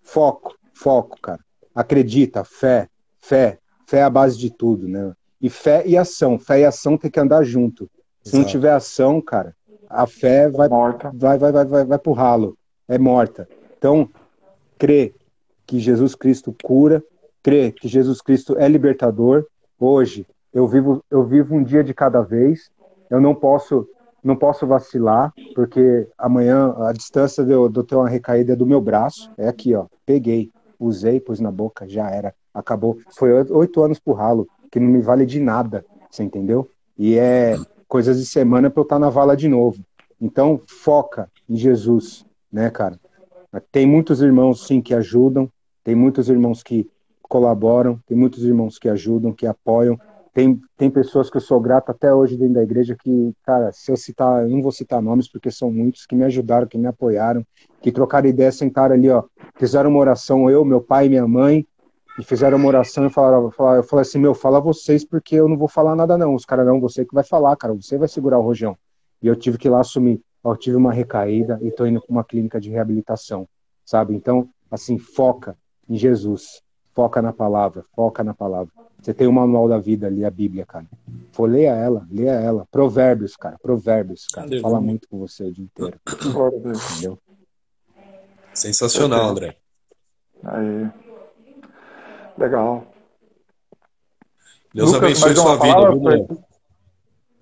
Foco, 0.03 0.55
foco, 0.73 1.19
cara. 1.21 1.39
Acredita, 1.73 2.43
fé, 2.43 2.87
fé. 3.19 3.57
Fé 3.87 3.97
é 3.99 4.03
a 4.03 4.09
base 4.09 4.37
de 4.37 4.49
tudo, 4.49 4.87
né? 4.87 5.13
E 5.41 5.49
fé 5.49 5.83
e 5.85 5.97
ação. 5.97 6.37
Fé 6.39 6.61
e 6.61 6.65
ação 6.65 6.97
tem 6.97 7.09
que 7.11 7.19
andar 7.19 7.43
junto. 7.43 7.89
Se 8.23 8.33
não 8.33 8.41
Exato. 8.41 8.51
tiver 8.51 8.71
ação, 8.71 9.21
cara, 9.21 9.55
a 9.89 10.07
fé 10.07 10.49
vai, 10.49 10.69
Morta. 10.69 11.11
vai, 11.13 11.37
vai, 11.37 11.51
vai, 11.51 11.65
vai, 11.65 11.85
vai 11.85 11.99
pro 11.99 12.13
ralo. 12.13 12.57
É 12.87 12.97
morta. 12.97 13.47
Então, 13.77 14.09
crê 14.77 15.13
que 15.65 15.79
Jesus 15.79 16.15
Cristo 16.15 16.55
cura, 16.63 17.03
crê 17.41 17.71
que 17.71 17.87
Jesus 17.87 18.21
Cristo 18.21 18.57
é 18.57 18.67
libertador. 18.67 19.45
Hoje, 19.79 20.25
eu 20.53 20.67
vivo, 20.67 21.03
eu 21.09 21.23
vivo 21.25 21.55
um 21.55 21.63
dia 21.63 21.83
de 21.83 21.93
cada 21.93 22.21
vez. 22.21 22.69
Eu 23.09 23.19
não 23.19 23.35
posso, 23.35 23.87
não 24.23 24.35
posso 24.35 24.65
vacilar, 24.65 25.33
porque 25.53 26.07
amanhã 26.17 26.73
a 26.77 26.93
distância 26.93 27.43
de 27.43 27.51
eu, 27.51 27.69
ter 27.83 27.95
uma 27.95 28.07
recaída 28.07 28.53
é 28.53 28.55
do 28.55 28.65
meu 28.65 28.79
braço. 28.79 29.31
É 29.37 29.47
aqui, 29.47 29.75
ó. 29.75 29.85
Peguei, 30.05 30.51
usei, 30.79 31.19
pus 31.19 31.39
na 31.39 31.51
boca, 31.51 31.87
já 31.87 32.09
era. 32.09 32.33
Acabou. 32.53 32.97
Foi 33.17 33.31
oito 33.31 33.81
anos 33.81 33.99
pro 33.99 34.13
ralo, 34.13 34.47
que 34.71 34.79
não 34.79 34.87
me 34.87 35.01
vale 35.01 35.25
de 35.25 35.39
nada, 35.39 35.85
você 36.09 36.23
entendeu? 36.23 36.69
E 36.97 37.17
é 37.17 37.57
coisas 37.87 38.19
de 38.19 38.25
semana 38.25 38.69
pra 38.69 38.81
eu 38.81 38.83
estar 38.83 38.99
na 38.99 39.09
vala 39.09 39.35
de 39.35 39.47
novo. 39.47 39.83
Então, 40.21 40.61
foca 40.67 41.29
em 41.49 41.57
Jesus, 41.57 42.25
né, 42.51 42.69
cara? 42.69 42.99
Tem 43.71 43.85
muitos 43.85 44.21
irmãos, 44.21 44.65
sim, 44.65 44.81
que 44.81 44.93
ajudam, 44.93 45.49
tem 45.83 45.95
muitos 45.95 46.29
irmãos 46.29 46.63
que 46.63 46.89
colaboram, 47.21 47.99
tem 48.07 48.17
muitos 48.17 48.43
irmãos 48.43 48.79
que 48.79 48.87
ajudam, 48.87 49.33
que 49.33 49.45
apoiam. 49.45 49.99
Tem, 50.33 50.59
tem 50.75 50.89
pessoas 50.89 51.29
que 51.29 51.37
eu 51.37 51.41
sou 51.41 51.59
grato 51.59 51.91
até 51.91 52.11
hoje 52.11 52.35
dentro 52.35 52.55
da 52.55 52.63
igreja 52.63 52.95
que, 52.99 53.33
cara, 53.43 53.71
se 53.71 53.91
eu 53.91 53.95
citar, 53.95 54.43
eu 54.43 54.49
não 54.49 54.63
vou 54.63 54.71
citar 54.71 54.99
nomes 54.99 55.27
porque 55.31 55.51
são 55.51 55.71
muitos 55.71 56.07
que 56.07 56.15
me 56.15 56.23
ajudaram, 56.23 56.67
que 56.67 56.77
me 56.77 56.87
apoiaram, 56.87 57.45
que 57.81 57.91
trocaram 57.91 58.27
ideia, 58.27 58.51
sentaram 58.51 58.95
ali, 58.95 59.09
ó, 59.11 59.23
fizeram 59.55 59.91
uma 59.91 59.99
oração, 59.99 60.49
eu, 60.49 60.65
meu 60.65 60.81
pai 60.81 61.05
e 61.05 61.09
minha 61.09 61.27
mãe, 61.27 61.67
e 62.17 62.23
fizeram 62.23 62.57
uma 62.57 62.67
oração 62.67 63.05
e 63.05 63.11
falaram, 63.11 63.51
falaram 63.51 63.77
eu 63.77 63.83
falei 63.83 64.01
assim, 64.01 64.17
meu, 64.17 64.33
fala 64.33 64.59
vocês 64.59 65.05
porque 65.05 65.35
eu 65.35 65.47
não 65.47 65.55
vou 65.55 65.67
falar 65.67 65.95
nada 65.95 66.17
não. 66.17 66.33
Os 66.33 66.45
caras, 66.45 66.65
não, 66.65 66.79
você 66.79 67.05
que 67.05 67.13
vai 67.13 67.23
falar, 67.23 67.55
cara, 67.55 67.73
você 67.73 67.95
vai 67.97 68.07
segurar 68.07 68.39
o 68.39 68.41
rojão. 68.41 68.75
E 69.21 69.27
eu 69.27 69.35
tive 69.35 69.59
que 69.59 69.67
ir 69.67 69.71
lá 69.71 69.81
assumir, 69.81 70.19
ó, 70.43 70.55
tive 70.55 70.75
uma 70.75 70.91
recaída 70.91 71.59
e 71.61 71.69
tô 71.69 71.85
indo 71.85 72.01
para 72.01 72.11
uma 72.11 72.23
clínica 72.23 72.59
de 72.59 72.71
reabilitação, 72.71 73.47
sabe? 73.85 74.15
Então, 74.15 74.49
assim, 74.71 74.97
foca 74.97 75.55
em 75.87 75.95
Jesus, 75.95 76.62
foca 76.93 77.21
na 77.21 77.33
palavra, 77.33 77.83
foca 77.95 78.23
na 78.23 78.33
palavra. 78.33 78.71
Você 79.01 79.13
tem 79.13 79.27
o 79.27 79.33
manual 79.33 79.67
da 79.67 79.77
vida 79.79 80.07
ali, 80.07 80.23
a 80.23 80.29
Bíblia, 80.31 80.65
cara. 80.65 80.85
For, 81.33 81.49
leia 81.49 81.71
ela, 81.75 82.07
leia 82.09 82.31
ela. 82.31 82.65
Provérbios, 82.71 83.35
cara, 83.35 83.57
provérbios, 83.61 84.27
cara. 84.27 84.47
Fala 84.61 84.79
muito 84.79 85.09
com 85.09 85.19
você 85.19 85.43
o 85.43 85.51
dia 85.51 85.65
inteiro, 85.65 85.99
entendeu? 86.93 87.19
Sensacional, 88.53 89.29
André. 89.29 89.57
Aí. 90.43 90.89
Legal. 92.37 92.87
Deus 94.73 94.93
Lucas, 94.93 95.03
abençoe 95.03 95.25
mais 95.29 95.39
sua 95.39 95.55
vida, 95.57 95.75
palavra? 95.75 96.17
viu? 96.17 96.43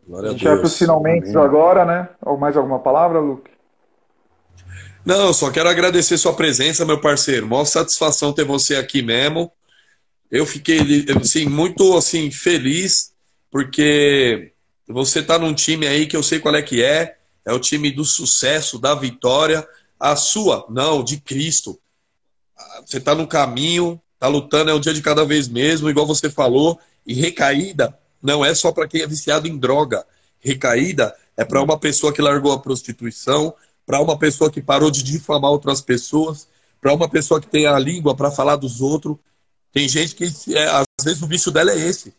Glória 0.07 0.27
A 0.27 0.29
a 0.29 0.33
gente 0.33 0.43
vai 0.43 0.55
para 0.55 0.65
os 0.65 0.69
Deus. 0.71 0.77
finalmente 0.79 1.37
agora, 1.37 1.85
né? 1.85 2.09
Ou 2.25 2.37
mais 2.37 2.57
alguma 2.57 2.79
palavra, 2.79 3.19
Luke? 3.19 3.49
Não, 5.03 5.33
só 5.33 5.49
quero 5.49 5.67
agradecer 5.67 6.17
sua 6.17 6.33
presença, 6.33 6.85
meu 6.85 6.99
parceiro. 6.99 7.47
Maior 7.47 7.65
satisfação 7.65 8.31
ter 8.31 8.45
você 8.45 8.75
aqui 8.75 9.01
mesmo. 9.01 9.51
Eu 10.29 10.45
fiquei 10.45 11.05
assim, 11.19 11.45
muito 11.45 11.97
assim, 11.97 12.29
feliz, 12.29 13.11
porque 13.49 14.53
você 14.87 15.21
tá 15.21 15.39
num 15.39 15.53
time 15.53 15.87
aí 15.87 16.05
que 16.05 16.15
eu 16.15 16.23
sei 16.23 16.39
qual 16.39 16.55
é 16.55 16.61
que 16.61 16.83
é. 16.83 17.17
É 17.43 17.51
o 17.51 17.59
time 17.59 17.91
do 17.91 18.05
sucesso, 18.05 18.77
da 18.77 18.93
vitória. 18.93 19.67
A 19.99 20.15
sua, 20.15 20.65
não, 20.69 21.03
de 21.03 21.19
Cristo. 21.19 21.79
Você 22.85 22.99
tá 22.99 23.15
no 23.15 23.27
caminho, 23.27 23.99
tá 24.19 24.27
lutando, 24.27 24.69
é 24.69 24.73
um 24.73 24.79
dia 24.79 24.93
de 24.93 25.01
cada 25.01 25.25
vez 25.25 25.47
mesmo, 25.47 25.89
igual 25.89 26.05
você 26.05 26.29
falou. 26.29 26.79
E 27.05 27.15
recaída 27.15 27.97
não 28.21 28.45
é 28.45 28.53
só 28.53 28.71
para 28.71 28.87
quem 28.87 29.01
é 29.01 29.07
viciado 29.07 29.47
em 29.47 29.57
droga. 29.57 30.05
Recaída 30.39 31.15
é 31.35 31.43
para 31.43 31.61
uma 31.61 31.79
pessoa 31.79 32.13
que 32.13 32.21
largou 32.21 32.51
a 32.51 32.59
prostituição, 32.59 33.53
para 33.85 34.01
uma 34.01 34.17
pessoa 34.17 34.49
que 34.49 34.61
parou 34.61 34.89
de 34.91 35.03
difamar 35.03 35.51
outras 35.51 35.81
pessoas, 35.81 36.47
para 36.79 36.93
uma 36.93 37.09
pessoa 37.09 37.39
que 37.39 37.47
tem 37.47 37.65
a 37.67 37.77
língua 37.77 38.15
para 38.15 38.31
falar 38.31 38.55
dos 38.55 38.81
outros. 38.81 39.15
Tem 39.71 39.87
gente 39.87 40.15
que, 40.15 40.25
é, 40.55 40.67
às 40.67 40.85
vezes, 41.03 41.21
o 41.21 41.27
vício 41.27 41.51
dela 41.51 41.71
é 41.71 41.77
esse, 41.77 42.13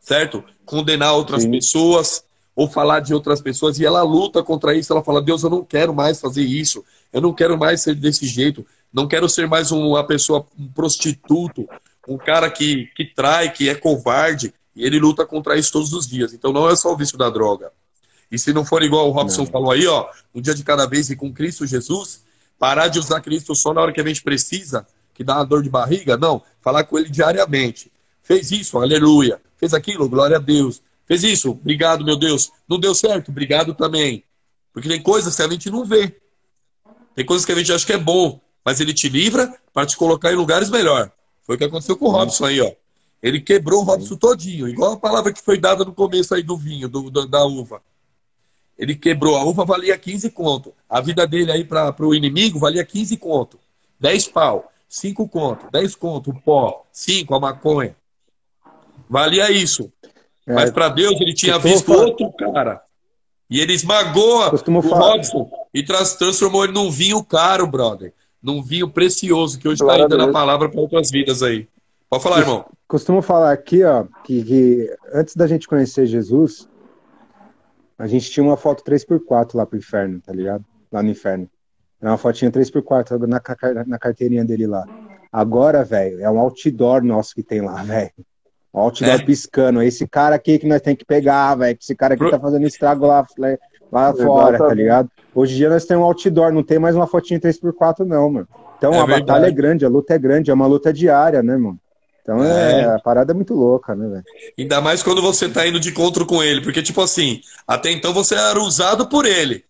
certo? 0.00 0.42
Condenar 0.64 1.14
outras 1.14 1.42
Sim. 1.42 1.50
pessoas 1.50 2.24
ou 2.54 2.68
falar 2.68 3.00
de 3.00 3.14
outras 3.14 3.40
pessoas 3.40 3.78
e 3.78 3.86
ela 3.86 4.02
luta 4.02 4.42
contra 4.42 4.74
isso. 4.74 4.92
Ela 4.92 5.02
fala: 5.02 5.22
Deus, 5.22 5.42
eu 5.42 5.50
não 5.50 5.64
quero 5.64 5.94
mais 5.94 6.20
fazer 6.20 6.42
isso, 6.42 6.84
eu 7.12 7.20
não 7.20 7.32
quero 7.32 7.56
mais 7.56 7.80
ser 7.80 7.94
desse 7.94 8.26
jeito, 8.26 8.66
não 8.92 9.06
quero 9.06 9.28
ser 9.28 9.46
mais 9.46 9.70
um- 9.70 9.90
uma 9.90 10.04
pessoa, 10.04 10.46
um 10.58 10.68
prostituto, 10.68 11.68
um 12.08 12.18
cara 12.18 12.50
que, 12.50 12.86
que 12.96 13.04
trai, 13.04 13.52
que 13.52 13.68
é 13.68 13.74
covarde. 13.74 14.52
E 14.74 14.84
ele 14.84 14.98
luta 14.98 15.26
contra 15.26 15.56
isso 15.58 15.72
todos 15.72 15.92
os 15.92 16.06
dias. 16.06 16.32
Então 16.32 16.52
não 16.52 16.68
é 16.68 16.74
só 16.76 16.92
o 16.92 16.96
vício 16.96 17.18
da 17.18 17.28
droga. 17.28 17.72
E 18.30 18.38
se 18.38 18.52
não 18.52 18.64
for 18.64 18.82
igual 18.82 19.08
o 19.08 19.12
Robson 19.12 19.42
Não. 19.42 19.50
falou 19.50 19.72
aí, 19.72 19.86
ó, 19.86 20.08
um 20.34 20.40
dia 20.40 20.54
de 20.54 20.62
cada 20.62 20.86
vez 20.86 21.10
e 21.10 21.16
com 21.16 21.32
Cristo 21.32 21.66
Jesus, 21.66 22.22
parar 22.58 22.88
de 22.88 22.98
usar 22.98 23.20
Cristo 23.20 23.54
só 23.54 23.74
na 23.74 23.80
hora 23.80 23.92
que 23.92 24.00
a 24.00 24.06
gente 24.06 24.22
precisa, 24.22 24.86
que 25.12 25.24
dá 25.24 25.36
uma 25.36 25.44
dor 25.44 25.62
de 25.62 25.68
barriga, 25.68 26.16
não, 26.16 26.42
falar 26.60 26.84
com 26.84 26.98
ele 26.98 27.08
diariamente. 27.08 27.90
Fez 28.22 28.52
isso, 28.52 28.78
aleluia. 28.78 29.40
Fez 29.56 29.74
aquilo, 29.74 30.08
glória 30.08 30.36
a 30.36 30.40
Deus. 30.40 30.80
Fez 31.04 31.24
isso, 31.24 31.50
obrigado, 31.50 32.04
meu 32.04 32.16
Deus. 32.16 32.52
Não 32.68 32.78
deu 32.78 32.94
certo, 32.94 33.30
obrigado 33.30 33.74
também. 33.74 34.22
Porque 34.72 34.88
tem 34.88 35.02
coisas 35.02 35.34
que 35.34 35.42
a 35.42 35.48
gente 35.48 35.68
não 35.68 35.84
vê. 35.84 36.16
Tem 37.14 37.26
coisas 37.26 37.44
que 37.44 37.50
a 37.50 37.56
gente 37.56 37.72
acha 37.72 37.84
que 37.84 37.92
é 37.92 37.98
bom, 37.98 38.40
mas 38.64 38.78
ele 38.80 38.94
te 38.94 39.08
livra 39.08 39.52
para 39.74 39.86
te 39.86 39.96
colocar 39.96 40.32
em 40.32 40.36
lugares 40.36 40.70
melhor. 40.70 41.10
Foi 41.42 41.56
o 41.56 41.58
que 41.58 41.64
aconteceu 41.64 41.96
com 41.96 42.06
o 42.06 42.10
Robson 42.10 42.44
aí, 42.44 42.60
ó. 42.60 42.70
Ele 43.20 43.40
quebrou 43.40 43.80
o 43.80 43.84
Robson 43.84 44.16
todinho, 44.16 44.68
igual 44.68 44.92
a 44.92 44.96
palavra 44.96 45.32
que 45.32 45.42
foi 45.42 45.58
dada 45.58 45.84
no 45.84 45.92
começo 45.92 46.34
aí 46.34 46.42
do 46.42 46.56
vinho, 46.56 46.88
do, 46.88 47.10
da 47.26 47.44
uva. 47.44 47.82
Ele 48.80 48.94
quebrou, 48.94 49.36
a 49.36 49.44
uva 49.44 49.62
valia 49.66 49.98
15 49.98 50.30
conto. 50.30 50.72
A 50.88 51.02
vida 51.02 51.26
dele 51.26 51.52
aí 51.52 51.62
para 51.64 51.94
o 52.00 52.14
inimigo 52.14 52.58
valia 52.58 52.82
15 52.82 53.14
conto. 53.18 53.58
10 54.00 54.28
pau, 54.28 54.72
5 54.88 55.28
conto, 55.28 55.66
10 55.70 55.94
conto, 55.94 56.30
o 56.30 56.40
pó, 56.40 56.86
5 56.90 57.34
a 57.34 57.38
maconha. 57.38 57.94
Valia 59.08 59.50
isso. 59.50 59.92
É, 60.46 60.54
Mas 60.54 60.70
para 60.70 60.88
Deus 60.88 61.20
ele 61.20 61.34
tinha 61.34 61.58
visto 61.58 61.92
outro 61.92 62.32
cara. 62.32 62.80
E 63.50 63.60
ele 63.60 63.74
esmagou 63.74 64.48
Costumo 64.50 64.78
o 64.78 64.82
falar- 64.82 65.12
Robson 65.16 65.50
e 65.74 65.82
trans- 65.82 66.14
transformou 66.14 66.64
ele 66.64 66.72
num 66.72 66.90
vinho 66.90 67.22
caro, 67.22 67.66
brother. 67.66 68.14
Num 68.42 68.62
vinho 68.62 68.88
precioso, 68.88 69.58
que 69.58 69.68
hoje 69.68 69.82
está 69.82 69.98
indo 69.98 70.16
na 70.16 70.24
Deus. 70.24 70.32
palavra 70.32 70.70
para 70.70 70.80
outras 70.80 71.10
vidas 71.10 71.42
aí. 71.42 71.68
Pode 72.08 72.22
falar, 72.22 72.38
irmão. 72.40 72.64
Costumo 72.88 73.20
falar 73.20 73.52
aqui, 73.52 73.84
ó, 73.84 74.04
que, 74.24 74.42
que 74.42 74.96
antes 75.12 75.36
da 75.36 75.46
gente 75.46 75.68
conhecer 75.68 76.06
Jesus, 76.06 76.66
a 78.02 78.06
gente 78.06 78.30
tinha 78.30 78.42
uma 78.44 78.56
foto 78.56 78.82
3x4 78.82 79.54
lá 79.54 79.66
pro 79.66 79.78
inferno, 79.78 80.20
tá 80.24 80.32
ligado? 80.32 80.64
Lá 80.90 81.02
no 81.02 81.10
inferno. 81.10 81.48
Era 82.00 82.10
uma 82.12 82.18
fotinha 82.18 82.50
3x4 82.50 83.26
na, 83.26 83.40
na 83.86 83.98
carteirinha 83.98 84.44
dele 84.44 84.66
lá. 84.66 84.84
Agora, 85.32 85.84
velho, 85.84 86.20
é 86.20 86.30
um 86.30 86.38
outdoor 86.40 87.02
nosso 87.04 87.34
que 87.34 87.42
tem 87.42 87.60
lá, 87.60 87.82
velho. 87.84 88.10
Um 88.72 88.80
outdoor 88.80 89.20
É. 89.20 89.24
piscando. 89.24 89.82
Esse 89.82 90.06
cara 90.08 90.34
aqui 90.36 90.58
que 90.58 90.66
nós 90.66 90.80
tem 90.80 90.96
que 90.96 91.04
pegar, 91.04 91.54
velho. 91.56 91.76
que 91.76 91.82
Esse 91.84 91.94
cara 91.94 92.14
aqui 92.14 92.22
Pro- 92.22 92.30
tá 92.30 92.40
fazendo 92.40 92.66
estrago 92.66 93.06
lá, 93.06 93.26
lá 93.92 94.14
fora, 94.14 94.58
tá 94.58 94.72
ligado? 94.74 95.10
Hoje 95.34 95.54
em 95.54 95.56
dia 95.58 95.68
nós 95.68 95.84
temos 95.84 96.02
um 96.02 96.06
outdoor, 96.06 96.52
não 96.52 96.62
tem 96.62 96.78
mais 96.78 96.96
uma 96.96 97.06
fotinha 97.06 97.38
3x4, 97.38 98.04
não, 98.06 98.30
mano. 98.30 98.48
Então 98.78 98.94
É 98.94 98.98
a 98.98 99.04
verdade. 99.04 99.26
batalha 99.26 99.46
é 99.46 99.50
grande, 99.50 99.84
a 99.84 99.88
luta 99.88 100.14
é 100.14 100.18
grande, 100.18 100.50
é 100.50 100.54
uma 100.54 100.66
luta 100.66 100.92
diária, 100.92 101.42
né, 101.42 101.56
mano? 101.56 101.78
Então 102.22 102.42
é, 102.44 102.82
É. 102.82 102.84
a 102.94 102.98
parada 102.98 103.32
é 103.32 103.34
muito 103.34 103.54
louca, 103.54 103.94
né, 103.94 104.08
velho? 104.08 104.24
Ainda 104.58 104.80
mais 104.80 105.02
quando 105.02 105.22
você 105.22 105.48
tá 105.48 105.66
indo 105.66 105.80
de 105.80 105.90
encontro 105.90 106.26
com 106.26 106.42
ele. 106.42 106.60
Porque, 106.60 106.82
tipo 106.82 107.00
assim, 107.00 107.40
até 107.66 107.90
então 107.90 108.12
você 108.12 108.34
era 108.34 108.60
usado 108.60 109.06
por 109.08 109.24
ele. 109.26 109.64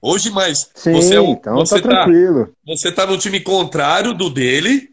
Hoje, 0.00 0.30
mais, 0.30 0.70
Sim, 0.74 0.92
você, 0.92 1.16
é 1.16 1.20
então 1.20 1.56
você 1.56 1.80
tá 1.80 1.88
tá, 1.88 1.94
tranquilo. 2.04 2.52
você 2.66 2.92
tá 2.92 3.04
no 3.06 3.18
time 3.18 3.40
contrário 3.40 4.14
do 4.14 4.30
dele 4.30 4.90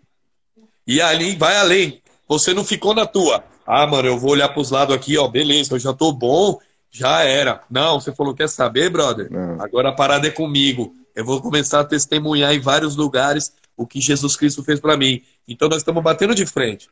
e 0.88 1.00
ali 1.00 1.36
vai 1.36 1.58
além. 1.58 2.02
Você 2.28 2.54
não 2.54 2.64
ficou 2.64 2.96
na 2.96 3.06
tua. 3.06 3.44
Ah, 3.68 3.86
mano, 3.86 4.08
eu 4.08 4.18
vou 4.18 4.32
olhar 4.32 4.50
pros 4.50 4.72
lados 4.72 4.96
aqui, 4.96 5.16
ó, 5.18 5.28
beleza, 5.28 5.76
eu 5.76 5.80
já 5.80 5.94
tô 5.94 6.12
bom, 6.12 6.58
já 6.90 7.22
era. 7.24 7.62
Não, 7.70 8.00
você 8.00 8.12
falou, 8.14 8.34
quer 8.34 8.50
saber, 8.50 8.90
brother? 8.90 9.28
Não. 9.32 9.62
Agora 9.62 9.90
a 9.90 9.92
parada 9.92 10.28
é 10.28 10.32
comigo. 10.32 10.94
Eu 11.16 11.24
vou 11.24 11.40
começar 11.40 11.82
a 11.82 11.86
testemunhar 11.86 12.54
em 12.54 12.60
vários 12.60 12.96
lugares 12.96 13.54
o 13.78 13.86
que 13.86 14.00
Jesus 14.00 14.36
Cristo 14.36 14.64
fez 14.64 14.80
pra 14.80 14.98
mim. 14.98 15.24
Então 15.48 15.68
nós 15.68 15.80
estamos 15.80 16.04
batendo 16.04 16.34
de 16.34 16.46
frente. 16.46 16.90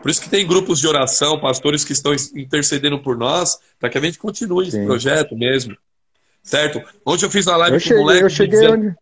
Por 0.00 0.10
isso 0.10 0.20
que 0.20 0.30
tem 0.30 0.46
grupos 0.46 0.80
de 0.80 0.86
oração, 0.86 1.40
pastores 1.40 1.84
que 1.84 1.92
estão 1.92 2.14
intercedendo 2.34 2.98
por 3.02 3.16
nós, 3.16 3.58
para 3.78 3.90
que 3.90 3.98
a 3.98 4.00
gente 4.00 4.18
continue 4.18 4.68
esse 4.68 4.78
Sim. 4.78 4.86
projeto 4.86 5.36
mesmo. 5.36 5.76
Certo? 6.42 6.82
Ontem 7.04 7.26
eu 7.26 7.30
fiz 7.30 7.46
uma 7.46 7.56
live 7.56 7.76
Eu 7.76 7.80
com 7.80 7.84
um 7.84 7.88
cheguei, 7.88 8.02
moleque 8.02 8.22
eu 8.22 8.28
de 8.28 8.34
cheguei 8.34 8.60
19 8.60 8.86
onde. 8.86 8.96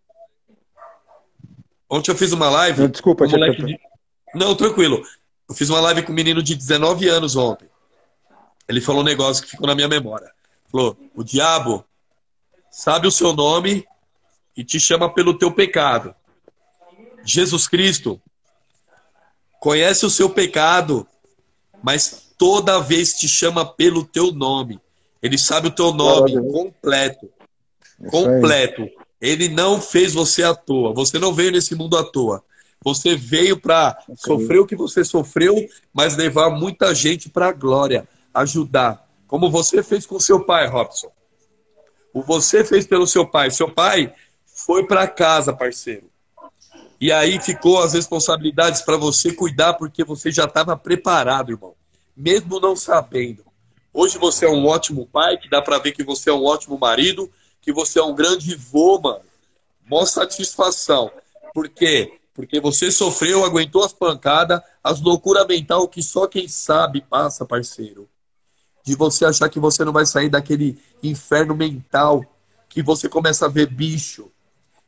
Ontem 1.90 2.10
eu 2.10 2.16
fiz 2.16 2.32
uma 2.32 2.50
live. 2.50 2.80
Não, 2.80 2.88
desculpa, 2.88 3.24
com 3.24 3.30
um 3.30 3.38
moleque 3.38 3.62
de... 3.62 3.78
Não, 4.34 4.54
tranquilo. 4.54 5.02
Eu 5.48 5.54
fiz 5.54 5.68
uma 5.68 5.80
live 5.80 6.02
com 6.02 6.12
um 6.12 6.14
menino 6.14 6.42
de 6.42 6.54
19 6.54 7.08
anos 7.08 7.36
ontem. 7.36 7.68
Ele 8.68 8.80
falou 8.80 9.02
um 9.02 9.04
negócio 9.04 9.44
que 9.44 9.50
ficou 9.50 9.66
na 9.66 9.74
minha 9.74 9.88
memória. 9.88 10.30
Falou: 10.72 10.96
o 11.14 11.22
diabo 11.22 11.84
sabe 12.70 13.06
o 13.06 13.10
seu 13.12 13.32
nome 13.32 13.84
e 14.56 14.64
te 14.64 14.80
chama 14.80 15.12
pelo 15.12 15.36
teu 15.36 15.52
pecado. 15.52 16.14
Jesus 17.24 17.66
Cristo 17.66 18.20
conhece 19.60 20.04
o 20.04 20.10
seu 20.10 20.28
pecado, 20.28 21.06
mas 21.82 22.32
toda 22.36 22.80
vez 22.80 23.14
te 23.14 23.28
chama 23.28 23.64
pelo 23.64 24.04
teu 24.04 24.30
nome. 24.30 24.80
Ele 25.22 25.38
sabe 25.38 25.68
o 25.68 25.74
teu 25.74 25.92
nome 25.92 26.34
completo. 26.52 27.30
Completo. 28.10 28.88
Ele 29.20 29.48
não 29.48 29.80
fez 29.80 30.12
você 30.12 30.42
à 30.42 30.54
toa. 30.54 30.92
Você 30.92 31.18
não 31.18 31.32
veio 31.32 31.50
nesse 31.50 31.74
mundo 31.74 31.96
à 31.96 32.04
toa. 32.04 32.44
Você 32.84 33.16
veio 33.16 33.58
para 33.58 33.96
sofrer 34.16 34.58
o 34.58 34.66
que 34.66 34.76
você 34.76 35.02
sofreu, 35.02 35.56
mas 35.94 36.16
levar 36.16 36.50
muita 36.50 36.94
gente 36.94 37.30
para 37.30 37.48
a 37.48 37.52
glória, 37.52 38.06
ajudar. 38.34 39.08
Como 39.26 39.50
você 39.50 39.82
fez 39.82 40.04
com 40.04 40.20
seu 40.20 40.44
pai, 40.44 40.68
Robson. 40.68 41.10
O 42.12 42.22
você 42.22 42.62
fez 42.62 42.86
pelo 42.86 43.06
seu 43.06 43.26
pai. 43.26 43.50
Seu 43.50 43.70
pai 43.70 44.12
foi 44.44 44.86
para 44.86 45.08
casa, 45.08 45.54
parceiro. 45.54 46.13
E 47.04 47.12
aí 47.12 47.38
ficou 47.38 47.82
as 47.82 47.92
responsabilidades 47.92 48.80
para 48.80 48.96
você 48.96 49.30
cuidar, 49.30 49.74
porque 49.74 50.02
você 50.02 50.32
já 50.32 50.44
estava 50.44 50.74
preparado, 50.74 51.52
irmão. 51.52 51.74
Mesmo 52.16 52.58
não 52.58 52.74
sabendo. 52.74 53.44
Hoje 53.92 54.16
você 54.16 54.46
é 54.46 54.48
um 54.48 54.64
ótimo 54.64 55.06
pai, 55.12 55.36
que 55.36 55.50
dá 55.50 55.60
para 55.60 55.78
ver 55.78 55.92
que 55.92 56.02
você 56.02 56.30
é 56.30 56.32
um 56.32 56.42
ótimo 56.42 56.78
marido, 56.78 57.30
que 57.60 57.74
você 57.74 57.98
é 57.98 58.02
um 58.02 58.14
grande 58.14 58.56
vô, 58.56 58.98
mano. 58.98 59.20
Mó 59.86 60.06
satisfação. 60.06 61.10
Por 61.52 61.68
quê? 61.68 62.10
Porque 62.32 62.58
você 62.58 62.90
sofreu, 62.90 63.44
aguentou 63.44 63.84
as 63.84 63.92
pancadas, 63.92 64.62
as 64.82 64.98
loucuras 65.02 65.46
mental 65.46 65.86
que 65.86 66.02
só 66.02 66.26
quem 66.26 66.48
sabe 66.48 67.02
passa, 67.02 67.44
parceiro. 67.44 68.08
De 68.82 68.96
você 68.96 69.26
achar 69.26 69.50
que 69.50 69.60
você 69.60 69.84
não 69.84 69.92
vai 69.92 70.06
sair 70.06 70.30
daquele 70.30 70.82
inferno 71.02 71.54
mental, 71.54 72.24
que 72.66 72.82
você 72.82 73.10
começa 73.10 73.44
a 73.44 73.50
ver 73.50 73.66
bicho, 73.66 74.32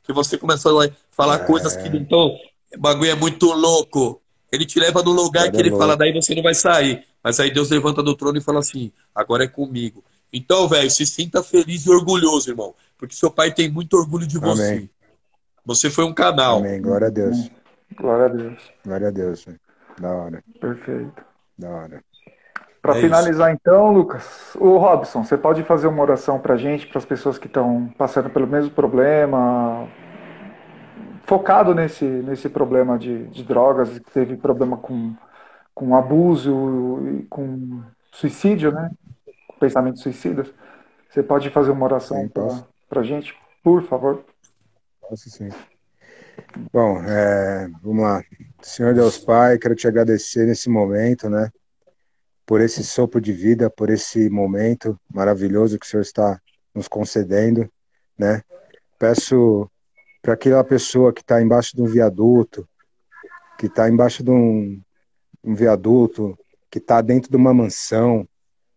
que 0.07 0.13
você 0.13 0.39
começa 0.39 0.71
a 0.71 0.91
falar 1.11 1.41
coisas 1.41 1.77
que 1.77 1.89
não 1.91 2.01
estão. 2.01 2.37
O 2.75 2.79
bagulho 2.79 3.11
é 3.11 3.15
muito 3.15 3.47
louco. 3.53 4.23
Ele 4.51 4.65
te 4.65 4.79
leva 4.79 5.03
no 5.03 5.11
lugar 5.11 5.45
Cara, 5.45 5.51
que 5.51 5.57
ele 5.61 5.69
é 5.69 5.73
fala, 5.73 5.87
louco. 5.87 5.99
daí 5.99 6.13
você 6.15 6.35
não 6.35 6.43
vai 6.43 6.55
sair. 6.55 7.05
Mas 7.23 7.41
aí 7.41 7.53
Deus 7.53 7.69
levanta 7.71 8.03
do 8.03 8.15
trono 8.15 8.39
e 8.39 8.41
fala 8.41 8.61
assim: 8.61 8.93
agora 9.15 9.45
é 9.45 9.49
comigo. 9.49 10.05
Então, 10.33 10.69
velho, 10.69 10.91
se 10.91 11.05
sinta 11.05 11.43
feliz 11.43 11.85
e 11.87 11.91
orgulhoso, 11.91 12.51
irmão. 12.51 12.75
Porque 12.97 13.15
seu 13.15 13.31
pai 13.31 13.53
tem 13.53 13.71
muito 13.71 13.97
orgulho 13.97 14.27
de 14.27 14.39
você. 14.39 14.63
Amém. 14.73 14.91
Você 15.65 15.91
foi 15.91 16.05
um 16.05 16.15
canal. 16.15 16.59
Amém, 16.59 16.81
glória 16.81 17.09
a 17.09 17.11
Deus. 17.11 17.51
Glória 17.97 18.27
a 18.27 18.29
Deus. 18.29 18.63
Glória 18.85 19.09
a 19.09 19.11
Deus, 19.11 19.45
velho. 19.45 19.61
Da 20.01 20.13
hora, 20.13 20.45
Perfeito. 20.61 21.25
da 21.59 21.71
hora. 21.71 22.05
Para 22.87 22.99
É 22.99 23.01
finalizar, 23.01 23.51
então, 23.51 23.93
Lucas, 23.93 24.55
o 24.55 24.78
Robson, 24.78 25.24
você 25.24 25.37
pode 25.37 25.64
fazer 25.64 25.89
uma 25.89 26.01
oração 26.01 26.39
para 26.39 26.55
a 26.55 26.57
gente, 26.57 26.87
para 26.87 26.99
as 26.99 27.05
pessoas 27.05 27.37
que 27.37 27.49
estão 27.49 27.93
passando 27.99 28.30
pelo 28.30 28.47
mesmo 28.47 28.70
problema, 28.70 29.89
focado 31.24 31.74
nesse, 31.74 32.05
nesse 32.05 32.49
problema 32.49 32.97
de, 32.97 33.26
de 33.26 33.43
drogas, 33.43 34.01
teve 34.14 34.37
problema 34.37 34.76
com, 34.76 35.12
com 35.74 35.97
abuso 35.97 37.03
e 37.11 37.24
com 37.24 37.82
suicídio, 38.12 38.70
né? 38.70 38.93
Com 39.49 39.59
pensamentos 39.59 40.01
suicidas. 40.01 40.47
Você 41.11 41.24
pode 41.24 41.51
fazer 41.51 41.72
uma 41.72 41.87
oração 41.87 42.30
para 42.89 43.01
a 43.01 43.05
gente, 43.05 43.34
por 43.64 43.82
favor? 43.82 44.24
Posso 45.01 45.28
sim. 45.28 45.49
Bom, 46.72 47.03
é, 47.03 47.66
vamos 47.82 48.05
lá. 48.05 48.22
Senhor 48.62 48.95
Deus 48.95 49.18
Pai, 49.18 49.59
quero 49.59 49.74
te 49.74 49.89
agradecer 49.89 50.47
nesse 50.47 50.70
momento, 50.70 51.28
né? 51.28 51.51
Por 52.47 52.61
esse 52.61 52.84
sopro 52.84 53.20
de 53.20 53.32
vida, 53.32 53.68
por 53.68 53.90
esse 53.90 54.30
momento 54.30 54.99
maravilhoso 55.12 55.78
que 55.78 55.84
o 55.84 55.88
Senhor 55.88 56.03
está 56.03 56.40
nos 56.74 56.86
concedendo, 56.86 57.68
né? 58.16 58.42
Peço 58.99 59.68
para 60.22 60.34
aquela 60.34 60.64
pessoa 60.64 61.12
que 61.12 61.20
está 61.20 61.42
embaixo 61.42 61.74
de 61.74 61.82
um 61.82 61.86
viaduto, 61.86 62.68
que 63.59 63.66
está 63.66 63.88
embaixo 63.88 64.22
de 64.22 64.30
um, 64.30 64.80
um 65.42 65.55
viaduto, 65.55 66.38
que 66.70 66.78
está 66.78 67.01
dentro 67.01 67.30
de 67.30 67.36
uma 67.36 67.53
mansão, 67.53 68.28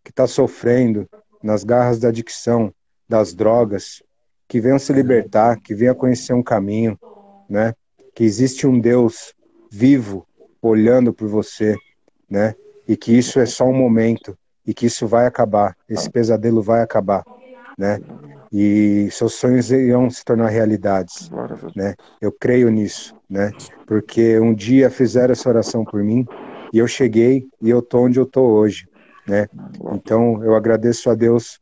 que 0.03 0.11
está 0.11 0.25
sofrendo 0.25 1.07
nas 1.43 1.63
garras 1.63 1.99
da 1.99 2.09
adicção, 2.09 2.73
das 3.07 3.33
drogas, 3.33 4.01
que 4.47 4.59
venham 4.59 4.79
se 4.79 4.91
libertar, 4.91 5.59
que 5.61 5.75
venham 5.75 5.95
conhecer 5.95 6.33
um 6.33 6.43
caminho, 6.43 6.97
né? 7.47 7.73
Que 8.15 8.23
existe 8.23 8.65
um 8.65 8.79
Deus 8.79 9.33
vivo 9.71 10.27
olhando 10.61 11.13
por 11.13 11.27
você, 11.27 11.75
né? 12.29 12.55
E 12.89 12.97
que 12.97 13.15
isso 13.15 13.39
é 13.39 13.45
só 13.45 13.65
um 13.65 13.73
momento 13.73 14.35
e 14.65 14.73
que 14.73 14.87
isso 14.87 15.05
vai 15.05 15.27
acabar, 15.27 15.77
esse 15.87 16.09
pesadelo 16.09 16.59
vai 16.59 16.81
acabar, 16.81 17.23
né? 17.77 17.99
E 18.51 19.07
seus 19.11 19.35
sonhos 19.35 19.69
irão 19.69 20.09
se 20.09 20.25
tornar 20.25 20.47
realidades, 20.47 21.29
né? 21.75 21.93
Eu 22.19 22.31
creio 22.31 22.67
nisso, 22.71 23.15
né? 23.29 23.51
Porque 23.85 24.39
um 24.39 24.55
dia 24.55 24.89
fizeram 24.89 25.33
essa 25.33 25.47
oração 25.47 25.85
por 25.85 26.03
mim 26.03 26.25
e 26.73 26.79
eu 26.79 26.87
cheguei 26.87 27.47
e 27.61 27.69
eu 27.69 27.79
tô 27.79 27.99
onde 27.99 28.19
eu 28.19 28.25
tô 28.25 28.41
hoje, 28.41 28.87
né? 29.27 29.47
Então 29.93 30.43
eu 30.43 30.55
agradeço 30.55 31.11
a 31.11 31.13
Deus 31.13 31.59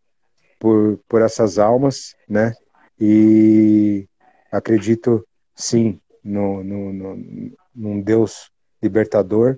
por 0.58 0.98
por 1.10 1.22
essas 1.22 1.60
almas, 1.60 2.16
né? 2.28 2.54
E 2.98 4.08
acredito 4.50 5.28
sim 5.54 6.00
no, 6.24 6.64
no, 6.64 6.94
no, 6.94 7.52
num 7.76 8.02
Deus 8.02 8.50
libertador, 8.82 9.58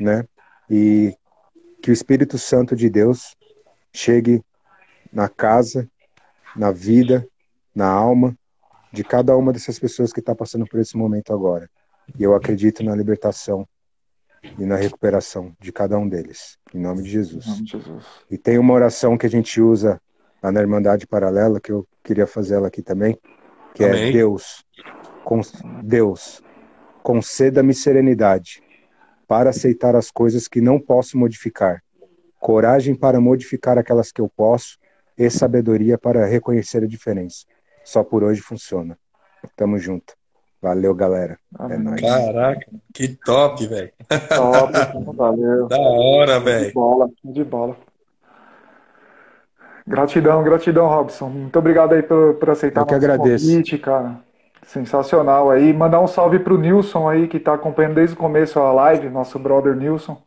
né? 0.00 0.24
E 0.70 1.14
que 1.82 1.90
o 1.90 1.92
Espírito 1.92 2.38
Santo 2.38 2.74
de 2.74 2.88
Deus 2.88 3.36
chegue 3.92 4.42
na 5.12 5.28
casa, 5.28 5.88
na 6.56 6.70
vida, 6.70 7.26
na 7.74 7.86
alma 7.86 8.36
de 8.92 9.04
cada 9.04 9.36
uma 9.36 9.52
dessas 9.52 9.78
pessoas 9.78 10.12
que 10.12 10.20
está 10.20 10.34
passando 10.34 10.66
por 10.66 10.80
esse 10.80 10.96
momento 10.96 11.32
agora. 11.32 11.68
E 12.18 12.22
eu 12.22 12.34
acredito 12.34 12.82
na 12.82 12.94
libertação 12.94 13.66
e 14.58 14.64
na 14.64 14.76
recuperação 14.76 15.54
de 15.60 15.72
cada 15.72 15.98
um 15.98 16.08
deles, 16.08 16.58
em 16.72 16.78
nome 16.78 17.02
de 17.02 17.10
Jesus. 17.10 17.46
Nome 17.46 17.62
de 17.62 17.72
Jesus. 17.72 18.04
E 18.30 18.38
tem 18.38 18.58
uma 18.58 18.74
oração 18.74 19.18
que 19.18 19.26
a 19.26 19.30
gente 19.30 19.60
usa 19.60 20.00
lá 20.42 20.52
na 20.52 20.60
Irmandade 20.60 21.06
Paralela, 21.06 21.60
que 21.60 21.72
eu 21.72 21.86
queria 22.02 22.26
fazer 22.26 22.54
ela 22.54 22.68
aqui 22.68 22.82
também, 22.82 23.18
que 23.74 23.82
é 23.82 23.90
Amém. 23.90 24.08
é 24.08 24.12
Deus, 24.12 24.64
Deus, 25.82 26.42
conceda-me 27.02 27.74
serenidade 27.74 28.62
para 29.26 29.50
aceitar 29.50 29.94
as 29.96 30.10
coisas 30.10 30.46
que 30.48 30.60
não 30.60 30.78
posso 30.80 31.16
modificar, 31.18 31.82
coragem 32.40 32.94
para 32.94 33.20
modificar 33.20 33.78
aquelas 33.78 34.12
que 34.12 34.20
eu 34.20 34.28
posso 34.28 34.78
e 35.16 35.30
sabedoria 35.30 35.96
para 35.96 36.26
reconhecer 36.26 36.82
a 36.82 36.86
diferença. 36.86 37.44
Só 37.84 38.02
por 38.02 38.22
hoje 38.24 38.40
funciona. 38.40 38.98
Tamo 39.56 39.78
junto. 39.78 40.14
Valeu, 40.60 40.94
galera. 40.94 41.38
É 41.70 41.76
nóis. 41.76 42.00
Caraca, 42.00 42.66
que 42.94 43.08
top, 43.08 43.66
velho. 43.66 43.92
Top, 44.34 44.72
valeu. 45.14 45.66
Da 45.68 45.78
hora, 45.78 46.38
De 46.38 46.44
velho. 46.44 46.72
bola, 46.72 47.10
de 47.22 47.44
bola. 47.44 47.76
Gratidão, 49.86 50.42
gratidão, 50.42 50.86
Robson. 50.88 51.28
Muito 51.28 51.58
obrigado 51.58 51.92
aí 51.92 52.02
por, 52.02 52.34
por 52.36 52.50
aceitar 52.50 52.80
agradeço. 52.94 53.46
convite, 53.46 53.76
cara. 53.78 54.18
Sensacional 54.66 55.50
aí. 55.50 55.72
Mandar 55.72 56.00
um 56.00 56.06
salve 56.08 56.38
pro 56.38 56.58
Nilson 56.58 57.08
aí, 57.08 57.28
que 57.28 57.38
tá 57.38 57.54
acompanhando 57.54 57.94
desde 57.94 58.14
o 58.14 58.18
começo 58.18 58.58
a 58.58 58.72
live, 58.72 59.08
nosso 59.08 59.38
brother 59.38 59.76
Nilson. 59.76 60.20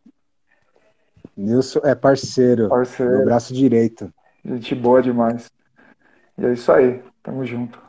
Nilson 1.36 1.80
é 1.84 1.94
parceiro, 1.94 2.62
meu 2.62 2.70
Parceiro, 2.70 3.24
braço 3.24 3.54
direito. 3.54 4.12
gente 4.44 4.74
boa 4.74 5.02
demais. 5.02 5.50
E 6.36 6.46
é 6.46 6.52
isso 6.52 6.70
aí, 6.72 7.02
tamo 7.22 7.44
junto. 7.44 7.80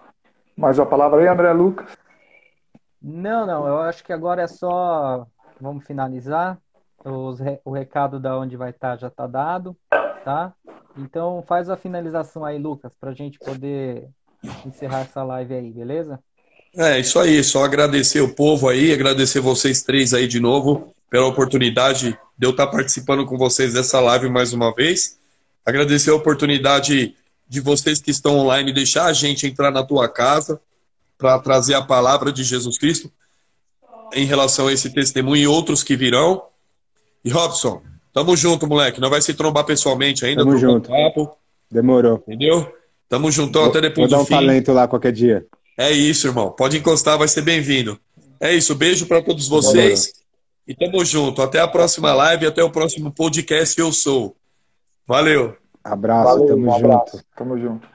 Mais 0.58 0.78
uma 0.78 0.86
palavra 0.86 1.22
aí, 1.22 1.28
André 1.28 1.52
Lucas? 1.54 1.98
Não, 3.02 3.46
não, 3.46 3.68
eu 3.68 3.80
acho 3.80 4.04
que 4.04 4.12
agora 4.12 4.42
é 4.42 4.48
só. 4.48 5.26
Vamos 5.60 5.86
finalizar. 5.86 6.58
Os 7.04 7.40
re- 7.40 7.62
O 7.64 7.72
recado 7.72 8.20
da 8.20 8.38
onde 8.38 8.58
vai 8.58 8.72
estar 8.72 8.98
já 8.98 9.08
está 9.08 9.26
dado, 9.26 9.76
tá? 10.26 10.54
Então 10.98 11.42
faz 11.48 11.70
a 11.70 11.78
finalização 11.78 12.44
aí, 12.44 12.58
Lucas, 12.58 12.94
para 12.96 13.12
a 13.12 13.14
gente 13.14 13.40
poder 13.40 14.10
encerrar 14.66 15.02
essa 15.02 15.24
live 15.24 15.54
aí, 15.54 15.72
beleza? 15.72 16.20
É, 16.80 16.98
isso 16.98 17.20
aí, 17.20 17.44
só 17.44 17.66
agradecer 17.66 18.22
o 18.22 18.34
povo 18.34 18.70
aí, 18.70 18.94
agradecer 18.94 19.42
vocês 19.42 19.84
três 19.84 20.14
aí 20.14 20.26
de 20.30 20.40
novo 20.40 20.94
pela 21.10 21.26
oportunidade 21.28 22.18
de 22.38 22.46
eu 22.48 22.52
estar 22.52 22.68
participando 22.68 23.26
com 23.26 23.38
vocês 23.38 23.74
dessa 23.74 24.00
live 24.00 24.30
mais 24.30 24.54
uma 24.54 24.74
vez. 24.74 25.20
Agradecer 25.66 26.10
a 26.12 26.16
oportunidade 26.16 27.14
de 27.50 27.60
vocês 27.60 28.00
que 28.00 28.12
estão 28.12 28.38
online 28.38 28.72
deixar 28.72 29.08
a 29.08 29.12
gente 29.14 29.46
entrar 29.46 29.72
na 29.72 29.84
tua 29.84 30.08
casa 30.08 30.62
para 31.18 31.38
trazer 31.40 31.74
a 31.74 31.82
palavra 31.82 32.32
de 32.32 32.46
Jesus 32.46 32.78
Cristo 32.78 33.12
em 34.14 34.26
relação 34.26 34.68
a 34.68 34.74
esse 34.74 34.90
testemunho 34.90 35.42
e 35.44 35.48
outros 35.48 35.84
que 35.84 35.98
virão. 35.98 36.44
E 37.26 37.30
Robson, 37.30 37.82
tamo 38.14 38.38
junto, 38.38 38.66
moleque. 38.66 39.02
Não 39.02 39.10
vai 39.10 39.22
se 39.22 39.34
trombar 39.34 39.66
pessoalmente 39.66 40.24
ainda, 40.24 40.46
Tamo 40.46 40.58
junto. 40.58 40.88
papo, 40.90 41.36
Demorou. 41.70 42.24
entendeu? 42.26 42.74
Tamo 43.10 43.30
juntão 43.30 43.64
Vou, 43.64 43.70
até 43.72 43.82
vou 43.82 43.90
depois 43.90 44.10
dar 44.10 44.18
do 44.18 44.24
um 44.24 44.26
fim. 44.26 44.36
talento 44.36 44.72
lá 44.72 44.88
qualquer 44.88 45.12
dia. 45.12 45.46
É 45.80 45.94
isso, 45.94 46.28
irmão. 46.28 46.52
Pode 46.52 46.78
encostar, 46.78 47.18
vai 47.18 47.30
ser 47.30 47.42
bem-vindo. 47.42 47.98
É 48.38 48.54
isso, 48.54 48.76
beijo 48.76 49.06
para 49.06 49.22
todos 49.22 49.48
vocês. 49.48 50.12
E 50.68 50.76
tamo 50.76 51.06
junto. 51.06 51.42
Até 51.42 51.62
a 51.62 51.68
próxima 51.70 52.14
live, 52.14 52.46
até 52.46 52.62
o 52.62 52.70
próximo 52.70 53.14
podcast 53.14 53.80
Eu 53.80 53.94
Sou. 53.94 54.36
Valeu. 55.08 55.56
Abraço, 55.82 56.26
Valeu, 56.26 56.48
tamo 56.48 56.68
um 56.68 56.72
junto. 56.74 56.86
abraço. 56.86 57.24
Tamo 57.34 57.58
junto. 57.58 57.88